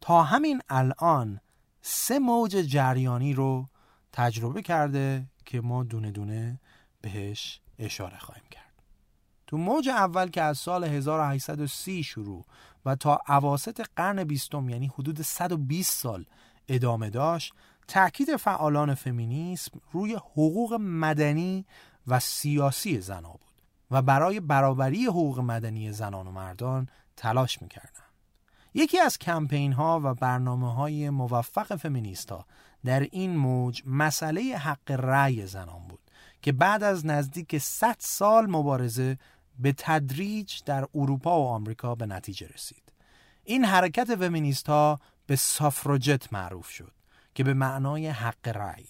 تا 0.00 0.22
همین 0.22 0.60
الان 0.68 1.40
سه 1.82 2.18
موج 2.18 2.50
جریانی 2.50 3.32
رو 3.32 3.66
تجربه 4.12 4.62
کرده 4.62 5.26
که 5.44 5.60
ما 5.60 5.84
دونه 5.84 6.10
دونه 6.10 6.60
بهش 7.00 7.60
اشاره 7.78 8.18
خواهیم 8.18 8.44
کرد. 8.50 8.63
تو 9.46 9.56
موج 9.56 9.88
اول 9.88 10.28
که 10.28 10.42
از 10.42 10.58
سال 10.58 10.84
1830 10.84 12.02
شروع 12.02 12.44
و 12.86 12.94
تا 12.94 13.20
عواست 13.26 13.80
قرن 13.96 14.24
بیستم 14.24 14.68
یعنی 14.68 14.86
حدود 14.86 15.22
120 15.22 15.92
سال 15.92 16.26
ادامه 16.68 17.10
داشت 17.10 17.54
تاکید 17.88 18.36
فعالان 18.36 18.94
فمینیسم 18.94 19.80
روی 19.92 20.14
حقوق 20.14 20.74
مدنی 20.80 21.66
و 22.06 22.20
سیاسی 22.20 23.00
زنها 23.00 23.32
بود 23.32 23.62
و 23.90 24.02
برای 24.02 24.40
برابری 24.40 25.06
حقوق 25.06 25.38
مدنی 25.40 25.92
زنان 25.92 26.26
و 26.26 26.30
مردان 26.30 26.88
تلاش 27.16 27.62
می‌کردن 27.62 28.04
یکی 28.74 29.00
از 29.00 29.18
کمپین 29.18 29.72
ها 29.72 30.00
و 30.04 30.14
برنامه 30.14 30.74
های 30.74 31.10
موفق 31.10 31.76
فمینیست 31.76 32.32
ها 32.32 32.46
در 32.84 33.00
این 33.00 33.36
موج 33.36 33.82
مسئله 33.86 34.56
حق 34.56 34.90
رأی 34.90 35.46
زنان 35.46 35.88
بود 35.88 36.00
که 36.42 36.52
بعد 36.52 36.82
از 36.82 37.06
نزدیک 37.06 37.58
100 37.58 37.96
سال 37.98 38.50
مبارزه 38.50 39.18
به 39.58 39.74
تدریج 39.78 40.60
در 40.66 40.86
اروپا 40.94 41.40
و 41.40 41.46
آمریکا 41.46 41.94
به 41.94 42.06
نتیجه 42.06 42.48
رسید. 42.54 42.92
این 43.44 43.64
حرکت 43.64 44.14
فمینیست 44.14 44.68
ها 44.68 45.00
به 45.26 45.36
سافروجت 45.36 46.32
معروف 46.32 46.68
شد 46.68 46.92
که 47.34 47.44
به 47.44 47.54
معنای 47.54 48.08
حق 48.08 48.48
رأی. 48.48 48.86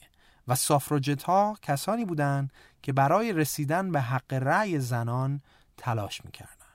و 0.49 0.55
سافروجت 0.55 1.23
ها 1.23 1.57
کسانی 1.63 2.05
بودند 2.05 2.53
که 2.83 2.93
برای 2.93 3.33
رسیدن 3.33 3.93
به 3.93 4.01
حق 4.01 4.33
رأی 4.33 4.79
زنان 4.79 5.43
تلاش 5.77 6.25
می‌کردن 6.25 6.67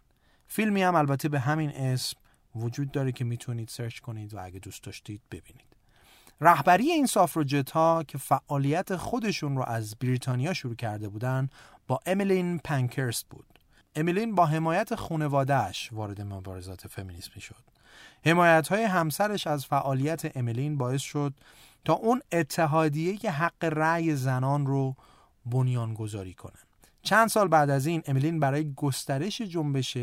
فیلمی 0.48 0.84
هم 0.84 0.96
البته 0.96 1.30
به 1.30 1.40
همین 1.40 1.70
اسم 1.70 2.18
وجود 2.56 2.92
داره 2.92 3.12
که 3.12 3.26
می‌تونید 3.26 3.70
سرچ 3.70 4.00
کنید 4.00 4.34
و 4.34 4.44
اگه 4.44 4.60
دوست 4.60 4.84
داشتید 4.84 5.22
ببینید. 5.32 5.76
رهبری 6.42 6.92
این 6.92 7.06
سافروجت 7.06 7.72
ها 7.72 8.04
که 8.04 8.18
فعالیت 8.18 8.96
خودشون 8.96 9.56
رو 9.56 9.64
از 9.64 9.96
بریتانیا 9.96 10.54
شروع 10.54 10.76
کرده 10.76 11.10
بودن 11.10 11.50
با 11.88 12.00
امیلین 12.06 12.60
پنکرست 12.60 13.26
بود. 13.30 13.59
امیلین 13.96 14.36
با 14.36 14.46
حمایت 14.46 14.96
خانوادهش 14.96 15.90
وارد 15.92 16.22
مبارزات 16.22 16.88
فمینیسم 16.88 17.40
شد. 17.40 17.64
حمایت 18.26 18.68
های 18.68 18.84
همسرش 18.84 19.48
از 19.48 19.66
فعالیت 19.66 20.38
امیلین 20.38 20.78
باعث 20.78 21.02
شد 21.02 21.34
تا 21.86 21.94
اون 21.94 22.22
اتحادیه 22.32 23.32
حق 23.32 23.64
رأی 23.64 24.16
زنان 24.16 24.66
رو 24.66 24.96
بنیان 25.46 25.94
گذاری 25.94 26.34
کنه. 26.34 26.60
چند 27.02 27.28
سال 27.30 27.48
بعد 27.48 27.70
از 27.70 27.86
این 27.86 28.04
امیلین 28.08 28.40
برای 28.40 28.74
گسترش 28.74 29.42
جنبش 29.42 29.98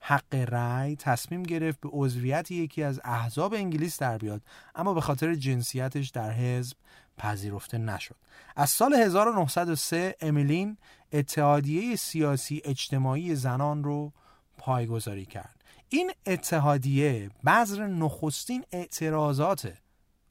حق 0.00 0.34
رأی 0.34 0.96
تصمیم 0.96 1.42
گرفت 1.42 1.80
به 1.80 1.88
عضویت 1.92 2.50
یکی 2.50 2.82
از 2.82 3.00
احزاب 3.04 3.54
انگلیس 3.54 3.98
در 3.98 4.18
بیاد 4.18 4.42
اما 4.74 4.94
به 4.94 5.00
خاطر 5.00 5.34
جنسیتش 5.34 6.08
در 6.08 6.30
حزب 6.30 6.76
پذیرفته 7.18 7.78
نشد. 7.78 8.16
از 8.56 8.70
سال 8.70 8.94
1903 8.94 10.14
امیلین 10.20 10.76
اتحادیه 11.12 11.96
سیاسی 11.96 12.62
اجتماعی 12.64 13.34
زنان 13.34 13.84
رو 13.84 14.12
پایگذاری 14.58 15.26
کرد. 15.26 15.64
این 15.88 16.12
اتحادیه 16.26 17.30
بذر 17.46 17.86
نخستین 17.86 18.64
اعتراضات 18.72 19.72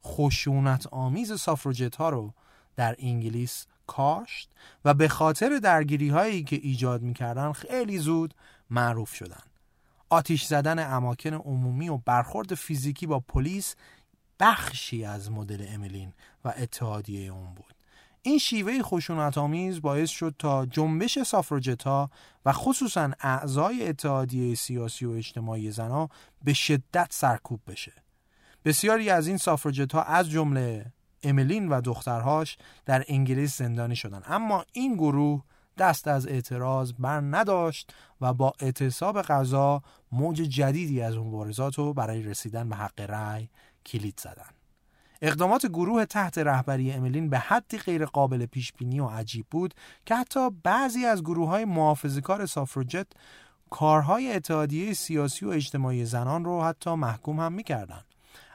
خشونت 0.06 0.88
آمیز 0.88 1.40
سافروجت 1.40 1.96
ها 1.96 2.10
رو 2.10 2.34
در 2.76 2.96
انگلیس 3.00 3.66
کاشت 3.88 4.50
و 4.86 4.94
به 4.94 5.08
خاطر 5.08 5.60
درگیری 5.64 6.10
هایی 6.10 6.44
که 6.44 6.56
ایجاد 6.56 7.02
می‌کردن 7.02 7.52
خیلی 7.52 7.98
زود 7.98 8.34
معروف 8.70 9.14
شدن. 9.14 9.44
آتیش 10.10 10.46
زدن 10.46 10.94
اماکن 10.94 11.34
عمومی 11.34 11.90
و 11.90 11.98
برخورد 11.98 12.56
فیزیکی 12.56 13.08
با 13.08 13.20
پلیس 13.20 13.76
بخشی 14.40 15.06
از 15.06 15.32
مدل 15.32 15.66
املین 15.70 16.14
و 16.46 16.54
اتحادیه 16.58 17.32
اون 17.32 17.54
بود. 17.54 17.74
این 18.22 18.38
شیوه 18.38 18.82
خشونت 18.82 19.38
آمیز 19.38 19.82
باعث 19.82 20.10
شد 20.10 20.36
تا 20.40 20.66
جنبش 20.66 21.20
سافروجتا 21.20 22.10
و 22.46 22.54
خصوصا 22.54 23.12
اعضای 23.20 23.88
اتحادیه 23.88 24.56
سیاسی 24.56 25.06
و 25.06 25.12
اجتماعی 25.12 25.72
زنها 25.72 26.10
به 26.44 26.54
شدت 26.54 27.08
سرکوب 27.10 27.60
بشه. 27.68 27.94
بسیاری 28.66 29.10
از 29.10 29.28
این 29.28 29.38
سافروجت 29.38 29.96
ها 29.96 30.04
از 30.04 30.30
جمله 30.30 30.86
املین 31.24 31.70
و 31.70 31.82
دخترهاش 31.82 32.58
در 32.86 33.06
انگلیس 33.08 33.58
زندانی 33.58 33.96
شدند 33.96 34.24
اما 34.28 34.66
این 34.74 34.94
گروه 34.94 35.44
دست 35.78 36.08
از 36.08 36.28
اعتراض 36.28 36.94
بر 37.00 37.22
نداشت 37.22 37.94
و 38.22 38.34
با 38.34 38.54
اعتصاب 38.60 39.22
غذا 39.22 39.82
موج 40.12 40.36
جدیدی 40.36 41.02
از 41.02 41.18
مبارزات 41.18 41.76
رو 41.76 41.94
برای 41.94 42.24
رسیدن 42.24 42.70
به 42.70 42.76
حق 42.76 43.00
رأی 43.00 43.50
کلید 43.88 44.20
زدن. 44.20 44.50
اقدامات 45.22 45.66
گروه 45.66 46.06
تحت 46.06 46.38
رهبری 46.38 46.92
املین 46.92 47.30
به 47.30 47.40
حدی 47.40 47.78
غیر 47.78 48.06
قابل 48.06 48.46
پیش 48.46 48.74
بینی 48.74 49.00
و 49.00 49.08
عجیب 49.08 49.46
بود 49.52 49.74
که 50.06 50.16
حتی 50.16 50.50
بعضی 50.64 51.06
از 51.06 51.24
گروه 51.24 51.50
های 51.50 51.66
محافظه‌کار 51.66 52.46
سافروجت 52.46 53.08
کارهای 53.70 54.34
اتحادیه 54.34 54.94
سیاسی 54.94 55.46
و 55.46 55.50
اجتماعی 55.50 56.06
زنان 56.06 56.46
رو 56.46 56.64
حتی 56.64 56.96
محکوم 56.96 57.40
هم 57.40 57.54
می‌کردن. 57.54 58.02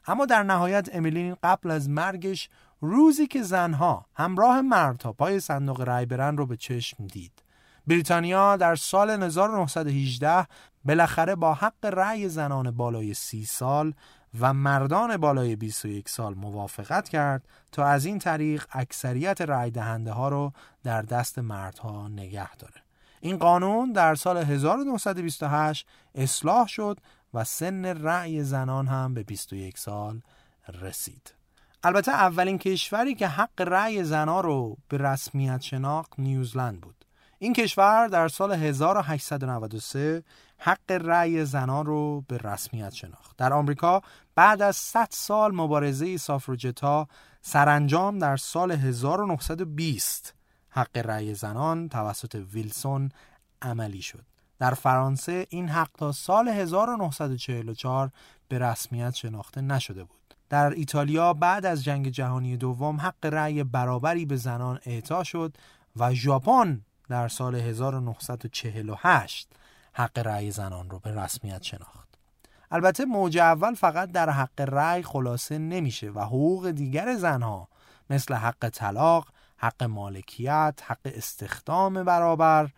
اما 0.07 0.26
در 0.26 0.43
نهایت 0.43 0.89
امیلین 0.93 1.37
قبل 1.43 1.70
از 1.70 1.89
مرگش 1.89 2.49
روزی 2.80 3.26
که 3.26 3.43
زنها 3.43 4.07
همراه 4.14 4.61
مردها 4.61 5.12
پای 5.12 5.41
صندوق 5.41 5.80
رای 5.80 6.07
برن 6.07 6.37
رو 6.37 6.47
به 6.47 6.57
چشم 6.57 7.07
دید. 7.07 7.43
بریتانیا 7.87 8.57
در 8.57 8.74
سال 8.74 9.22
1918 9.22 10.47
بالاخره 10.85 11.35
با 11.35 11.55
حق 11.55 11.85
رأی 11.85 12.28
زنان 12.28 12.70
بالای 12.70 13.14
سی 13.14 13.45
سال 13.45 13.95
و 14.41 14.55
مردان 14.55 15.16
بالای 15.16 15.57
21 15.57 16.09
سال 16.09 16.35
موافقت 16.35 17.09
کرد 17.09 17.49
تا 17.72 17.85
از 17.85 18.05
این 18.05 18.18
طریق 18.18 18.66
اکثریت 18.72 19.41
رأی 19.41 19.70
دهنده 19.70 20.12
ها 20.12 20.28
رو 20.28 20.53
در 20.85 21.03
دست 21.03 21.39
مردها 21.39 22.09
نگه 22.09 22.57
داره. 22.57 22.83
این 23.20 23.37
قانون 23.37 23.93
در 23.93 24.14
سال 24.14 24.37
1928 24.37 25.87
اصلاح 26.14 26.66
شد 26.66 26.99
و 27.35 27.45
سن 27.45 27.85
رأی 27.85 28.43
زنان 28.43 28.87
هم 28.87 29.14
به 29.14 29.22
21 29.22 29.78
سال 29.78 30.20
رسید. 30.80 31.35
البته 31.85 32.12
اولین 32.12 32.59
کشوری 32.59 33.14
که 33.14 33.28
حق 33.28 33.61
رأی 33.61 34.05
زنان 34.05 34.43
رو 34.43 34.76
به 34.89 34.99
رسمیت 34.99 35.61
شناخت 35.61 36.12
نیوزلند 36.18 36.80
بود. 36.80 37.05
این 37.39 37.53
کشور 37.53 38.09
در 38.09 38.28
سال 38.28 38.53
1893 38.53 40.22
حق 40.59 40.93
رأی 40.93 41.45
زنان 41.45 41.87
رو 41.87 42.24
به 42.28 42.39
رسمیت 42.39 42.93
شناخت. 42.93 43.37
در 43.37 43.53
آمریکا 43.53 44.03
بعد 44.35 44.62
از 44.62 44.76
100 44.76 45.09
سال 45.11 45.55
مبارزه 45.55 46.16
سافروجتا 46.16 47.09
سرانجام 47.43 48.18
در 48.18 48.37
سال 48.37 48.72
1920 48.72 50.35
حق 50.68 50.97
رأی 50.97 51.35
زنان 51.35 51.89
توسط 51.89 52.35
ویلسون 52.53 53.11
عملی 53.62 54.03
شد. 54.03 54.24
در 54.59 54.74
فرانسه 54.74 55.47
این 55.51 55.68
حق 55.68 55.91
تا 55.99 56.12
سال 56.12 56.49
1944 56.49 58.11
به 58.49 58.59
رسمیت 58.59 59.14
شناخته 59.14 59.61
نشده 59.61 60.05
بود. 60.05 60.35
در 60.49 60.70
ایتالیا 60.70 61.33
بعد 61.33 61.66
از 61.66 61.85
جنگ 61.85 62.09
جهانی 62.09 62.57
دوم 62.57 63.01
حق 63.01 63.26
رأی 63.26 63.64
برابری 63.64 64.26
به 64.26 64.37
زنان 64.37 64.80
اعطا 64.87 65.24
شد 65.24 65.57
و 65.97 66.14
ژاپن 66.14 66.80
در 67.09 67.28
سال 67.28 67.55
1948 67.55 69.49
حق 69.93 70.18
رأی 70.18 70.51
زنان 70.51 70.91
رو 70.91 70.99
به 70.99 71.11
رسمیت 71.11 71.62
شناخت. 71.62 72.01
البته 72.75 73.05
موج 73.05 73.39
اول 73.39 73.75
فقط 73.75 74.12
در 74.12 74.31
حق 74.31 74.61
رأی 74.61 75.03
خلاصه 75.03 75.59
نمیشه 75.59 76.11
و 76.11 76.20
حقوق 76.20 76.70
دیگر 76.70 77.14
زنها 77.14 77.68
مثل 78.11 78.35
حق 78.35 78.68
طلاق، 78.68 79.29
حق 79.57 79.83
مالکیت، 79.83 80.81
حق 80.87 80.99
استخدام 81.05 82.05
برابر 82.05 82.68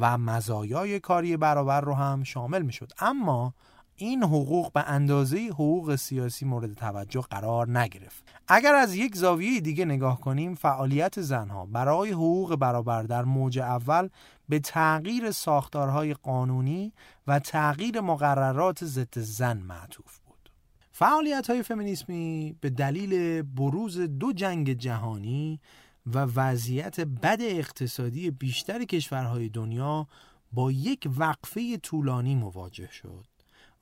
و 0.00 0.18
مزایای 0.18 1.00
کاری 1.00 1.36
برابر 1.36 1.80
رو 1.80 1.94
هم 1.94 2.24
شامل 2.24 2.62
می 2.62 2.72
شد 2.72 2.92
اما 3.00 3.54
این 3.96 4.22
حقوق 4.22 4.72
به 4.72 4.80
اندازه 4.80 5.38
حقوق 5.38 5.96
سیاسی 5.96 6.44
مورد 6.44 6.74
توجه 6.74 7.20
قرار 7.30 7.78
نگرفت. 7.78 8.24
اگر 8.48 8.74
از 8.74 8.94
یک 8.94 9.16
زاویه 9.16 9.60
دیگه 9.60 9.84
نگاه 9.84 10.20
کنیم 10.20 10.54
فعالیت 10.54 11.20
زنها 11.20 11.66
برای 11.66 12.10
حقوق 12.10 12.56
برابر 12.56 13.02
در 13.02 13.24
موج 13.24 13.58
اول 13.58 14.08
به 14.48 14.58
تغییر 14.58 15.30
ساختارهای 15.30 16.14
قانونی 16.14 16.92
و 17.26 17.38
تغییر 17.38 18.00
مقررات 18.00 18.84
ضد 18.84 19.18
زن 19.18 19.58
معطوف 19.58 20.18
بود. 20.18 20.50
فعالیت 20.92 21.50
های 21.50 21.62
فمینیسمی 21.62 22.56
به 22.60 22.70
دلیل 22.70 23.42
بروز 23.42 23.98
دو 23.98 24.32
جنگ 24.32 24.72
جهانی 24.72 25.60
و 26.06 26.18
وضعیت 26.18 27.00
بد 27.00 27.38
اقتصادی 27.40 28.30
بیشتر 28.30 28.84
کشورهای 28.84 29.48
دنیا 29.48 30.08
با 30.52 30.72
یک 30.72 31.08
وقفه 31.18 31.76
طولانی 31.76 32.34
مواجه 32.34 32.90
شد 32.92 33.26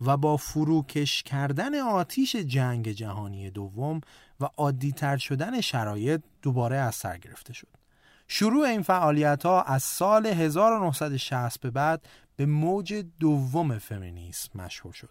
و 0.01 0.17
با 0.17 0.37
فروکش 0.37 1.23
کردن 1.23 1.75
آتیش 1.75 2.37
جنگ 2.37 2.89
جهانی 2.89 3.51
دوم 3.51 4.01
و 4.41 4.49
عادیتر 4.57 5.17
شدن 5.17 5.61
شرایط 5.61 6.23
دوباره 6.43 6.77
از 6.77 6.95
سر 6.95 7.19
گرفته 7.19 7.53
شد. 7.53 7.86
شروع 8.29 8.67
این 8.67 8.83
فعالیت 8.83 9.47
ها 9.47 9.63
از 9.63 9.83
سال 9.83 10.27
1960 10.27 11.61
به 11.61 11.71
بعد 11.71 12.07
به 12.37 12.47
موج 12.47 13.05
دوم 13.21 13.79
فمینیسم 13.79 14.61
مشهور 14.61 14.93
شد. 14.93 15.11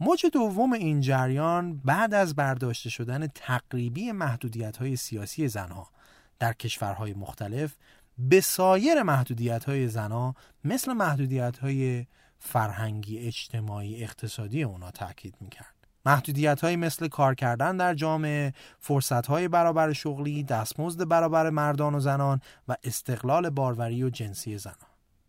موج 0.00 0.26
دوم 0.26 0.72
این 0.72 1.00
جریان 1.00 1.78
بعد 1.78 2.14
از 2.14 2.34
برداشته 2.34 2.90
شدن 2.90 3.26
تقریبی 3.26 4.12
محدودیت 4.12 4.76
های 4.76 4.96
سیاسی 4.96 5.48
زنها 5.48 5.90
در 6.38 6.52
کشورهای 6.52 7.14
مختلف 7.14 7.76
به 8.18 8.40
سایر 8.40 9.02
محدودیت 9.02 9.64
های 9.64 9.88
زنها 9.88 10.34
مثل 10.64 10.92
محدودیت 10.92 11.58
های 11.58 12.06
فرهنگی 12.38 13.18
اجتماعی 13.18 14.02
اقتصادی 14.02 14.62
اونا 14.62 14.90
تاکید 14.90 15.34
می‌کرد. 15.40 15.71
محدودیت 16.06 16.60
های 16.60 16.76
مثل 16.76 17.08
کار 17.08 17.34
کردن 17.34 17.76
در 17.76 17.94
جامعه، 17.94 18.52
فرصت 18.78 19.26
های 19.26 19.48
برابر 19.48 19.92
شغلی، 19.92 20.42
دستمزد 20.42 21.08
برابر 21.08 21.50
مردان 21.50 21.94
و 21.94 22.00
زنان 22.00 22.40
و 22.68 22.76
استقلال 22.84 23.50
باروری 23.50 24.02
و 24.02 24.10
جنسی 24.10 24.58
زنان. 24.58 24.76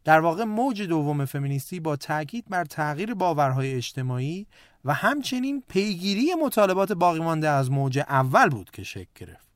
در 0.04 0.20
واقع 0.20 0.44
موج 0.44 0.82
دوم 0.82 1.26
فمینیستی 1.26 1.80
با 1.80 1.96
تاکید 1.96 2.46
بر 2.50 2.66
تغییر 2.66 3.14
باورهای 3.14 3.74
اجتماعی 3.74 4.48
و 4.86 4.94
همچنین 4.94 5.64
پیگیری 5.68 6.36
مطالبات 6.44 6.92
باقی 6.92 7.20
مانده 7.20 7.50
از 7.50 7.72
موج 7.72 8.00
اول 8.00 8.50
بود 8.50 8.72
که 8.72 8.84
شکل 8.84 9.12
گرفت. 9.16 9.48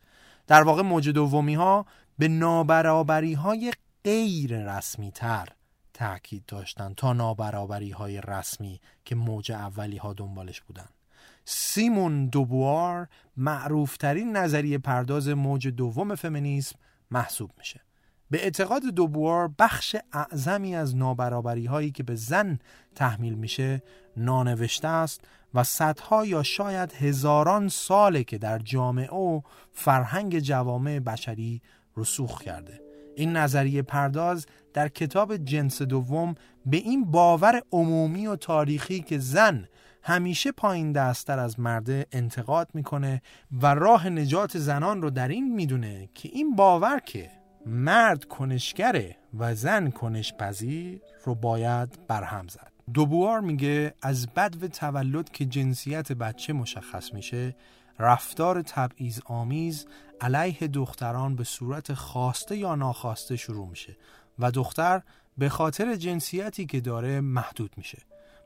در 0.48 0.64
واقع 0.64 0.82
موج 0.82 1.10
دومی 1.10 1.54
ها 1.54 1.86
به 2.18 2.28
نابرابری 2.28 3.34
های 3.34 3.74
غیر 4.04 4.76
رسمی 4.78 5.12
تر 5.12 5.48
تاکید 5.94 6.46
داشتند 6.46 6.96
تا 6.96 7.14
نابرابری 7.14 7.92
های 7.92 8.22
رسمی 8.22 8.80
که 9.06 9.16
موج 9.16 9.52
اولی 9.52 9.98
ها 9.98 10.14
دنبالش 10.14 10.62
بودند. 10.62 10.97
سیمون 11.50 12.28
دوبوار 12.28 13.08
معروفترین 13.38 14.38
نظریه 14.38 14.78
پرداز 14.78 15.28
موج 15.28 15.68
دوم 15.68 16.16
فمینیسم 16.16 16.80
محسوب 17.12 17.52
میشه. 17.58 17.82
به 18.32 18.44
اعتقاد 18.44 18.82
دوبوار 18.82 19.52
بخش 19.60 19.96
اعظمی 20.14 20.76
از 20.76 20.96
نابرابری 20.96 21.66
هایی 21.66 21.92
که 21.92 22.04
به 22.04 22.16
زن 22.16 22.60
تحمیل 22.96 23.34
میشه 23.34 23.84
نانوشته 24.18 24.88
است 24.88 25.22
و 25.54 25.64
صدها 25.64 26.26
یا 26.26 26.44
شاید 26.44 26.94
هزاران 26.94 27.68
ساله 27.68 28.24
که 28.24 28.38
در 28.38 28.60
جامعه 28.60 29.10
و 29.10 29.42
فرهنگ 29.72 30.40
جوامع 30.40 31.00
بشری 31.00 31.62
رسوخ 31.98 32.42
کرده. 32.42 32.82
این 33.16 33.38
نظریه 33.38 33.82
پرداز 33.82 34.46
در 34.74 34.88
کتاب 34.88 35.38
جنس 35.38 35.82
دوم 35.82 36.36
به 36.66 36.78
این 36.78 37.12
باور 37.12 37.62
عمومی 37.72 38.28
و 38.28 38.36
تاریخی 38.36 39.02
که 39.02 39.20
زن 39.20 39.68
همیشه 40.08 40.52
پایین 40.52 40.92
دستتر 40.92 41.40
از 41.40 41.60
مرده 41.60 42.06
انتقاد 42.12 42.70
می‌کنه 42.74 43.22
و 43.62 43.76
راه 43.76 44.10
نجات 44.10 44.58
زنان 44.58 45.02
رو 45.02 45.10
در 45.10 45.28
این 45.28 45.56
می‌دونه 45.56 46.10
که 46.14 46.30
این 46.34 46.56
باور 46.56 47.00
که 47.00 47.32
مرد 47.66 48.26
کنشگره 48.26 49.16
و 49.40 49.56
زن 49.56 49.90
کنش 49.90 50.34
پذیر 50.34 51.02
رو 51.26 51.36
باید 51.36 52.08
برهم 52.08 52.48
زد. 52.48 52.72
دوبوار 52.94 53.40
میگه 53.40 53.94
از 54.02 54.28
بد 54.28 54.64
و 54.64 54.68
تولد 54.68 55.30
که 55.30 55.46
جنسیت 55.46 56.12
بچه 56.12 56.54
مشخص 56.54 57.14
میشه 57.14 57.56
رفتار 58.00 58.62
تبعیض 58.62 59.20
آمیز 59.26 59.88
علیه 60.22 60.68
دختران 60.68 61.36
به 61.36 61.44
صورت 61.44 61.94
خواسته 61.94 62.58
یا 62.58 62.76
ناخواسته 62.76 63.36
شروع 63.36 63.68
میشه 63.68 63.98
و 64.40 64.52
دختر 64.52 65.02
به 65.38 65.50
خاطر 65.50 65.96
جنسیتی 65.96 66.66
که 66.66 66.82
داره 66.82 67.22
محدود 67.22 67.74
میشه. 67.78 67.98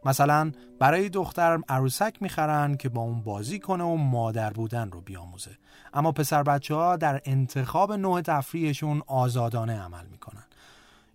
مثلا 0.05 0.51
برای 0.79 1.09
دختر 1.09 1.59
عروسک 1.69 2.21
می‌خرن 2.21 2.77
که 2.77 2.89
با 2.89 3.01
اون 3.01 3.21
بازی 3.21 3.59
کنه 3.59 3.83
و 3.83 3.95
مادر 3.95 4.49
بودن 4.53 4.91
رو 4.91 5.01
بیاموزه. 5.01 5.57
اما 5.93 6.11
پسر 6.11 6.43
بچه 6.43 6.75
ها 6.75 6.95
در 6.97 7.21
انتخاب 7.25 7.93
نوع 7.93 8.21
تفریحشون 8.21 9.01
آزادانه 9.07 9.81
عمل 9.81 10.05
می‌کنن. 10.11 10.43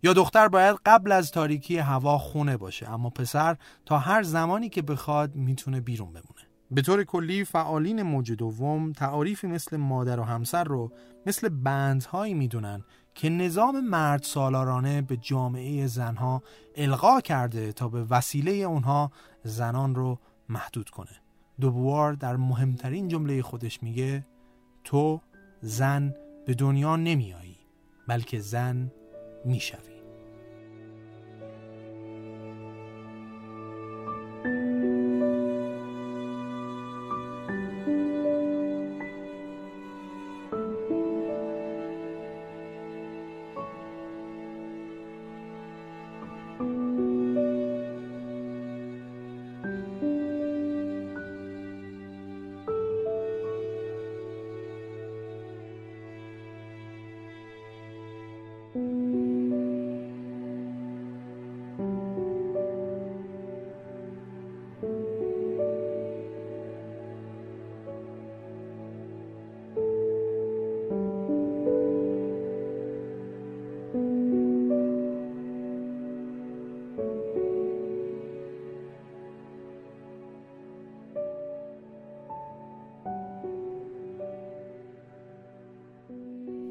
یا 0.03 0.12
دختر 0.12 0.49
باید 0.49 0.76
قبل 0.87 1.12
از 1.12 1.30
تاریکی 1.30 1.78
هوا 1.78 2.18
خونه 2.18 2.57
باشه 2.57 2.91
اما 2.91 3.11
پسر 3.11 3.57
تا 3.87 3.99
هر 3.99 4.22
زمانی 4.22 4.68
که 4.68 4.82
بخواد 4.82 5.34
می‌تونه 5.34 5.80
بیرون 5.80 6.09
بمونه. 6.09 6.47
به 6.70 6.82
طور 6.82 7.05
کلی 7.05 7.45
فعالین 7.45 8.03
موج 8.03 8.32
دوم 8.32 8.93
تعاریفی 8.93 9.47
مثل 9.47 9.76
مادر 9.76 10.20
و 10.20 10.24
همسر 10.24 10.64
رو 10.64 10.93
مثل 11.26 11.49
بندهایی 11.49 12.34
می‌دونن 12.34 12.84
که 13.17 13.29
نظام 13.29 13.81
مرد 13.81 14.23
سالارانه 14.23 15.03
به 15.03 15.17
جامعه 15.17 15.87
زنها 15.87 16.43
القا 16.77 17.21
کرده 17.21 17.73
تا 17.73 17.89
به 17.89 18.05
وسیله 18.05 18.53
اونها 18.53 19.11
زنان 19.45 19.95
رو 19.95 20.19
محدود 20.49 20.91
کنه. 20.91 21.21
دوبوار 21.61 22.12
در 22.12 22.37
مهمترین 22.37 23.09
جمله 23.09 23.43
خودش 23.43 23.83
میگه 23.83 24.27
تو 24.85 25.21
زن 25.61 26.14
به 26.47 26.55
دنیا 26.55 26.97
نمیایی 26.97 27.59
بلکه 28.09 28.39
زن 28.39 28.93
می‌شوی. 29.45 29.96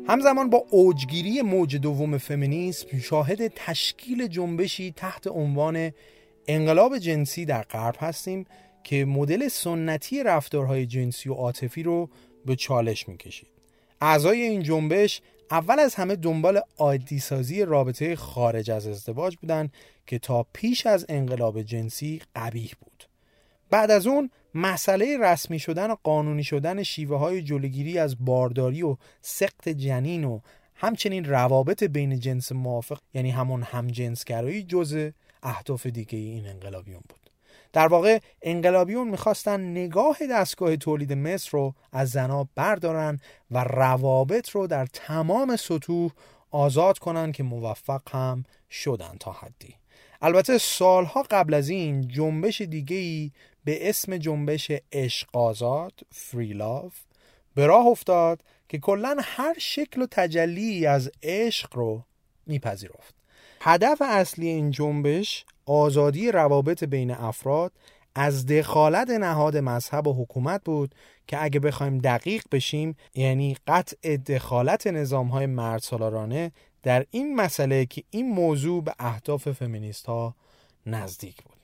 همزمان 0.07 0.49
با 0.49 0.65
اوجگیری 0.69 1.41
موج 1.41 1.75
دوم 1.75 2.17
فمینیسم 2.17 2.99
شاهد 2.99 3.47
تشکیل 3.47 4.27
جنبشی 4.27 4.91
تحت 4.91 5.27
عنوان 5.27 5.91
انقلاب 6.47 6.97
جنسی 6.97 7.45
در 7.45 7.61
غرب 7.61 7.95
هستیم 7.99 8.45
که 8.83 9.05
مدل 9.05 9.47
سنتی 9.47 10.23
رفتارهای 10.23 10.85
جنسی 10.85 11.29
و 11.29 11.33
عاطفی 11.33 11.83
رو 11.83 12.09
به 12.45 12.55
چالش 12.55 13.07
می‌کشید. 13.09 13.47
اعضای 14.01 14.41
این 14.41 14.63
جنبش 14.63 15.21
اول 15.51 15.79
از 15.79 15.95
همه 15.95 16.15
دنبال 16.15 16.61
عادی 16.77 17.19
سازی 17.19 17.65
رابطه 17.65 18.15
خارج 18.15 18.71
از 18.71 18.87
ازدواج 18.87 19.35
بودند 19.37 19.73
که 20.07 20.19
تا 20.19 20.45
پیش 20.53 20.85
از 20.85 21.05
انقلاب 21.09 21.61
جنسی 21.61 22.21
قبیح 22.35 22.71
بود. 22.81 22.94
بعد 23.75 23.91
از 23.91 24.07
اون 24.07 24.29
مسئله 24.53 25.17
رسمی 25.17 25.59
شدن 25.59 25.91
و 25.91 25.95
قانونی 26.03 26.43
شدن 26.43 26.83
شیوه 26.83 27.17
های 27.17 27.41
جلوگیری 27.41 27.99
از 27.99 28.25
بارداری 28.25 28.83
و 28.83 28.97
سقط 29.21 29.69
جنین 29.69 30.23
و 30.23 30.39
همچنین 30.75 31.25
روابط 31.25 31.83
بین 31.83 32.19
جنس 32.19 32.51
موافق 32.51 32.99
یعنی 33.13 33.31
همون 33.31 33.63
همجنسگرایی 33.63 34.63
جزء 34.63 35.09
اهداف 35.43 35.85
دیگه 35.85 36.19
این 36.19 36.47
انقلابیون 36.47 37.01
بود. 37.09 37.29
در 37.73 37.87
واقع 37.87 38.19
انقلابیون 38.41 39.07
می‌خواستن 39.07 39.61
نگاه 39.61 40.17
دستگاه 40.31 40.75
تولید 40.75 41.13
مصر 41.13 41.49
رو 41.51 41.73
از 41.91 42.09
زنا 42.09 42.47
بردارن 42.55 43.19
و 43.51 43.63
روابط 43.63 44.49
رو 44.49 44.67
در 44.67 44.85
تمام 44.85 45.55
سطوح 45.55 46.11
آزاد 46.51 46.97
کنن 46.97 47.31
که 47.31 47.43
موفق 47.43 48.01
هم 48.11 48.43
شدن 48.69 49.15
تا 49.19 49.31
حدی. 49.31 49.75
البته 50.21 50.57
سالها 50.57 51.23
قبل 51.31 51.53
از 51.53 51.69
این 51.69 52.07
جنبش 52.07 52.61
دیگه 52.61 52.95
ای 52.95 53.31
به 53.65 53.89
اسم 53.89 54.17
جنبش 54.17 54.71
عشق 54.91 55.27
آزاد 55.33 55.93
فری 56.11 56.53
لاف 56.53 56.93
به 57.55 57.65
راه 57.65 57.85
افتاد 57.85 58.41
که 58.69 58.77
کلا 58.77 59.17
هر 59.19 59.55
شکل 59.57 60.01
و 60.01 60.07
تجلی 60.11 60.85
از 60.85 61.11
عشق 61.23 61.75
رو 61.75 62.03
میپذیرفت. 62.47 63.15
هدف 63.61 64.01
اصلی 64.05 64.47
این 64.47 64.71
جنبش 64.71 65.45
آزادی 65.65 66.31
روابط 66.31 66.83
بین 66.83 67.11
افراد 67.11 67.71
از 68.15 68.45
دخالت 68.45 69.09
نهاد 69.09 69.57
مذهب 69.57 70.07
و 70.07 70.23
حکومت 70.23 70.63
بود 70.63 70.95
که 71.27 71.43
اگه 71.43 71.59
بخوایم 71.59 71.97
دقیق 71.97 72.43
بشیم 72.51 72.95
یعنی 73.15 73.57
قطع 73.67 74.17
دخالت 74.17 74.87
نظام 74.87 75.27
های 75.27 75.45
مرد 75.45 75.81
سالارانه 75.81 76.51
در 76.83 77.05
این 77.11 77.35
مسئله 77.35 77.85
که 77.85 78.03
این 78.09 78.29
موضوع 78.29 78.83
به 78.83 78.95
اهداف 78.99 79.51
فمینیست 79.51 80.05
ها 80.05 80.35
نزدیک 80.85 81.43
بود. 81.43 81.54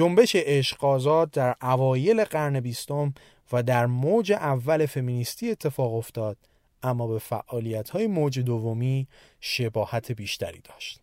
جنبش 0.00 0.36
عشق 0.36 0.84
آزاد 0.84 1.30
در 1.30 1.54
اوایل 1.62 2.24
قرن 2.24 2.60
بیستم 2.60 3.14
و 3.52 3.62
در 3.62 3.86
موج 3.86 4.32
اول 4.32 4.86
فمینیستی 4.86 5.50
اتفاق 5.50 5.94
افتاد 5.94 6.36
اما 6.82 7.06
به 7.06 7.18
فعالیت 7.18 7.90
های 7.90 8.06
موج 8.06 8.38
دومی 8.38 9.08
شباهت 9.40 10.12
بیشتری 10.12 10.60
داشت. 10.60 11.00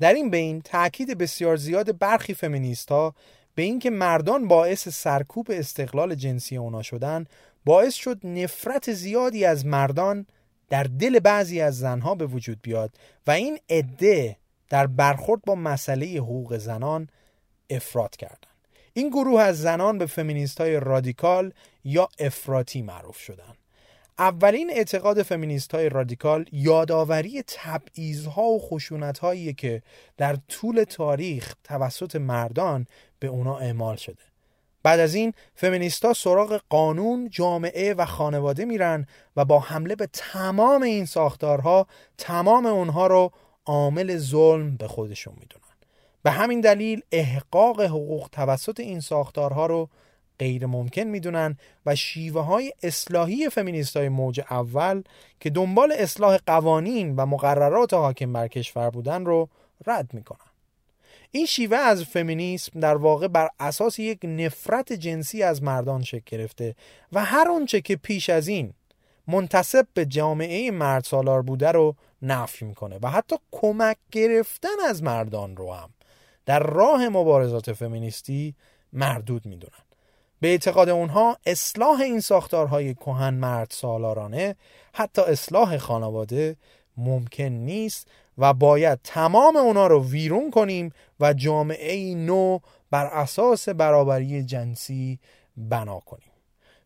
در 0.00 0.12
این 0.12 0.30
بین 0.30 0.60
تاکید 0.60 1.18
بسیار 1.18 1.56
زیاد 1.56 1.98
برخی 1.98 2.34
فمینیست 2.34 2.88
ها 2.90 3.14
به 3.54 3.62
اینکه 3.62 3.90
مردان 3.90 4.48
باعث 4.48 4.88
سرکوب 4.88 5.46
استقلال 5.50 6.14
جنسی 6.14 6.56
اونا 6.56 6.82
شدن 6.82 7.24
باعث 7.64 7.94
شد 7.94 8.26
نفرت 8.26 8.92
زیادی 8.92 9.44
از 9.44 9.66
مردان 9.66 10.26
در 10.68 10.82
دل 10.82 11.18
بعضی 11.18 11.60
از 11.60 11.78
زنها 11.78 12.14
به 12.14 12.26
وجود 12.26 12.58
بیاد 12.62 12.96
و 13.26 13.30
این 13.30 13.58
عده 13.70 14.36
در 14.68 14.86
برخورد 14.86 15.42
با 15.42 15.54
مسئله 15.54 16.06
حقوق 16.06 16.56
زنان 16.56 17.08
افراد 17.70 18.16
کردند. 18.16 18.46
این 18.92 19.08
گروه 19.08 19.40
از 19.40 19.60
زنان 19.60 19.98
به 19.98 20.06
فمینیست 20.06 20.60
های 20.60 20.80
رادیکال 20.80 21.52
یا 21.84 22.08
افراطی 22.18 22.82
معروف 22.82 23.18
شدند. 23.18 23.56
اولین 24.18 24.70
اعتقاد 24.70 25.22
فمینیست 25.22 25.74
های 25.74 25.88
رادیکال 25.88 26.46
یادآوری 26.52 27.42
تبعیض 27.46 28.26
ها 28.26 28.42
و 28.42 28.60
خشونت 28.60 29.18
هایی 29.18 29.54
که 29.54 29.82
در 30.16 30.36
طول 30.48 30.84
تاریخ 30.84 31.54
توسط 31.64 32.16
مردان 32.16 32.86
به 33.18 33.26
اونا 33.26 33.58
اعمال 33.58 33.96
شده 33.96 34.22
بعد 34.82 35.00
از 35.00 35.14
این 35.14 35.32
فمینیستا 35.54 36.12
سراغ 36.12 36.60
قانون، 36.68 37.28
جامعه 37.30 37.94
و 37.94 38.04
خانواده 38.04 38.64
میرن 38.64 39.06
و 39.36 39.44
با 39.44 39.60
حمله 39.60 39.96
به 39.96 40.08
تمام 40.12 40.82
این 40.82 41.06
ساختارها 41.06 41.86
تمام 42.18 42.66
اونها 42.66 43.06
رو 43.06 43.32
عامل 43.66 44.16
ظلم 44.16 44.76
به 44.76 44.88
خودشون 44.88 45.34
می‌دونن. 45.40 45.63
به 46.24 46.30
همین 46.30 46.60
دلیل 46.60 47.02
احقاق 47.12 47.80
حقوق 47.80 48.28
توسط 48.32 48.80
این 48.80 49.00
ساختارها 49.00 49.66
رو 49.66 49.88
غیر 50.38 50.66
ممکن 50.66 51.02
می‌دونن 51.02 51.56
و 51.86 51.96
شیوه 51.96 52.40
های 52.42 52.72
اصلاحی 52.82 53.48
فمینیست 53.48 53.96
های 53.96 54.08
موج 54.08 54.40
اول 54.50 55.02
که 55.40 55.50
دنبال 55.50 55.92
اصلاح 55.92 56.38
قوانین 56.46 57.16
و 57.16 57.26
مقررات 57.26 57.94
حاکم 57.94 58.32
بر 58.32 58.48
کشور 58.48 58.90
بودن 58.90 59.24
رو 59.24 59.48
رد 59.86 60.14
می‌کنن. 60.14 60.50
این 61.30 61.46
شیوه 61.46 61.76
از 61.76 62.04
فمینیسم 62.04 62.80
در 62.80 62.96
واقع 62.96 63.28
بر 63.28 63.48
اساس 63.60 63.98
یک 63.98 64.18
نفرت 64.24 64.92
جنسی 64.92 65.42
از 65.42 65.62
مردان 65.62 66.02
شکل 66.02 66.36
گرفته 66.36 66.74
و 67.12 67.24
هر 67.24 67.48
آنچه 67.48 67.80
که 67.80 67.96
پیش 67.96 68.30
از 68.30 68.48
این 68.48 68.72
منتصب 69.28 69.86
به 69.94 70.06
جامعه 70.06 70.70
مرد 70.70 71.04
سالار 71.04 71.42
بوده 71.42 71.72
رو 71.72 71.96
نفی 72.22 72.64
می‌کنه 72.64 72.98
و 73.02 73.10
حتی 73.10 73.36
کمک 73.52 73.96
گرفتن 74.12 74.80
از 74.88 75.02
مردان 75.02 75.56
رو 75.56 75.72
هم. 75.72 75.90
در 76.46 76.58
راه 76.58 77.08
مبارزات 77.08 77.72
فمینیستی 77.72 78.54
مردود 78.92 79.46
می‌دونن. 79.46 79.84
به 80.40 80.48
اعتقاد 80.48 80.88
اونها 80.88 81.38
اصلاح 81.46 82.00
این 82.00 82.20
ساختارهای 82.20 82.94
کهن 82.94 83.34
مرد 83.34 83.70
سالارانه 83.70 84.56
حتی 84.92 85.22
اصلاح 85.22 85.78
خانواده 85.78 86.56
ممکن 86.96 87.44
نیست 87.44 88.08
و 88.38 88.52
باید 88.54 89.00
تمام 89.04 89.56
اونا 89.56 89.86
رو 89.86 90.04
ویرون 90.04 90.50
کنیم 90.50 90.92
و 91.20 91.32
جامعه 91.32 92.14
نو 92.14 92.58
بر 92.90 93.06
اساس 93.06 93.68
برابری 93.68 94.42
جنسی 94.42 95.18
بنا 95.56 96.00
کنیم. 96.00 96.33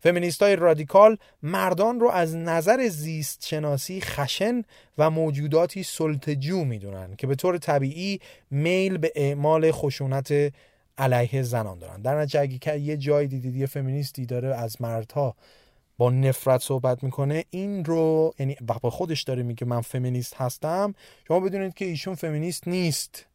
فمینیست 0.01 0.43
های 0.43 0.57
رادیکال 0.57 1.17
مردان 1.43 2.01
رو 2.01 2.11
از 2.11 2.37
نظر 2.37 2.89
زیست 2.89 3.47
شناسی 3.47 4.01
خشن 4.01 4.63
و 4.99 5.11
موجوداتی 5.11 5.83
سلطجو 5.83 6.65
می‌دونن 6.65 7.17
که 7.17 7.27
به 7.27 7.35
طور 7.35 7.59
طبیعی 7.59 8.21
میل 8.51 8.99
به 8.99 9.13
اعمال 9.15 9.71
خشونت 9.73 10.53
علیه 10.99 11.43
زنان 11.43 11.79
دارن. 11.79 12.03
در 12.03 12.21
نتیجه 12.21 12.41
اگه 12.41 12.79
یه 12.79 12.97
جای 12.97 13.27
دیدید 13.27 13.57
یه 13.57 13.67
فمینیستی 13.67 14.27
داره 14.27 14.55
از 14.55 14.83
مردها 14.83 15.37
با 15.99 16.11
نفرت 16.11 16.63
صحبت 16.63 17.05
می‌کنه 17.05 17.45
این 17.51 17.85
رو 17.85 18.35
یعنی 18.39 18.57
با 18.83 18.91
خودش 18.91 19.23
داره 19.23 19.43
میگه 19.43 19.67
من 19.67 19.81
فمینیست 19.81 20.35
هستم 20.35 20.95
شما 21.29 21.41
بدونید 21.41 21.75
که 21.75 21.85
ایشون 21.85 22.15
فمینیست 22.15 22.69
نیست 22.69 23.27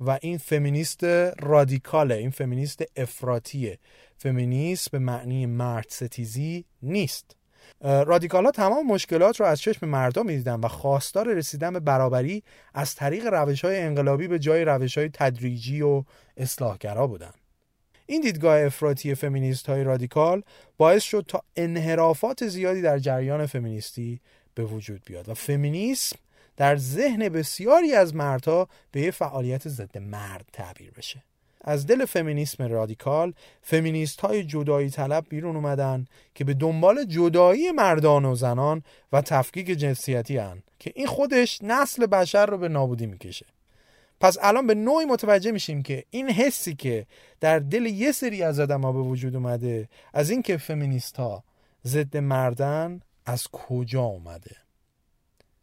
و 0.00 0.18
این 0.22 0.38
فمینیست 0.38 1.04
رادیکاله 1.40 2.14
این 2.14 2.30
فمینیست 2.30 2.82
افراتیه 2.96 3.78
فمینیست 4.22 4.90
به 4.90 4.98
معنی 4.98 5.46
مرد 5.46 5.86
ستیزی 5.88 6.64
نیست. 6.82 7.36
رادیکال 7.80 8.44
ها 8.44 8.50
تمام 8.50 8.86
مشکلات 8.86 9.40
رو 9.40 9.46
از 9.46 9.60
چشم 9.60 9.88
مردم 9.88 10.26
می‌دیدن 10.26 10.60
و 10.60 10.68
خواستار 10.68 11.34
رسیدن 11.34 11.72
به 11.72 11.80
برابری 11.80 12.42
از 12.74 12.94
طریق 12.94 13.26
روش 13.26 13.64
های 13.64 13.80
انقلابی 13.80 14.28
به 14.28 14.38
جای 14.38 14.64
روش 14.64 14.98
های 14.98 15.10
تدریجی 15.14 15.82
و 15.82 16.04
اصلاحگرا 16.36 17.06
بودن. 17.06 17.32
این 18.06 18.20
دیدگاه 18.20 18.60
افراطی 18.60 19.14
فمینیست 19.14 19.68
های 19.68 19.84
رادیکال 19.84 20.42
باعث 20.76 21.02
شد 21.02 21.24
تا 21.28 21.42
انحرافات 21.56 22.48
زیادی 22.48 22.82
در 22.82 22.98
جریان 22.98 23.46
فمینیستی 23.46 24.20
به 24.54 24.64
وجود 24.64 25.02
بیاد 25.06 25.28
و 25.28 25.34
فمینیسم 25.34 26.16
در 26.56 26.76
ذهن 26.76 27.28
بسیاری 27.28 27.94
از 27.94 28.14
مردها 28.14 28.68
به 28.90 29.00
یه 29.00 29.10
فعالیت 29.10 29.68
ضد 29.68 29.98
مرد 29.98 30.44
تعبیر 30.52 30.90
بشه. 30.90 31.22
از 31.64 31.86
دل 31.86 32.04
فمینیسم 32.04 32.64
رادیکال 32.64 33.34
فمینیست 33.62 34.20
های 34.20 34.44
جدایی 34.44 34.90
طلب 34.90 35.26
بیرون 35.28 35.56
اومدن 35.56 36.06
که 36.34 36.44
به 36.44 36.54
دنبال 36.54 37.04
جدایی 37.04 37.70
مردان 37.70 38.24
و 38.24 38.34
زنان 38.34 38.82
و 39.12 39.22
تفکیک 39.22 39.66
جنسیتی 39.66 40.36
هن 40.36 40.62
که 40.78 40.92
این 40.94 41.06
خودش 41.06 41.58
نسل 41.62 42.06
بشر 42.06 42.46
رو 42.46 42.58
به 42.58 42.68
نابودی 42.68 43.06
می‌کشه. 43.06 43.46
پس 44.20 44.38
الان 44.42 44.66
به 44.66 44.74
نوعی 44.74 45.06
متوجه 45.06 45.50
میشیم 45.52 45.82
که 45.82 46.04
این 46.10 46.30
حسی 46.30 46.74
که 46.74 47.06
در 47.40 47.58
دل 47.58 47.86
یه 47.86 48.12
سری 48.12 48.42
از 48.42 48.60
آدم 48.60 48.80
به 48.80 48.88
وجود 48.88 49.36
اومده 49.36 49.88
از 50.12 50.30
اینکه 50.30 50.56
فمینیست 50.56 51.16
ها 51.16 51.44
ضد 51.86 52.16
مردن 52.16 53.00
از 53.26 53.48
کجا 53.48 54.02
اومده؟ 54.02 54.56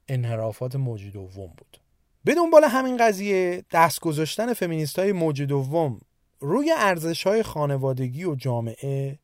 انحرافات 0.08 0.76
موج 0.76 1.12
دوم 1.12 1.54
بود. 1.58 1.79
به 2.24 2.36
دنبال 2.36 2.64
همین 2.64 2.98
قضیه 2.98 3.64
دست 3.72 4.00
گذاشتن 4.00 4.54
فمینیست 4.54 5.00
های 5.00 5.12
موج 5.12 5.42
دوم 5.42 6.02
روی 6.40 6.74
ارزش 6.78 7.28
های 7.28 7.44
خانوادگی 7.44 8.24
و 8.24 8.36
جامعه 8.36 9.20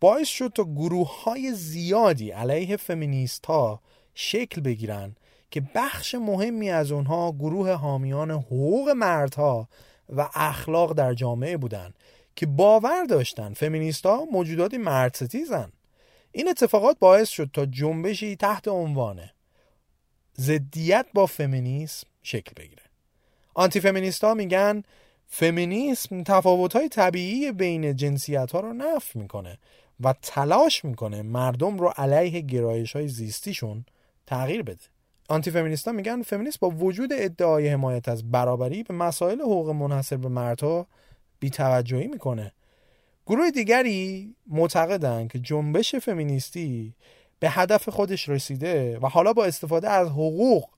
باعث 0.00 0.28
شد 0.28 0.52
تا 0.54 0.64
گروه 0.64 1.22
های 1.24 1.52
زیادی 1.52 2.30
علیه 2.30 2.76
فمینیست 2.76 3.46
ها 3.46 3.80
شکل 4.14 4.60
بگیرن 4.60 5.16
که 5.50 5.62
بخش 5.74 6.14
مهمی 6.14 6.70
از 6.70 6.92
اونها 6.92 7.32
گروه 7.32 7.70
حامیان 7.70 8.30
حقوق 8.30 8.88
مردها 8.88 9.68
و 10.08 10.28
اخلاق 10.34 10.92
در 10.92 11.14
جامعه 11.14 11.56
بودند 11.56 11.94
که 12.36 12.46
باور 12.46 13.04
داشتن 13.04 13.52
فمینیست 13.52 14.06
ها 14.06 14.24
موجوداتی 14.32 14.78
مرد 14.78 15.14
ستیزن 15.14 15.72
این 16.32 16.48
اتفاقات 16.48 16.98
باعث 16.98 17.28
شد 17.28 17.50
تا 17.52 17.66
جنبشی 17.66 18.36
تحت 18.36 18.68
عنوانه 18.68 19.32
ضدیت 20.40 21.06
با 21.14 21.26
فمینیسم 21.26 22.06
شکل 22.26 22.52
بگیره. 22.56 22.82
آنتی 23.54 23.80
فمینیست 23.80 24.24
ها 24.24 24.34
میگن 24.34 24.82
فمینیسم 25.26 26.22
تفاوت 26.22 26.76
های 26.76 26.88
طبیعی 26.88 27.52
بین 27.52 27.96
جنسیت 27.96 28.52
ها 28.52 28.60
رو 28.60 28.72
نفی 28.72 29.18
می‌کنه 29.18 29.58
و 30.00 30.14
تلاش 30.22 30.84
می‌کنه 30.84 31.22
مردم 31.22 31.78
رو 31.78 31.88
علیه 31.88 32.40
گرایش 32.40 32.96
های 32.96 33.08
زیستیشون 33.08 33.84
تغییر 34.26 34.62
بده. 34.62 34.84
آنتی 35.28 35.50
فمینیست 35.50 35.86
ها 35.86 35.92
میگن 35.92 36.22
فمینیست 36.22 36.60
با 36.60 36.70
وجود 36.70 37.12
ادعای 37.12 37.68
حمایت 37.68 38.08
از 38.08 38.30
برابری 38.30 38.82
به 38.82 38.94
مسائل 38.94 39.40
حقوق 39.40 39.70
منحصر 39.70 40.16
به 40.16 40.28
مردها 40.28 40.86
بیتوجهی 41.40 42.06
می‌کنه. 42.06 42.52
گروه 43.26 43.50
دیگری 43.50 44.34
معتقدن 44.46 45.28
که 45.28 45.38
جنبش 45.38 45.94
فمینیستی 45.94 46.94
به 47.40 47.50
هدف 47.50 47.88
خودش 47.88 48.28
رسیده 48.28 48.98
و 48.98 49.06
حالا 49.06 49.32
با 49.32 49.44
استفاده 49.44 49.90
از 49.90 50.08
حقوق 50.08 50.68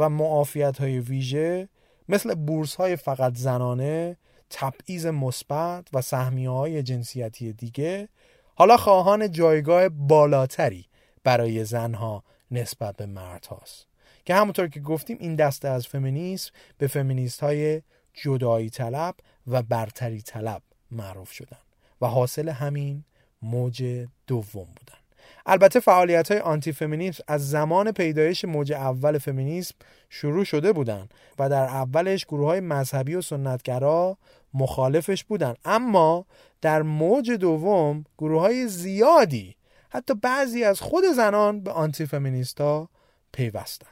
و 0.00 0.08
معافیت 0.08 0.78
های 0.78 0.98
ویژه 1.00 1.68
مثل 2.08 2.34
بورس 2.34 2.74
های 2.74 2.96
فقط 2.96 3.36
زنانه 3.36 4.16
تبعیض 4.50 5.06
مثبت 5.06 5.88
و 5.92 6.00
سهمیه 6.00 6.50
های 6.50 6.82
جنسیتی 6.82 7.52
دیگه 7.52 8.08
حالا 8.54 8.76
خواهان 8.76 9.30
جایگاه 9.30 9.88
بالاتری 9.88 10.86
برای 11.24 11.64
زنها 11.64 12.24
نسبت 12.50 12.96
به 12.96 13.06
مرد 13.06 13.46
هاست. 13.46 13.86
که 14.24 14.34
همونطور 14.34 14.68
که 14.68 14.80
گفتیم 14.80 15.16
این 15.20 15.36
دسته 15.36 15.68
از 15.68 15.86
فمینیسم 15.86 16.50
به 16.78 16.86
فمینیست 16.86 17.40
های 17.40 17.82
جدایی 18.14 18.70
طلب 18.70 19.14
و 19.46 19.62
برتری 19.62 20.22
طلب 20.22 20.62
معروف 20.90 21.32
شدن 21.32 21.58
و 22.00 22.06
حاصل 22.06 22.48
همین 22.48 23.04
موج 23.42 24.06
دوم 24.26 24.64
بودن. 24.64 24.99
البته 25.50 25.80
فعالیت 25.80 26.30
های 26.30 26.40
آنتی 26.40 26.72
فمینیسم 26.72 27.24
از 27.28 27.50
زمان 27.50 27.92
پیدایش 27.92 28.44
موج 28.44 28.72
اول 28.72 29.18
فمینیسم 29.18 29.74
شروع 30.08 30.44
شده 30.44 30.72
بودند 30.72 31.14
و 31.38 31.48
در 31.48 31.64
اولش 31.64 32.26
گروه 32.26 32.46
های 32.46 32.60
مذهبی 32.60 33.14
و 33.14 33.20
سنتگرا 33.20 34.18
مخالفش 34.54 35.24
بودند 35.24 35.56
اما 35.64 36.26
در 36.60 36.82
موج 36.82 37.30
دوم 37.30 38.04
گروه 38.18 38.40
های 38.40 38.68
زیادی 38.68 39.56
حتی 39.88 40.14
بعضی 40.14 40.64
از 40.64 40.80
خود 40.80 41.04
زنان 41.16 41.60
به 41.60 41.70
آنتی 41.70 42.06
فمینیستا 42.06 42.88
پیوستن. 43.32 43.86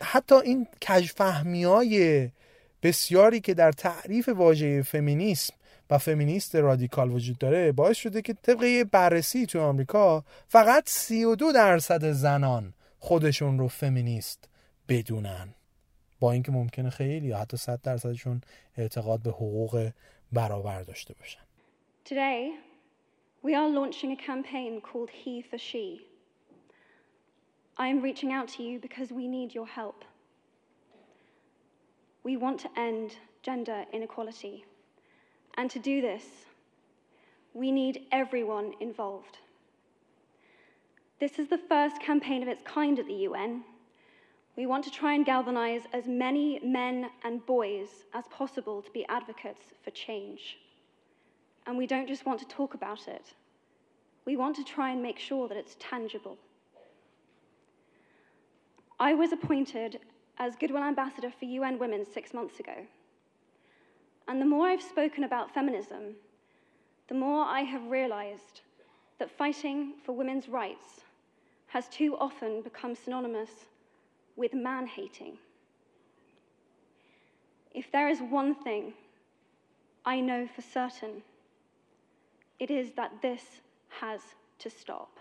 حتی 0.00 0.34
این 0.34 0.66
کجفهمی 0.88 1.64
های 1.64 2.28
بسیاری 2.82 3.40
که 3.40 3.54
در 3.54 3.72
تعریف 3.72 4.28
واژه 4.28 4.82
فمینیسم 4.82 5.54
و 5.90 5.98
فمینیست 5.98 6.56
رادیکال 6.56 7.10
وجود 7.10 7.38
داره 7.38 7.72
باعث 7.72 7.96
شده 7.96 8.22
که 8.22 8.34
طبق 8.34 8.62
یه 8.62 8.84
بررسی 8.84 9.46
تو 9.46 9.60
آمریکا 9.60 10.24
فقط 10.48 10.88
32 10.88 11.52
درصد 11.52 12.10
زنان 12.10 12.74
خودشون 12.98 13.58
رو 13.58 13.68
فمینیست 13.68 14.48
بدونن 14.88 15.54
با 16.20 16.32
اینکه 16.32 16.52
ممکنه 16.52 16.90
خیلی 16.90 17.26
یا 17.26 17.38
حتی 17.38 17.56
100 17.56 17.80
درصدشون 17.82 18.40
اعتقاد 18.76 19.22
به 19.22 19.30
حقوق 19.30 19.90
برابر 20.32 20.82
داشته 20.82 21.14
باشن 21.14 21.40
Today 22.04 22.50
we 23.42 23.54
are 23.54 23.68
launching 23.68 24.12
a 24.12 24.16
campaign 24.30 24.80
called 24.80 25.10
He 25.10 25.42
for 25.50 25.58
She. 25.58 25.86
I 27.78 27.86
am 27.88 28.02
reaching 28.02 28.30
out 28.32 28.48
to 28.56 28.62
you 28.62 28.78
because 28.86 29.08
we 29.10 29.26
need 29.26 29.54
your 29.54 29.66
help. 29.66 30.04
We 32.22 32.36
want 32.36 32.58
to 32.64 32.68
end 32.76 33.08
gender 33.42 33.84
inequality. 33.92 34.64
And 35.56 35.70
to 35.70 35.78
do 35.78 36.00
this, 36.00 36.24
we 37.54 37.70
need 37.70 38.06
everyone 38.12 38.72
involved. 38.80 39.38
This 41.18 41.38
is 41.38 41.48
the 41.48 41.60
first 41.68 42.00
campaign 42.00 42.42
of 42.42 42.48
its 42.48 42.62
kind 42.64 42.98
at 42.98 43.06
the 43.06 43.14
UN. 43.28 43.62
We 44.56 44.66
want 44.66 44.84
to 44.84 44.90
try 44.90 45.14
and 45.14 45.24
galvanize 45.24 45.82
as 45.92 46.06
many 46.06 46.60
men 46.62 47.10
and 47.24 47.44
boys 47.46 47.88
as 48.14 48.24
possible 48.28 48.82
to 48.82 48.90
be 48.90 49.06
advocates 49.08 49.62
for 49.82 49.90
change. 49.90 50.58
And 51.66 51.76
we 51.76 51.86
don't 51.86 52.08
just 52.08 52.26
want 52.26 52.40
to 52.40 52.48
talk 52.48 52.74
about 52.74 53.06
it, 53.06 53.34
we 54.24 54.36
want 54.36 54.56
to 54.56 54.64
try 54.64 54.90
and 54.90 55.02
make 55.02 55.18
sure 55.18 55.48
that 55.48 55.56
it's 55.56 55.76
tangible. 55.78 56.38
I 58.98 59.14
was 59.14 59.32
appointed 59.32 59.98
as 60.38 60.56
Goodwill 60.56 60.82
Ambassador 60.82 61.32
for 61.38 61.46
UN 61.46 61.78
Women 61.78 62.04
six 62.04 62.34
months 62.34 62.60
ago. 62.60 62.86
And 64.30 64.40
the 64.40 64.46
more 64.46 64.68
I've 64.68 64.80
spoken 64.80 65.24
about 65.24 65.52
feminism, 65.52 66.14
the 67.08 67.16
more 67.16 67.44
I 67.44 67.62
have 67.62 67.90
realized 67.90 68.60
that 69.18 69.28
fighting 69.28 69.94
for 70.06 70.12
women's 70.12 70.48
rights 70.48 71.00
has 71.66 71.88
too 71.88 72.16
often 72.16 72.62
become 72.62 72.94
synonymous 72.94 73.50
with 74.36 74.54
man 74.54 74.86
hating. 74.86 75.36
If 77.74 77.90
there 77.90 78.08
is 78.08 78.20
one 78.20 78.54
thing 78.54 78.94
I 80.04 80.20
know 80.20 80.46
for 80.54 80.62
certain, 80.62 81.24
it 82.60 82.70
is 82.70 82.92
that 82.92 83.10
this 83.22 83.42
has 84.00 84.20
to 84.60 84.70
stop. 84.70 85.18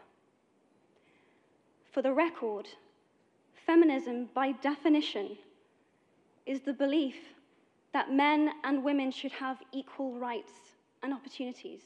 For 1.92 2.04
the 2.04 2.14
record, 2.14 2.68
feminism, 3.66 4.30
by 4.36 4.52
definition, 4.52 5.36
is 6.46 6.62
the 6.62 6.74
belief 6.74 7.16
that 7.94 8.12
men 8.12 8.52
and 8.64 8.84
women 8.84 9.12
should 9.12 9.32
have 9.32 9.58
equal 9.72 10.14
rights 10.14 10.54
and 11.04 11.14
opportunities. 11.14 11.82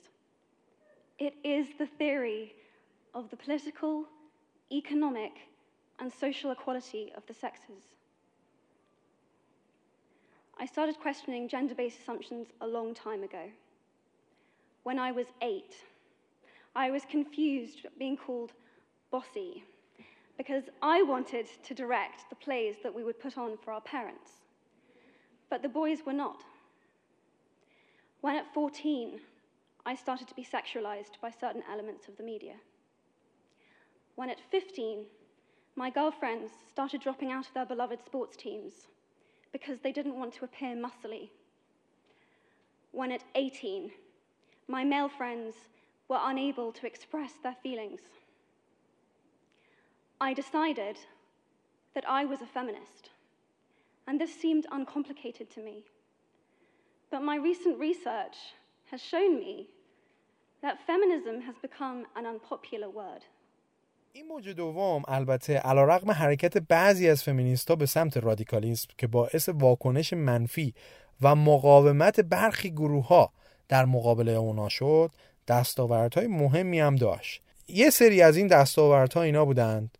It 1.19 1.33
is 1.43 1.67
the 1.77 1.85
theory 1.85 2.53
of 3.13 3.29
the 3.29 3.37
political, 3.37 4.05
economic, 4.71 5.33
and 5.99 6.11
social 6.11 6.51
equality 6.51 7.13
of 7.15 7.25
the 7.27 7.33
sexes. 7.33 7.83
I 10.59 10.65
started 10.65 10.99
questioning 10.99 11.47
gender 11.47 11.75
based 11.75 11.99
assumptions 11.99 12.47
a 12.61 12.67
long 12.67 12.93
time 12.93 13.23
ago. 13.23 13.49
When 14.83 14.99
I 14.99 15.11
was 15.11 15.27
eight, 15.41 15.75
I 16.75 16.91
was 16.91 17.03
confused 17.09 17.85
being 17.97 18.17
called 18.17 18.51
bossy 19.11 19.63
because 20.37 20.63
I 20.81 21.03
wanted 21.03 21.47
to 21.63 21.73
direct 21.73 22.29
the 22.29 22.35
plays 22.35 22.75
that 22.83 22.93
we 22.93 23.03
would 23.03 23.19
put 23.19 23.37
on 23.37 23.57
for 23.63 23.71
our 23.71 23.81
parents. 23.81 24.42
But 25.53 25.61
the 25.61 25.69
boys 25.69 25.99
were 26.03 26.13
not. 26.13 26.41
When 28.21 28.35
at 28.35 28.51
14, 28.55 29.19
I 29.85 29.93
started 29.93 30.27
to 30.27 30.33
be 30.33 30.43
sexualized 30.43 31.21
by 31.21 31.29
certain 31.29 31.61
elements 31.71 32.07
of 32.07 32.17
the 32.17 32.23
media. 32.23 32.55
When 34.15 34.31
at 34.31 34.41
15, 34.49 35.05
my 35.75 35.91
girlfriends 35.91 36.49
started 36.71 37.01
dropping 37.01 37.31
out 37.31 37.45
of 37.45 37.53
their 37.53 37.67
beloved 37.67 38.03
sports 38.03 38.35
teams 38.35 38.87
because 39.51 39.77
they 39.77 39.91
didn't 39.91 40.17
want 40.17 40.33
to 40.33 40.45
appear 40.45 40.75
muscly. 40.75 41.29
When 42.91 43.11
at 43.11 43.23
18, 43.35 43.91
my 44.67 44.83
male 44.83 45.07
friends 45.07 45.53
were 46.09 46.19
unable 46.19 46.71
to 46.71 46.87
express 46.87 47.33
their 47.43 47.57
feelings. 47.61 48.01
I 50.19 50.33
decided 50.33 50.97
that 51.93 52.09
I 52.09 52.25
was 52.25 52.41
a 52.41 52.47
feminist, 52.47 53.11
and 54.07 54.19
this 54.19 54.33
seemed 54.43 54.65
uncomplicated 54.71 55.47
to 55.55 55.61
me. 55.61 55.77
But 57.11 57.21
my 57.21 57.37
recent 57.49 57.75
research 57.79 58.37
has 58.91 59.01
shown 59.01 59.31
me 59.45 59.67
that 60.61 60.75
feminism 60.89 61.35
has 61.47 61.55
become 61.67 61.97
an 62.15 62.25
unpopular 62.25 62.89
word. 62.89 63.23
این 64.15 64.27
موج 64.27 64.49
دوم 64.49 65.03
البته 65.07 65.53
علا 65.53 65.83
رقم 65.83 66.11
حرکت 66.11 66.57
بعضی 66.57 67.09
از 67.09 67.23
فمینیستا 67.23 67.75
به 67.75 67.85
سمت 67.85 68.17
رادیکالیسم 68.17 68.87
که 68.97 69.07
باعث 69.07 69.49
واکنش 69.49 70.13
منفی 70.13 70.73
و 71.21 71.35
مقاومت 71.35 72.19
برخی 72.19 72.71
گروه 72.71 73.07
ها 73.07 73.31
در 73.69 73.85
مقابل 73.85 74.29
اونا 74.29 74.69
شد 74.69 75.11
دستاوردهای 75.47 76.27
مهمی 76.27 76.79
هم 76.79 76.95
داشت 76.95 77.41
یه 77.67 77.89
سری 77.89 78.21
از 78.21 78.37
این 78.37 78.47
دستاوردها 78.47 79.21
اینا 79.21 79.45
بودند 79.45 79.97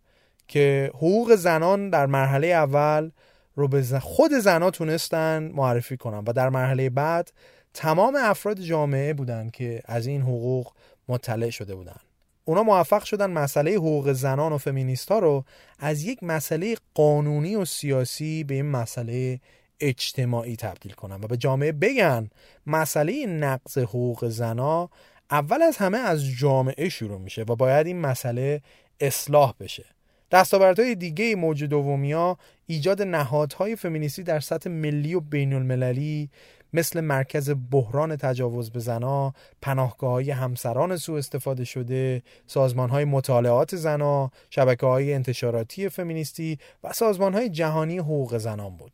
که 0.48 0.92
حقوق 0.96 1.36
زنان 1.36 1.90
در 1.90 2.06
مرحله 2.06 2.48
اول 2.48 3.12
رو 3.56 3.68
به 3.68 3.84
خود 4.00 4.34
زنها 4.34 4.72
تونستن 4.72 5.52
معرفی 5.56 5.98
کنن. 5.98 6.24
و 6.28 6.34
در 6.34 6.50
مرحله 6.50 6.90
بعد 6.90 7.32
تمام 7.74 8.18
افراد 8.20 8.60
جامعه 8.60 9.14
بودند 9.14 9.52
که 9.52 9.82
از 9.86 10.08
این 10.08 10.22
حقوق 10.22 10.72
مطلع 11.08 11.50
شده 11.50 11.76
بودند 11.76 12.02
اونا 12.46 12.64
موفق 12.64 13.04
شدن 13.04 13.32
مسئله 13.32 13.72
حقوق 13.72 14.12
زنان 14.12 14.54
و 14.54 14.58
فمینیستا 14.58 15.20
رو 15.20 15.46
از 15.80 16.04
یک 16.04 16.24
مسئله 16.24 16.78
قانونی 16.94 17.56
و 17.56 17.66
سیاسی 17.66 18.44
به 18.44 18.54
این 18.54 18.66
مسئله 18.66 19.40
اجتماعی 19.80 20.56
تبدیل 20.56 20.92
کنن 20.92 21.16
و 21.16 21.28
به 21.28 21.38
جامعه 21.38 21.72
بگن 21.72 22.30
مسئله 22.68 23.26
نقض 23.26 23.78
حقوق 23.78 24.28
زنا 24.28 24.90
اول 25.32 25.62
از 25.62 25.78
همه 25.78 25.98
از 25.98 26.26
جامعه 26.26 26.90
شروع 26.90 27.20
میشه 27.20 27.42
و 27.42 27.56
باید 27.56 27.88
این 27.88 28.00
مسئله 28.00 28.62
اصلاح 29.00 29.54
بشه. 29.60 29.86
دستاوردهای 30.32 30.96
دیگه 30.96 31.36
موج 31.36 31.64
دومیا 31.64 32.38
ایجاد 32.66 33.02
نهادهای 33.02 33.76
فمینیستی 33.76 34.24
در 34.24 34.40
سطح 34.40 34.70
ملی 34.70 35.14
و 35.14 35.20
بین 35.20 35.54
المللی 35.54 36.30
مثل 36.74 37.02
مرکز 37.02 37.54
بحران 37.72 38.16
تجاوز 38.16 38.72
به 38.72 38.80
زنا، 38.80 39.34
پناهگاه 39.62 40.12
های 40.12 40.32
همسران 40.32 40.98
سوء 40.98 41.18
استفاده 41.18 41.66
شده، 41.66 42.24
سازمان 42.48 42.90
های 42.90 43.06
مطالعات 43.06 43.76
زنا، 43.76 44.32
شبکه 44.50 44.86
های 44.86 45.14
انتشاراتی 45.14 45.90
فمینیستی 45.90 46.58
و 46.84 46.94
سازمان 46.94 47.34
های 47.34 47.50
جهانی 47.50 47.98
حقوق 47.98 48.38
زنان 48.38 48.78
بود. 48.78 48.92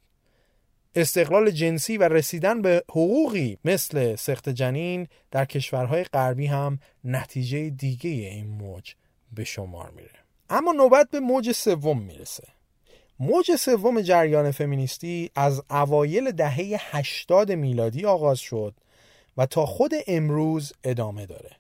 استقلال 0.96 1.52
جنسی 1.52 1.98
و 1.98 2.04
رسیدن 2.04 2.62
به 2.62 2.84
حقوقی 2.90 3.58
مثل 3.66 4.16
سخت 4.16 4.50
جنین 4.50 5.08
در 5.32 5.46
کشورهای 5.46 6.04
غربی 6.04 6.46
هم 6.46 6.80
نتیجه 7.04 7.70
دیگه 7.70 8.10
این 8.10 8.48
موج 8.48 8.94
به 9.34 9.44
شمار 9.44 9.90
میره. 9.90 10.20
اما 10.50 10.72
نوبت 10.72 11.10
به 11.12 11.20
موج 11.20 11.52
سوم 11.52 12.02
می‌رسه. 12.02 12.44
موج 13.22 13.56
سوم 13.56 14.02
جریان 14.02 14.52
فمینیستی 14.52 15.32
از 15.36 15.62
اوایل 15.70 16.32
دهه 16.32 16.78
80 16.80 17.52
میلادی 17.52 18.06
آغاز 18.06 18.40
شد 18.40 18.74
و 19.38 19.46
تا 19.46 19.66
خود 19.66 19.92
امروز 20.08 20.74
ادامه 20.84 21.26
داره. 21.26 21.52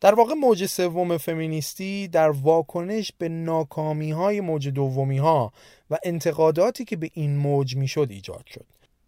در 0.00 0.14
واقع 0.14 0.34
موج 0.34 0.66
سوم 0.66 1.18
فمینیستی 1.18 2.08
در 2.08 2.30
واکنش 2.30 3.12
به 3.18 3.28
ناکامی 3.28 4.10
های 4.10 4.40
موج 4.40 4.68
دومی 4.68 5.18
ها 5.18 5.52
و 5.90 5.98
انتقاداتی 6.04 6.84
که 6.84 6.96
به 6.96 7.10
این 7.14 7.36
موج 7.36 7.76
می‌شد 7.76 8.08
ایجاد 8.10 8.46
شد. 8.46 8.66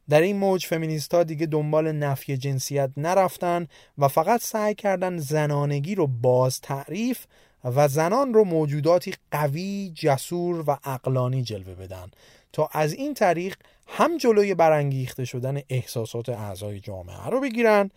در 0.08 0.20
این 0.20 0.36
موج 0.36 0.66
فمینیست 0.66 1.14
ها 1.14 1.22
دیگه 1.22 1.46
دنبال 1.46 1.92
نفی 1.92 2.36
جنسیت 2.36 2.90
نرفتن 2.96 3.66
و 3.98 4.08
فقط 4.08 4.40
سعی 4.42 4.74
کردن 4.74 5.18
زنانگی 5.18 5.94
رو 5.94 6.06
باز 6.06 6.60
تعریف 6.60 7.26
و 7.64 7.88
زنان 7.88 8.34
رو 8.34 8.44
موجوداتی 8.44 9.14
قوی، 9.30 9.92
جسور 9.94 10.64
و 10.66 10.78
اقلانی 10.84 11.42
جلوه 11.42 11.74
بدن 11.74 12.10
تا 12.52 12.68
از 12.72 12.92
این 12.92 13.14
طریق 13.14 13.56
هم 13.86 14.16
جلوی 14.16 14.54
برانگیخته 14.54 15.24
شدن 15.24 15.60
احساسات 15.68 16.28
اعضای 16.28 16.80
جامعه 16.80 17.26
رو 17.26 17.40
بگیرن 17.40 17.90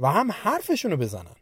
و 0.00 0.10
هم 0.10 0.32
حرفشون 0.32 0.90
رو 0.90 0.96
بزنن. 0.96 1.36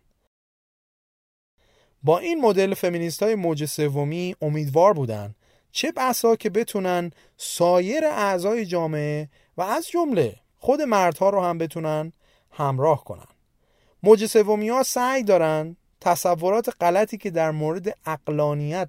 با 2.03 2.19
این 2.19 2.41
مدل 2.41 2.75
فمینیست 2.75 3.23
های 3.23 3.35
موج 3.35 3.65
سومی 3.65 4.37
امیدوار 4.43 4.95
بودن 4.95 5.35
چه 5.73 5.93
بسا 5.93 6.37
که 6.37 6.51
بتونن 6.51 7.11
سایر 7.37 8.05
اعضای 8.05 8.67
جامعه 8.67 9.29
و 9.57 9.63
از 9.63 9.89
جمله 9.89 10.37
خود 10.57 10.83
مردها 10.83 11.31
رو 11.31 11.41
هم 11.41 11.59
بتونن 11.59 12.13
همراه 12.51 13.05
کنن 13.05 13.27
موج 14.03 14.27
سومی 14.27 14.69
ها 14.69 14.83
سعی 14.83 15.23
دارن 15.23 15.77
تصورات 16.01 16.69
غلطی 16.81 17.17
که 17.17 17.31
در 17.31 17.51
مورد 17.51 17.99
اقلانیت 18.07 18.89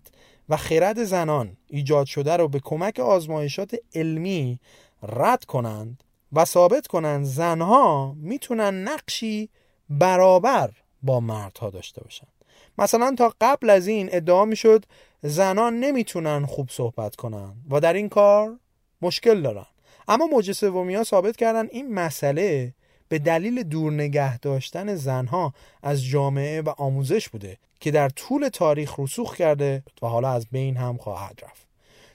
و 0.49 0.57
خرد 0.57 1.03
زنان 1.03 1.57
ایجاد 1.67 2.05
شده 2.05 2.37
رو 2.37 2.47
به 2.47 2.59
کمک 2.59 2.99
آزمایشات 2.99 3.75
علمی 3.95 4.59
رد 5.03 5.45
کنند 5.45 6.03
و 6.33 6.45
ثابت 6.45 6.87
کنند 6.87 7.25
زنها 7.25 8.15
می‌تونن 8.17 8.87
نقشی 8.87 9.49
برابر 9.89 10.69
با 11.03 11.19
مردها 11.19 11.69
داشته 11.69 12.03
باشند 12.03 12.31
مثلا 12.77 13.15
تا 13.17 13.33
قبل 13.41 13.69
از 13.69 13.87
این 13.87 14.09
ادعا 14.11 14.45
می‌شد 14.45 14.85
زنان 15.21 15.79
نمی‌تونن 15.79 16.45
خوب 16.45 16.69
صحبت 16.69 17.15
کنن 17.15 17.55
و 17.69 17.79
در 17.79 17.93
این 17.93 18.09
کار 18.09 18.59
مشکل 19.01 19.41
دارن. 19.41 19.65
اما 20.07 20.25
موج 20.27 20.51
سومی 20.51 20.95
ها 20.95 21.03
ثابت 21.03 21.35
کردن 21.35 21.67
این 21.71 21.93
مسئله 21.93 22.73
به 23.09 23.19
دلیل 23.19 23.63
دور 23.63 23.93
نگه 23.93 24.37
داشتن 24.37 24.95
زنها 24.95 25.53
از 25.83 26.05
جامعه 26.05 26.61
و 26.61 26.69
آموزش 26.77 27.29
بوده 27.29 27.57
که 27.79 27.91
در 27.91 28.09
طول 28.09 28.49
تاریخ 28.49 28.99
رسوخ 28.99 29.35
کرده 29.35 29.83
و 30.01 30.07
حالا 30.07 30.29
از 30.29 30.47
بین 30.51 30.77
هم 30.77 30.97
خواهد 30.97 31.39
رفت. 31.43 31.67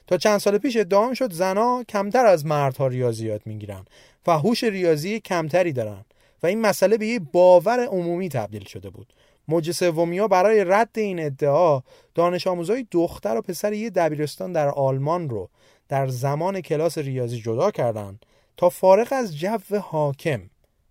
تا 0.07 0.17
چند 0.17 0.37
سال 0.37 0.57
پیش 0.57 0.77
ادعا 0.77 1.13
شد 1.13 1.33
زنها 1.33 1.83
کمتر 1.89 2.25
از 2.25 2.45
مردها 2.45 2.87
ریاضیات 2.87 3.41
می‌گیرن 3.47 3.85
و 4.27 4.37
هوش 4.39 4.63
ریاضی 4.63 5.19
کمتری 5.19 5.73
دارن 5.73 6.05
و 6.43 6.47
این 6.47 6.61
مسئله 6.61 6.97
به 6.97 7.07
یه 7.07 7.19
باور 7.19 7.85
عمومی 7.85 8.29
تبدیل 8.29 8.65
شده 8.65 8.89
بود. 8.89 9.13
موج 9.47 9.71
سومیا 9.71 10.27
برای 10.27 10.63
رد 10.63 10.89
این 10.95 11.25
ادعا 11.25 11.81
دانش 12.15 12.47
آموزای 12.47 12.87
دختر 12.91 13.37
و 13.37 13.41
پسر 13.41 13.73
یه 13.73 13.89
دبیرستان 13.89 14.51
در 14.51 14.69
آلمان 14.69 15.29
رو 15.29 15.49
در 15.89 16.07
زمان 16.07 16.61
کلاس 16.61 16.97
ریاضی 16.97 17.37
جدا 17.37 17.71
کردند 17.71 18.25
تا 18.57 18.69
فارغ 18.69 19.07
از 19.11 19.37
جو 19.37 19.79
حاکم 19.81 20.41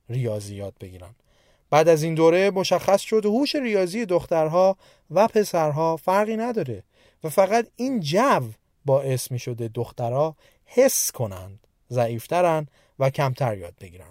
ریاضی 0.08 0.54
یاد 0.54 0.74
بگیرن. 0.80 1.14
بعد 1.70 1.88
از 1.88 2.02
این 2.02 2.14
دوره 2.14 2.50
مشخص 2.50 3.00
شد 3.00 3.26
هوش 3.26 3.54
ریاضی 3.54 4.06
دخترها 4.06 4.76
و 5.10 5.28
پسرها 5.28 5.96
فرقی 5.96 6.36
نداره 6.36 6.82
و 7.24 7.28
فقط 7.28 7.68
این 7.76 8.00
جو 8.00 8.40
باعث 8.84 9.30
می 9.30 9.38
شده 9.38 9.68
دخترها 9.68 10.36
حس 10.64 11.12
کنند 11.12 11.66
ضعیفترن 11.90 12.66
و 12.98 13.10
کمتر 13.10 13.58
یاد 13.58 13.74
بگیرن. 13.80 14.10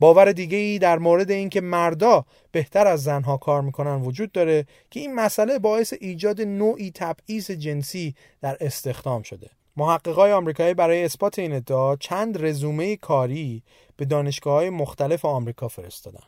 باور 0.00 0.32
دیگه 0.32 0.56
ای 0.56 0.78
در 0.78 0.98
مورد 0.98 1.30
اینکه 1.30 1.60
مردا 1.60 2.24
بهتر 2.52 2.86
از 2.86 3.02
زنها 3.02 3.36
کار 3.36 3.62
می‌کنن 3.62 4.02
وجود 4.02 4.32
داره 4.32 4.66
که 4.90 5.00
این 5.00 5.14
مسئله 5.14 5.58
باعث 5.58 5.94
ایجاد 6.00 6.40
نوعی 6.40 6.90
تبعیض 6.94 7.50
جنسی 7.50 8.14
در 8.40 8.56
استخدام 8.60 9.22
شده. 9.22 9.50
محققای 9.78 10.32
آمریکایی 10.32 10.74
برای 10.74 11.04
اثبات 11.04 11.38
این 11.38 11.52
ادعا 11.52 11.96
چند 11.96 12.44
رزومه 12.44 12.96
کاری 12.96 13.62
به 13.96 14.04
دانشگاه 14.04 14.54
های 14.54 14.70
مختلف 14.70 15.24
آمریکا 15.24 15.68
فرستادن. 15.68 16.24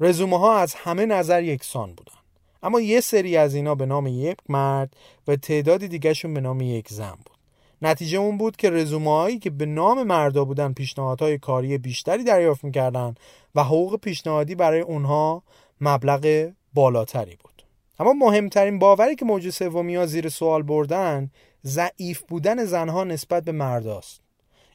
رزومه 0.00 0.38
ها 0.38 0.56
از 0.58 0.74
همه 0.74 1.06
نظر 1.06 1.42
یکسان 1.42 1.94
بودن. 1.94 2.14
اما 2.62 2.80
یه 2.80 3.00
سری 3.00 3.36
از 3.36 3.54
اینا 3.54 3.74
به 3.74 3.86
نام 3.86 4.06
یک 4.06 4.36
مرد 4.48 4.96
و 5.28 5.36
تعدادی 5.36 5.88
دیگهشون 5.88 6.34
به 6.34 6.40
نام 6.40 6.60
یک 6.60 6.88
زن 6.88 7.14
بود. 7.26 7.36
نتیجه 7.82 8.18
اون 8.18 8.38
بود 8.38 8.56
که 8.56 8.70
رزومه 8.70 9.10
هایی 9.10 9.38
که 9.38 9.50
به 9.50 9.66
نام 9.66 10.02
مردا 10.02 10.44
بودن 10.44 10.72
پیشنهادهای 10.72 11.38
کاری 11.38 11.78
بیشتری 11.78 12.24
دریافت 12.24 12.64
می‌کردن 12.64 13.14
و 13.54 13.64
حقوق 13.64 14.00
پیشنهادی 14.00 14.54
برای 14.54 14.80
اونها 14.80 15.42
مبلغ 15.80 16.50
بالاتری 16.74 17.36
بود. 17.36 17.62
اما 17.98 18.12
مهمترین 18.12 18.78
باوری 18.78 19.16
که 19.16 19.24
موج 19.24 19.50
سومی 19.50 19.96
ها 19.96 20.06
زیر 20.06 20.28
سوال 20.28 20.62
بردن 20.62 21.30
ضعیف 21.66 22.22
بودن 22.28 22.64
زنها 22.64 23.04
نسبت 23.04 23.44
به 23.44 23.52
مرداست 23.52 24.20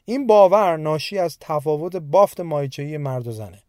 این 0.04 0.26
باور 0.26 0.76
ناشی 0.76 1.18
از 1.18 1.36
تفاوت 1.40 1.96
بافت 1.96 2.40
مایچه‌ای 2.40 2.98
مرد 2.98 3.28
و 3.28 3.32
زنه. 3.32 3.62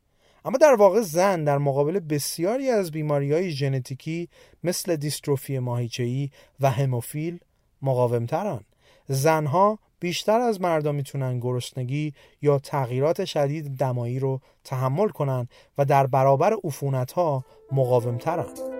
اما 0.45 0.57
در 0.57 0.75
واقع 0.75 1.01
زن 1.01 1.43
در 1.43 1.57
مقابل 1.57 1.99
بسیاری 1.99 2.69
از 2.69 2.91
بیماری 2.91 3.33
های 3.33 3.51
ژنتیکی 3.51 4.29
مثل 4.63 4.95
دیستروفی 4.95 5.59
ماهیچه‌ای 5.59 6.29
و 6.59 6.69
هموفیل 6.69 7.39
مقاومترن. 7.81 8.59
زنها 9.07 9.79
بیشتر 9.99 10.39
از 10.39 10.61
مردان 10.61 10.95
می‌تونن 10.95 11.39
گرسنگی 11.39 12.13
یا 12.41 12.59
تغییرات 12.59 13.25
شدید 13.25 13.77
دمایی 13.77 14.19
رو 14.19 14.41
تحمل 14.63 15.07
کنن 15.07 15.47
و 15.77 15.85
در 15.85 16.07
برابر 16.07 16.55
عفونت 16.63 17.11
ها 17.11 17.45
مقاومترن. 17.71 18.76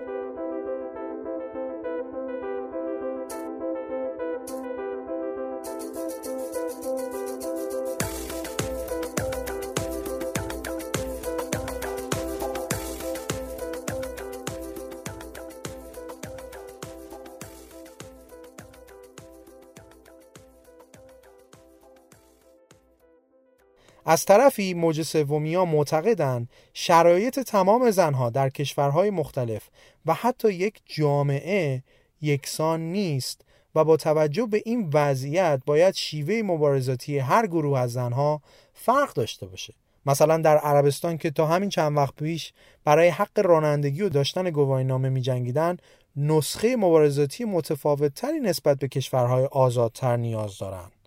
از 24.10 24.24
طرفی 24.24 24.74
موج 24.74 25.02
سومیا 25.02 25.64
معتقدند 25.64 26.48
شرایط 26.74 27.40
تمام 27.40 27.90
زنها 27.90 28.30
در 28.30 28.48
کشورهای 28.48 29.10
مختلف 29.10 29.68
و 30.06 30.14
حتی 30.14 30.52
یک 30.52 30.80
جامعه 30.86 31.82
یکسان 32.22 32.80
نیست 32.80 33.40
و 33.74 33.84
با 33.84 33.96
توجه 33.96 34.46
به 34.46 34.62
این 34.64 34.90
وضعیت 34.92 35.60
باید 35.66 35.94
شیوه 35.94 36.42
مبارزاتی 36.44 37.18
هر 37.18 37.46
گروه 37.46 37.78
از 37.78 37.92
زنها 37.92 38.42
فرق 38.74 39.12
داشته 39.12 39.46
باشه 39.46 39.74
مثلا 40.06 40.38
در 40.38 40.56
عربستان 40.58 41.18
که 41.18 41.30
تا 41.30 41.46
همین 41.46 41.68
چند 41.68 41.96
وقت 41.96 42.14
پیش 42.14 42.52
برای 42.84 43.08
حق 43.08 43.38
رانندگی 43.46 44.02
و 44.02 44.08
داشتن 44.08 44.50
گواهینامه 44.50 45.08
می 45.08 45.20
جنگیدن 45.20 45.76
نسخه 46.16 46.76
مبارزاتی 46.76 47.44
متفاوت 47.44 48.14
تری 48.14 48.40
نسبت 48.40 48.78
به 48.78 48.88
کشورهای 48.88 49.44
آزادتر 49.44 50.16
نیاز 50.16 50.58
دارند. 50.58 50.97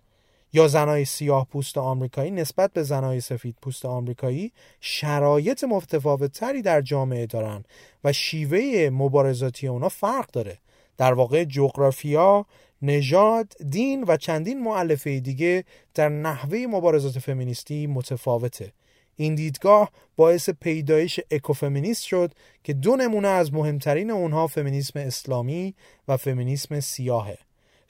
یا 0.52 0.68
زنای 0.68 1.04
سیاه 1.04 1.46
پوست 1.46 1.78
آمریکایی 1.78 2.30
نسبت 2.30 2.72
به 2.72 2.82
زنای 2.82 3.20
سفید 3.20 3.56
پوست 3.62 3.84
آمریکایی 3.84 4.52
شرایط 4.80 5.64
متفاوت 5.64 6.32
تری 6.32 6.62
در 6.62 6.80
جامعه 6.80 7.26
دارن 7.26 7.64
و 8.04 8.12
شیوه 8.12 8.90
مبارزاتی 8.92 9.68
اونا 9.68 9.88
فرق 9.88 10.30
داره. 10.30 10.58
در 10.96 11.12
واقع 11.12 11.44
جغرافیا 11.44 12.46
نژاد 12.82 13.52
دین 13.70 14.04
و 14.08 14.16
چندین 14.16 14.64
معلفه 14.64 15.20
دیگه 15.20 15.64
در 15.94 16.08
نحوه 16.08 16.58
مبارزات 16.68 17.18
فمینیستی 17.18 17.86
متفاوته. 17.86 18.72
این 19.16 19.34
دیدگاه 19.34 19.90
باعث 20.16 20.50
پیدایش 20.50 21.20
اکوفمینیست 21.30 22.04
شد 22.04 22.32
که 22.64 22.72
دو 22.72 22.96
نمونه 22.96 23.28
از 23.28 23.52
مهمترین 23.52 24.10
اونها 24.10 24.46
فمینیسم 24.46 24.98
اسلامی 24.98 25.74
و 26.08 26.16
فمینیسم 26.16 26.80
سیاهه. 26.80 27.38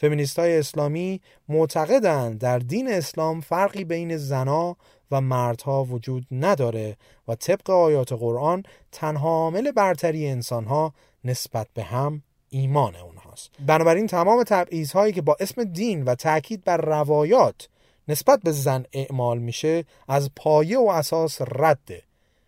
فمینیست 0.03 0.38
های 0.38 0.59
اسلامی 0.59 1.20
معتقدند 1.48 2.38
در 2.38 2.59
دین 2.59 2.92
اسلام 2.92 3.40
فرقی 3.40 3.84
بین 3.84 4.16
زنا 4.16 4.76
و 5.11 5.20
مردها 5.20 5.84
وجود 5.84 6.26
نداره 6.30 6.96
و 7.28 7.34
طبق 7.34 7.70
آیات 7.70 8.12
قرآن 8.12 8.62
تنها 8.92 9.28
عامل 9.28 9.70
برتری 9.70 10.26
انسانها 10.26 10.94
نسبت 11.24 11.66
به 11.74 11.82
هم 11.82 12.22
ایمان 12.48 12.96
اونهاست. 12.96 13.50
بنابراین 13.66 14.07
تمام 14.07 14.42
تبعیض 14.42 14.92
هایی 14.92 15.12
که 15.12 15.22
با 15.22 15.36
اسم 15.40 15.64
دین 15.64 16.05
و 16.05 16.14
تاکید 16.14 16.64
بر 16.64 16.76
روایات 16.76 17.68
نسبت 18.09 18.40
به 18.44 18.53
زن 18.53 18.84
اعمال 18.92 19.38
میشه 19.38 19.84
از 20.09 20.30
پایه 20.36 20.78
و 20.78 20.88
اساس 20.88 21.40
رده 21.40 22.03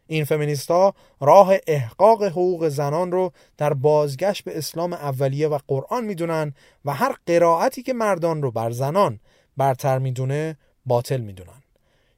این 0.07 0.25
فمینیستا 0.25 0.95
راه 1.21 1.53
احقاق 1.67 2.23
حقوق 2.23 2.69
زنان 2.69 3.13
رو 3.13 3.33
در 3.57 3.75
بازگشت 3.75 4.45
به 4.45 4.59
اسلام 4.59 4.93
اولیه 4.93 5.49
و 5.49 5.59
قرآن 5.69 6.05
می‌دونن 6.05 6.55
و 6.85 6.95
هر 6.95 7.17
قرائتی 7.27 7.83
که 7.83 7.93
مردان 7.93 8.43
رو 8.43 8.51
بر 8.51 8.71
زنان 8.71 9.21
برتر 9.57 9.99
می‌دونه 9.99 10.57
باطل 10.87 11.21
می‌دونن. 11.21 11.63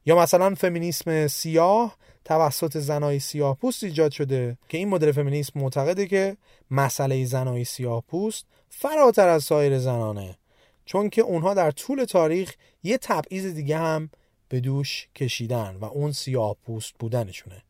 یا 0.07 0.18
مثلا 0.18 0.55
فمینیسم 0.55 1.26
سیاه 1.26 1.97
توسط 2.24 2.78
زنای 2.78 3.18
سیاه 3.18 3.57
پوست 3.57 3.84
ایجاد 3.84 4.12
شده 4.12 4.59
که 4.68 4.78
این 4.78 4.89
مدل 4.89 5.12
فمینیسم 5.12 5.61
معتقده 5.61 6.07
که 6.07 6.37
مسئله 6.70 7.24
زنای 7.24 7.64
سیاه 7.64 8.03
پوست 8.09 8.47
فراتر 8.68 9.28
از 9.28 9.45
سایر 9.45 9.78
زنانه 9.78 10.39
چون 10.84 11.11
که 11.11 11.22
اونها 11.22 11.55
در 11.55 11.70
طول 11.70 12.05
تاریخ 12.05 12.55
یه 12.82 12.99
تبعیض 12.99 13.47
دیگه 13.47 13.78
هم 13.78 14.11
به 14.49 14.61
دوش 14.61 15.09
کشیدن 15.14 15.76
و 15.80 15.84
اون 15.84 16.12
سیاه 16.12 16.57
پوست 16.66 16.95
بودنشونه. 16.99 17.62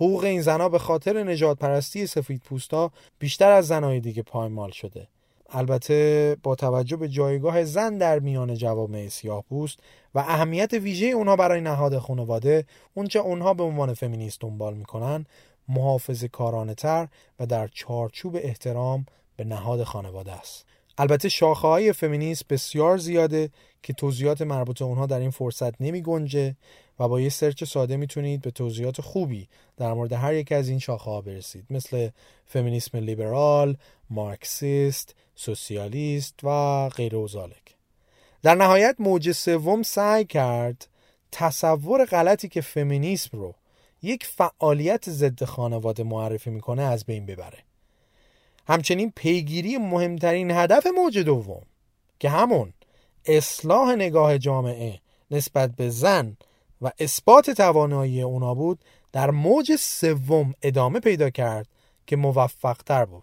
حقوق 0.00 0.24
این 0.24 0.42
زنها 0.42 0.68
به 0.68 0.78
خاطر 0.78 1.22
نجات 1.22 1.58
پرستی 1.58 2.06
سفید 2.06 2.42
پوستا 2.42 2.90
بیشتر 3.18 3.50
از 3.50 3.66
زنهای 3.66 4.00
دیگه 4.00 4.22
پایمال 4.22 4.70
شده. 4.70 5.06
البته 5.50 6.36
با 6.42 6.54
توجه 6.54 6.96
به 6.96 7.08
جایگاه 7.08 7.64
زن 7.64 7.98
در 7.98 8.18
میان 8.18 8.54
جوامع 8.54 9.08
سیاه 9.08 9.44
پوست 9.48 9.78
و 10.14 10.18
اهمیت 10.18 10.72
ویژه 10.72 11.06
اونها 11.06 11.36
برای 11.36 11.60
نهاد 11.60 11.98
خانواده 11.98 12.64
اونچه 12.94 13.18
اونها 13.18 13.54
به 13.54 13.62
عنوان 13.62 13.94
فمینیست 13.94 14.40
دنبال 14.40 14.74
می‌کنن 14.74 15.26
محافظ 15.68 16.24
کارانه 16.24 16.74
تر 16.74 17.08
و 17.40 17.46
در 17.46 17.68
چارچوب 17.68 18.36
احترام 18.36 19.06
به 19.36 19.44
نهاد 19.44 19.82
خانواده 19.82 20.32
است. 20.32 20.66
البته 20.98 21.28
شاخه 21.28 21.68
های 21.68 21.92
فمینیست 21.92 22.48
بسیار 22.48 22.98
زیاده 22.98 23.50
که 23.82 23.92
توضیحات 23.92 24.42
مربوط 24.42 24.82
اونها 24.82 25.06
در 25.06 25.18
این 25.18 25.30
فرصت 25.30 25.82
نمی 25.82 26.02
گنجه 26.02 26.56
و 27.00 27.08
با 27.08 27.20
یه 27.20 27.28
سرچ 27.28 27.64
ساده 27.64 27.96
می‌تونید 27.96 28.40
به 28.40 28.50
توضیحات 28.50 29.00
خوبی 29.00 29.48
در 29.76 29.92
مورد 29.92 30.12
هر 30.12 30.34
یک 30.34 30.52
از 30.52 30.68
این 30.68 30.78
شاخه 30.78 31.10
ها 31.10 31.20
برسید. 31.20 31.64
مثل 31.70 32.08
فمینیسم 32.46 32.98
لیبرال، 32.98 33.76
مارکسیست، 34.10 35.14
سوسیالیست 35.34 36.34
و 36.42 36.88
غیر 36.88 37.16
و 37.16 37.28
در 38.42 38.54
نهایت 38.54 38.96
موج 38.98 39.32
سوم 39.32 39.82
سعی 39.82 40.24
کرد 40.24 40.86
تصور 41.32 42.04
غلطی 42.04 42.48
که 42.48 42.60
فمینیسم 42.60 43.38
رو 43.38 43.54
یک 44.02 44.26
فعالیت 44.26 45.10
ضد 45.10 45.44
خانواده 45.44 46.02
معرفی 46.02 46.50
می‌کنه 46.50 46.82
از 46.82 47.04
بین 47.04 47.26
ببره. 47.26 47.58
همچنین 48.68 49.12
پیگیری 49.16 49.78
مهمترین 49.78 50.50
هدف 50.50 50.86
موج 50.96 51.18
دوم 51.18 51.62
که 52.18 52.28
همون 52.28 52.72
اصلاح 53.26 53.94
نگاه 53.94 54.38
جامعه 54.38 55.00
نسبت 55.30 55.70
به 55.76 55.90
زن 55.90 56.36
و 56.82 56.90
اثبات 56.98 57.50
توانایی 57.50 58.22
اونا 58.22 58.54
بود 58.54 58.78
در 59.12 59.30
موج 59.30 59.76
سوم 59.76 60.54
ادامه 60.62 61.00
پیدا 61.00 61.30
کرد 61.30 61.68
که 62.06 62.16
موفق 62.16 62.76
تر 62.86 63.04
بود. 63.04 63.22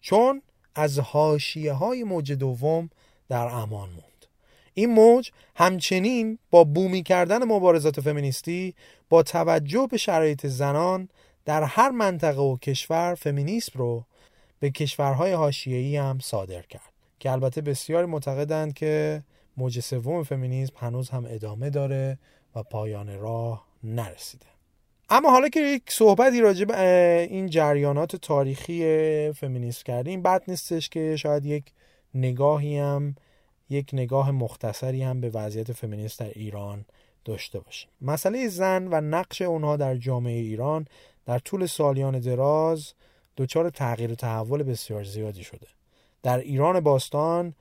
چون 0.00 0.42
از 0.74 0.98
حاشیه 0.98 1.72
های 1.72 2.04
موج 2.04 2.32
دوم 2.32 2.90
در 3.28 3.46
امان 3.46 3.88
موند. 3.88 4.26
این 4.74 4.94
موج 4.94 5.30
همچنین 5.56 6.38
با 6.50 6.64
بومی 6.64 7.02
کردن 7.02 7.44
مبارزات 7.44 8.00
فمینیستی 8.00 8.74
با 9.08 9.22
توجه 9.22 9.86
به 9.90 9.96
شرایط 9.96 10.46
زنان 10.46 11.08
در 11.44 11.62
هر 11.62 11.90
منطقه 11.90 12.40
و 12.40 12.56
کشور 12.56 13.14
فمینیسم 13.14 13.72
رو 13.78 14.04
به 14.60 14.70
کشورهای 14.70 15.32
حاشیه‌ای 15.32 15.96
هم 15.96 16.18
صادر 16.18 16.62
کرد. 16.62 16.92
که 17.20 17.30
البته 17.30 17.60
بسیاری 17.60 18.06
معتقدند 18.06 18.74
که 18.74 19.22
موج 19.56 19.80
سوم 19.80 20.22
فمینیسم 20.22 20.74
هنوز 20.76 21.10
هم 21.10 21.26
ادامه 21.28 21.70
داره 21.70 22.18
و 22.56 22.62
پایان 22.62 23.18
راه 23.18 23.66
نرسیده. 23.84 24.46
اما 25.10 25.30
حالا 25.30 25.48
که 25.48 25.60
یک 25.60 25.82
صحبتی 25.88 26.40
راجع 26.40 26.64
به 26.64 27.26
این 27.30 27.46
جریانات 27.46 28.16
تاریخی 28.16 29.32
فمینیسم 29.32 29.82
کردیم 29.84 30.22
بد 30.22 30.42
نیستش 30.48 30.88
که 30.88 31.16
شاید 31.16 31.46
یک 31.46 31.64
نگاهی 32.14 32.78
هم 32.78 33.16
یک 33.70 33.90
نگاه 33.92 34.30
مختصری 34.30 35.02
هم 35.02 35.20
به 35.20 35.30
وضعیت 35.30 35.72
فمینیست 35.72 36.20
در 36.20 36.28
ایران 36.28 36.84
داشته 37.24 37.60
باشیم. 37.60 37.90
مسئله 38.00 38.48
زن 38.48 38.88
و 38.90 39.00
نقش 39.00 39.42
اونها 39.42 39.76
در 39.76 39.96
جامعه 39.96 40.40
ایران 40.40 40.86
در 41.26 41.38
طول 41.38 41.66
سالیان 41.66 42.18
دراز 42.18 42.92
دچار 43.36 43.70
تغییر 43.70 44.12
و 44.12 44.14
تحول 44.14 44.62
بسیار 44.62 45.04
زیادی 45.04 45.44
شده. 45.44 45.66
در 46.22 46.38
ایران 46.38 46.80
باستان 46.80 47.54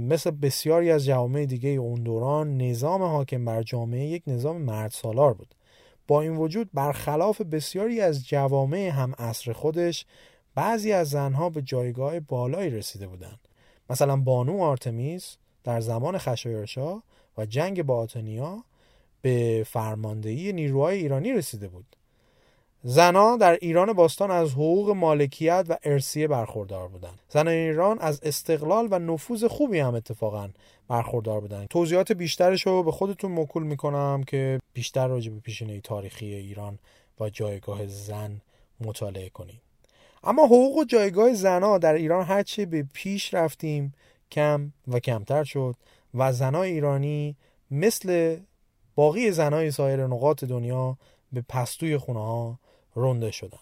مثل 0.00 0.30
بسیاری 0.30 0.90
از 0.90 1.04
جوامع 1.04 1.46
دیگه 1.46 1.68
اون 1.68 2.02
دوران 2.02 2.56
نظام 2.56 3.02
حاکم 3.02 3.44
بر 3.44 3.62
جامعه 3.62 4.06
یک 4.06 4.22
نظام 4.26 4.62
مرد 4.62 4.90
سالار 4.90 5.34
بود. 5.34 5.54
با 6.08 6.20
این 6.20 6.36
وجود 6.36 6.70
برخلاف 6.74 7.40
بسیاری 7.40 8.00
از 8.00 8.26
جوامع 8.26 8.88
هم 8.88 9.14
عصر 9.18 9.52
خودش 9.52 10.06
بعضی 10.54 10.92
از 10.92 11.10
زنها 11.10 11.50
به 11.50 11.62
جایگاه 11.62 12.20
بالایی 12.20 12.70
رسیده 12.70 13.06
بودند. 13.06 13.48
مثلا 13.90 14.16
بانو 14.16 14.62
آرتمیس 14.62 15.36
در 15.64 15.80
زمان 15.80 16.18
خشایارشا 16.18 17.02
و 17.38 17.46
جنگ 17.46 17.82
با 17.82 17.96
آتنیا 17.98 18.64
به 19.22 19.66
فرماندهی 19.66 20.52
نیروهای 20.52 20.98
ایرانی 20.98 21.32
رسیده 21.32 21.68
بود. 21.68 21.96
زنان 22.82 23.38
در 23.38 23.58
ایران 23.60 23.92
باستان 23.92 24.30
از 24.30 24.52
حقوق 24.52 24.90
مالکیت 24.90 25.66
و 25.68 25.76
ارسیه 25.84 26.28
برخوردار 26.28 26.88
بودند. 26.88 27.20
زنان 27.28 27.48
ایران 27.48 27.98
از 27.98 28.20
استقلال 28.22 28.88
و 28.90 28.98
نفوذ 28.98 29.44
خوبی 29.44 29.78
هم 29.78 29.94
اتفاقا 29.94 30.48
برخوردار 30.88 31.40
بودند. 31.40 31.68
توضیحات 31.68 32.12
بیشترش 32.12 32.66
رو 32.66 32.82
به 32.82 32.92
خودتون 32.92 33.32
مکول 33.32 33.62
می‌کنم 33.62 34.22
که 34.26 34.60
بیشتر 34.72 35.08
راجع 35.08 35.32
به 35.32 35.40
پیشینه 35.40 35.80
تاریخی 35.80 36.34
ایران 36.34 36.78
با 37.16 37.30
جایگاه 37.30 37.86
زن 37.86 38.40
مطالعه 38.80 39.28
کنید 39.28 39.60
اما 40.24 40.44
حقوق 40.44 40.76
و 40.76 40.84
جایگاه 40.84 41.34
زنها 41.34 41.78
در 41.78 41.94
ایران 41.94 42.24
هرچه 42.24 42.66
به 42.66 42.86
پیش 42.92 43.34
رفتیم 43.34 43.94
کم 44.30 44.72
و 44.88 44.98
کمتر 44.98 45.44
شد 45.44 45.74
و 46.14 46.32
زنای 46.32 46.70
ایرانی 46.70 47.36
مثل 47.70 48.36
باقی 48.94 49.30
زنای 49.30 49.70
سایر 49.70 50.06
نقاط 50.06 50.44
دنیا 50.44 50.96
به 51.32 51.44
پستوی 51.48 51.98
خونه 51.98 52.20
ها 52.20 52.58
رونده 53.00 53.30
شدن. 53.30 53.58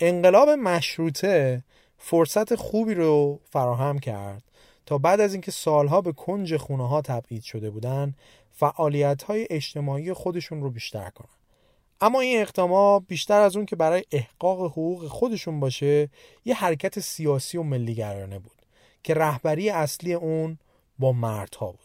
انقلاب 0.00 0.48
مشروطه 0.48 1.64
فرصت 1.98 2.54
خوبی 2.54 2.94
رو 2.94 3.40
فراهم 3.50 3.98
کرد 3.98 4.42
تا 4.86 4.98
بعد 4.98 5.20
از 5.20 5.32
اینکه 5.32 5.50
سالها 5.50 6.00
به 6.00 6.12
کنج 6.12 6.56
خونه 6.56 6.88
ها 6.88 7.02
تبعید 7.02 7.42
شده 7.42 7.70
بودن 7.70 8.14
فعالیت 8.52 9.22
های 9.22 9.46
اجتماعی 9.50 10.12
خودشون 10.12 10.62
رو 10.62 10.70
بیشتر 10.70 11.10
کنن. 11.10 11.28
اما 12.00 12.20
این 12.20 12.40
اقدامات 12.40 13.02
بیشتر 13.08 13.40
از 13.40 13.56
اون 13.56 13.66
که 13.66 13.76
برای 13.76 14.04
احقاق 14.10 14.60
حقوق 14.64 15.08
خودشون 15.08 15.60
باشه 15.60 16.08
یه 16.44 16.54
حرکت 16.54 17.00
سیاسی 17.00 17.58
و 17.58 17.62
ملیگرانه 17.62 18.38
بود 18.38 18.62
که 19.02 19.14
رهبری 19.14 19.70
اصلی 19.70 20.14
اون 20.14 20.58
با 20.98 21.12
مردها 21.12 21.66
بود. 21.66 21.83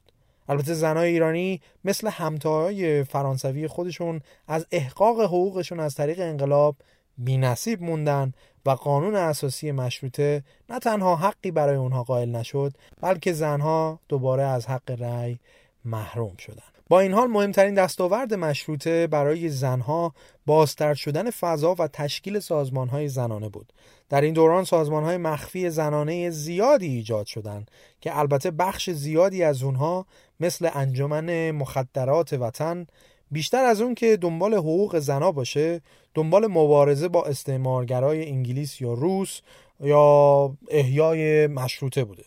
البته 0.49 0.73
زنای 0.73 1.09
ایرانی 1.09 1.61
مثل 1.83 2.07
همتاهای 2.07 3.03
فرانسوی 3.03 3.67
خودشون 3.67 4.21
از 4.47 4.65
احقاق 4.71 5.21
حقوقشون 5.21 5.79
از 5.79 5.95
طریق 5.95 6.19
انقلاب 6.19 6.75
نصیب 7.27 7.81
موندن 7.81 8.33
و 8.65 8.69
قانون 8.69 9.15
اساسی 9.15 9.71
مشروطه 9.71 10.43
نه 10.69 10.79
تنها 10.79 11.15
حقی 11.15 11.51
برای 11.51 11.75
اونها 11.75 12.03
قائل 12.03 12.35
نشد 12.35 12.73
بلکه 13.01 13.33
زنها 13.33 13.99
دوباره 14.09 14.43
از 14.43 14.67
حق 14.67 14.91
رأی 15.01 15.39
محروم 15.85 16.35
شدند. 16.37 16.68
با 16.89 16.99
این 16.99 17.13
حال 17.13 17.27
مهمترین 17.27 17.73
دستاورد 17.73 18.33
مشروطه 18.33 19.07
برای 19.07 19.49
زنها 19.49 20.13
بازتر 20.45 20.93
شدن 20.93 21.31
فضا 21.31 21.75
و 21.79 21.87
تشکیل 21.87 22.39
سازمانهای 22.39 23.07
زنانه 23.07 23.49
بود. 23.49 23.73
در 24.09 24.21
این 24.21 24.33
دوران 24.33 24.63
سازمانهای 24.63 25.17
مخفی 25.17 25.69
زنانه 25.69 26.29
زیادی 26.29 26.87
ایجاد 26.87 27.25
شدند 27.25 27.71
که 28.01 28.19
البته 28.19 28.51
بخش 28.51 28.89
زیادی 28.89 29.43
از 29.43 29.63
اونها 29.63 30.05
مثل 30.39 30.69
انجمن 30.73 31.51
مخدرات 31.51 32.33
وطن 32.33 32.87
بیشتر 33.31 33.63
از 33.63 33.81
اون 33.81 33.95
که 33.95 34.17
دنبال 34.17 34.53
حقوق 34.53 34.99
زنا 34.99 35.31
باشه 35.31 35.81
دنبال 36.13 36.47
مبارزه 36.47 37.07
با 37.07 37.25
استعمارگرای 37.25 38.29
انگلیس 38.29 38.81
یا 38.81 38.93
روس 38.93 39.41
یا 39.79 40.53
احیای 40.69 41.47
مشروطه 41.47 42.03
بوده. 42.03 42.23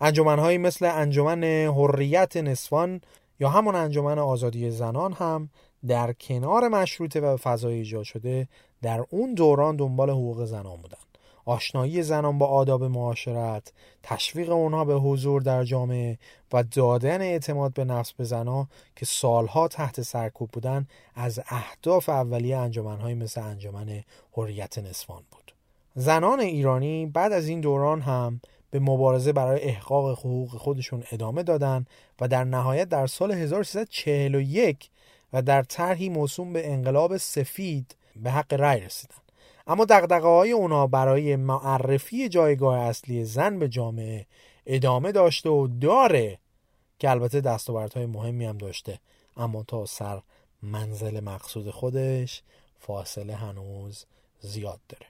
انجمنهایی 0.00 0.58
مثل 0.58 0.86
انجمن 0.86 1.44
حریت 1.66 2.36
نسوان 2.36 3.00
یا 3.40 3.48
همون 3.48 3.74
انجمن 3.74 4.18
آزادی 4.18 4.70
زنان 4.70 5.12
هم 5.12 5.50
در 5.86 6.12
کنار 6.12 6.68
مشروطه 6.68 7.20
و 7.20 7.36
فضای 7.36 7.74
ایجاد 7.74 8.02
شده 8.02 8.48
در 8.82 9.04
اون 9.10 9.34
دوران 9.34 9.76
دنبال 9.76 10.10
حقوق 10.10 10.44
زنان 10.44 10.76
بودن. 10.76 10.98
آشنایی 11.44 12.02
زنان 12.02 12.38
با 12.38 12.46
آداب 12.46 12.84
معاشرت 12.84 13.72
تشویق 14.02 14.50
اونها 14.50 14.84
به 14.84 14.94
حضور 14.94 15.42
در 15.42 15.64
جامعه 15.64 16.18
و 16.52 16.62
دادن 16.62 17.20
اعتماد 17.22 17.74
به 17.74 17.84
نفس 17.84 18.12
به 18.12 18.24
زنان 18.24 18.68
که 18.96 19.06
سالها 19.06 19.68
تحت 19.68 20.02
سرکوب 20.02 20.50
بودن 20.50 20.86
از 21.14 21.40
اهداف 21.48 22.08
اولیه 22.08 22.56
انجمنهایی 22.56 23.14
مثل 23.14 23.40
انجمن 23.40 24.02
حریت 24.32 24.78
نسوان 24.78 25.22
بود. 25.30 25.54
زنان 25.94 26.40
ایرانی 26.40 27.06
بعد 27.06 27.32
از 27.32 27.48
این 27.48 27.60
دوران 27.60 28.00
هم 28.00 28.40
به 28.70 28.80
مبارزه 28.80 29.32
برای 29.32 29.60
احقاق 29.60 30.18
حقوق 30.18 30.48
خودشون 30.50 31.02
ادامه 31.12 31.42
دادن 31.42 31.86
و 32.20 32.28
در 32.28 32.44
نهایت 32.44 32.88
در 32.88 33.06
سال 33.06 33.32
1341 33.32 34.90
و 35.32 35.42
در 35.42 35.62
طرحی 35.62 36.08
موسوم 36.08 36.52
به 36.52 36.72
انقلاب 36.72 37.16
سفید 37.16 37.96
به 38.16 38.30
حق 38.30 38.52
رأی 38.52 38.80
رسیدن. 38.80 39.14
اما 39.66 39.84
دقدقه 39.84 40.28
های 40.28 40.52
اونا 40.52 40.86
برای 40.86 41.36
معرفی 41.36 42.28
جایگاه 42.28 42.78
اصلی 42.78 43.24
زن 43.24 43.58
به 43.58 43.68
جامعه 43.68 44.26
ادامه 44.66 45.12
داشته 45.12 45.50
و 45.50 45.66
داره 45.80 46.38
که 46.98 47.10
البته 47.10 47.40
دستاوردهای 47.40 48.06
مهمی 48.06 48.44
هم 48.44 48.58
داشته. 48.58 49.00
اما 49.36 49.62
تا 49.62 49.86
سر 49.86 50.22
منزل 50.62 51.20
مقصود 51.20 51.70
خودش 51.70 52.42
فاصله 52.78 53.34
هنوز 53.34 54.04
زیاد 54.40 54.80
داره. 54.88 55.06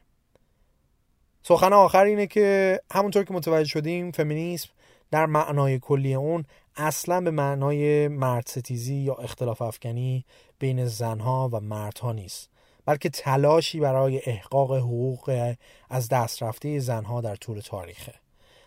سخن 1.43 1.73
آخر 1.73 2.05
اینه 2.05 2.27
که 2.27 2.81
همونطور 2.93 3.25
که 3.25 3.35
متوجه 3.35 3.69
شدیم 3.69 4.11
فمینیسم 4.11 4.69
در 5.11 5.27
معنای 5.27 5.79
کلی 5.79 6.15
اون 6.15 6.45
اصلا 6.77 7.21
به 7.21 7.31
معنای 7.31 8.09
مرد 8.09 8.47
ستیزی 8.47 8.95
یا 8.95 9.15
اختلاف 9.15 9.63
افکنی 9.63 10.25
بین 10.59 10.87
زنها 10.87 11.51
و 11.53 11.61
مردها 11.61 12.13
نیست 12.13 12.51
بلکه 12.87 13.09
تلاشی 13.09 13.81
برای 13.81 14.21
احقاق 14.27 14.77
حقوق 14.77 15.55
از 15.91 16.09
دست 16.09 16.43
رفته 16.43 16.79
زنها 16.79 17.21
در 17.21 17.37
طول 17.37 17.61
تاریخه. 17.61 18.15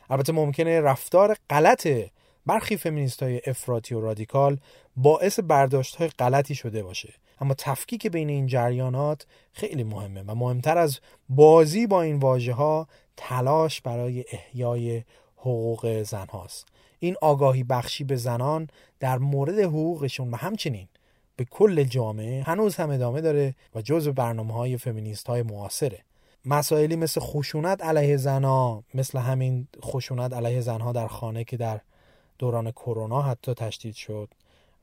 البته 0.10 0.34
ممکنه 0.34 0.82
رفتار 0.82 1.36
غلط 1.50 1.88
برخی 2.46 2.78
فمینیست 2.78 3.24
های 3.24 3.42
افراطی 3.46 3.96
و 3.96 4.02
رادیکال 4.02 4.58
باعث 4.96 5.40
برداشت 5.40 5.96
های 5.96 6.08
غلطی 6.08 6.56
شده 6.56 6.84
باشه. 6.84 7.14
اما 7.42 7.54
تفکیک 7.58 8.08
بین 8.08 8.30
این 8.30 8.48
جریانات 8.48 9.26
خیلی 9.54 9.84
مهمه 9.84 10.24
و 10.28 10.36
مهمتر 10.36 10.78
از 10.78 11.00
بازی 11.30 11.88
با 11.88 12.02
این 12.02 12.20
واژه 12.20 12.54
ها 12.54 12.88
تلاش 13.18 13.82
برای 13.82 14.26
احیای 14.32 15.04
حقوق 15.40 16.04
زن 16.04 16.28
هاست 16.28 16.68
این 17.00 17.16
آگاهی 17.22 17.64
بخشی 17.64 18.04
به 18.04 18.16
زنان 18.16 18.68
در 19.00 19.18
مورد 19.18 19.60
حقوقشون 19.60 20.32
و 20.32 20.36
همچنین 20.36 20.88
به 21.36 21.46
کل 21.46 21.84
جامعه 21.84 22.44
هنوز 22.44 22.76
هم 22.76 22.90
ادامه 22.90 23.22
داره 23.22 23.56
و 23.76 23.82
جزو 23.82 24.14
برنامه 24.14 24.54
های 24.54 24.78
فمینیست 24.78 25.28
های 25.28 25.44
معاصره. 25.44 26.00
مسائلی 26.46 26.96
مثل 26.96 27.22
خشونت 27.22 27.84
علیه 27.84 28.18
زنها 28.18 28.84
مثل 28.94 29.20
همین 29.20 29.68
خشونت 29.84 30.34
علیه 30.34 30.62
زنها 30.62 30.92
در 30.92 31.08
خانه 31.08 31.44
که 31.44 31.58
در 31.58 31.82
دوران 32.38 32.72
کرونا 32.72 33.22
حتی 33.22 33.54
تشدید 33.54 33.96
شد 33.96 34.30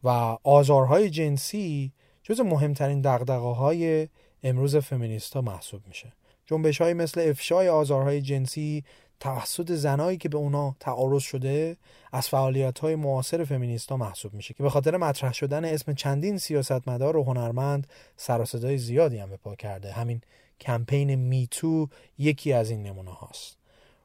و 0.04 0.08
آزارهای 0.42 1.10
جنسی 1.10 1.92
جز 2.22 2.40
مهمترین 2.40 3.00
دقدقه 3.00 3.54
های 3.54 4.08
امروز 4.42 4.76
فمینیست 4.76 5.34
ها 5.34 5.40
محسوب 5.40 5.82
میشه. 5.88 6.12
جنبش 6.46 6.80
های 6.80 6.94
مثل 6.94 7.20
افشای 7.28 7.68
آزارهای 7.68 8.22
جنسی 8.22 8.84
توسط 9.20 9.72
زنایی 9.72 10.18
که 10.18 10.28
به 10.28 10.38
اونا 10.38 10.76
تعارض 10.80 11.22
شده 11.22 11.76
از 12.12 12.28
فعالیت 12.28 12.78
های 12.78 12.96
معاصر 12.96 13.44
فمینیست 13.44 13.90
ها 13.90 13.96
محسوب 13.96 14.34
میشه 14.34 14.54
که 14.54 14.62
به 14.62 14.70
خاطر 14.70 14.96
مطرح 14.96 15.32
شدن 15.32 15.64
اسم 15.64 15.94
چندین 15.94 16.38
سیاستمدار 16.38 17.16
و 17.16 17.24
هنرمند 17.24 17.86
سر 18.16 18.44
زیادی 18.76 19.18
هم 19.18 19.30
به 19.30 19.36
پا 19.36 19.54
کرده. 19.54 19.92
همین 19.92 20.20
کمپین 20.60 21.14
میتو 21.14 21.88
یکی 22.18 22.52
از 22.52 22.70
این 22.70 22.82
نمونه 22.82 23.10
هاست. 23.10 23.56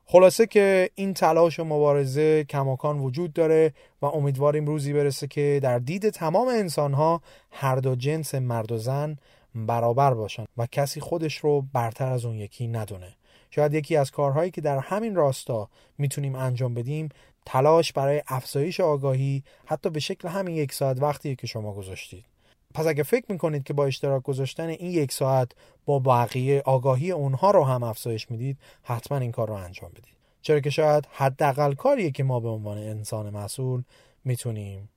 خلاصه 0.06 0.48
که 0.48 0.90
این 0.96 1.14
تلاش 1.14 1.60
و 1.60 1.64
مبارزه 1.64 2.44
کماکان 2.44 3.00
وجود 3.00 3.34
داره 3.34 3.74
و 4.02 4.06
امیدواریم 4.06 4.66
روزی 4.66 4.94
برسه 4.94 5.28
که 5.28 5.60
در 5.64 5.80
دید 5.80 6.10
تمام 6.10 6.48
انسان 6.48 6.94
ها 6.94 7.22
هر 7.52 7.76
دو 7.76 7.96
جنس 7.96 8.36
مرد 8.36 8.72
و 8.72 8.78
زن 8.78 9.18
برابر 9.56 10.14
باشن 10.14 10.46
و 10.58 10.68
کسی 10.72 11.00
خودش 11.00 11.38
رو 11.38 11.62
برتر 11.74 12.12
از 12.12 12.26
اون 12.26 12.36
یکی 12.36 12.68
ندونه. 12.68 13.16
شاید 13.52 13.74
یکی 13.74 13.96
از 13.96 14.12
کارهایی 14.12 14.52
که 14.52 14.62
در 14.62 14.80
همین 14.80 15.16
راستا 15.16 15.70
می‌تونیم 15.98 16.36
انجام 16.36 16.74
بدیم 16.74 17.10
تلاش 17.46 17.94
برای 17.94 18.24
افزایش 18.28 18.80
آگاهی 18.80 19.44
حتی 19.66 19.90
به 19.90 20.00
شکل 20.00 20.28
همین 20.28 20.56
یک 20.56 20.74
ساعت 20.74 21.02
وقتی 21.02 21.36
که 21.36 21.48
شما 21.48 21.74
گذاشتید. 21.74 22.26
پس 22.74 22.88
اگه 22.88 23.04
فکر 23.04 23.26
می‌کنید 23.30 23.64
که 23.64 23.74
با 23.74 23.86
اشتراک 23.86 24.24
گذاشتن 24.24 24.68
این 24.68 24.92
یک 24.92 25.12
ساعت 25.12 25.52
با 25.86 26.00
بقیه 26.00 26.62
آگاهی 26.66 27.12
اونها 27.12 27.52
رو 27.52 27.64
هم 27.64 27.84
افزایش 27.84 28.32
می‌دید 28.32 28.58
حتما 28.84 29.18
این 29.18 29.32
کار 29.32 29.48
رو 29.48 29.54
انجام 29.54 29.92
بدید. 29.92 30.16
چرا 30.42 30.60
که 30.60 30.70
شاید 30.70 31.08
حداقل 31.12 31.74
کاریه 31.74 32.12
که 32.12 32.24
ما 32.24 32.40
به 32.40 32.50
عنوان 32.50 32.78
انسان 32.78 33.30
مسئول 33.30 33.84
می‌تونیم 34.26 34.90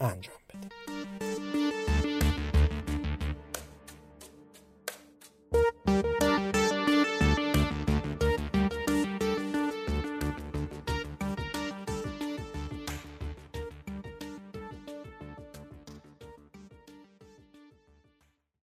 انجام 0.00 0.36
بدیم. 0.48 1.25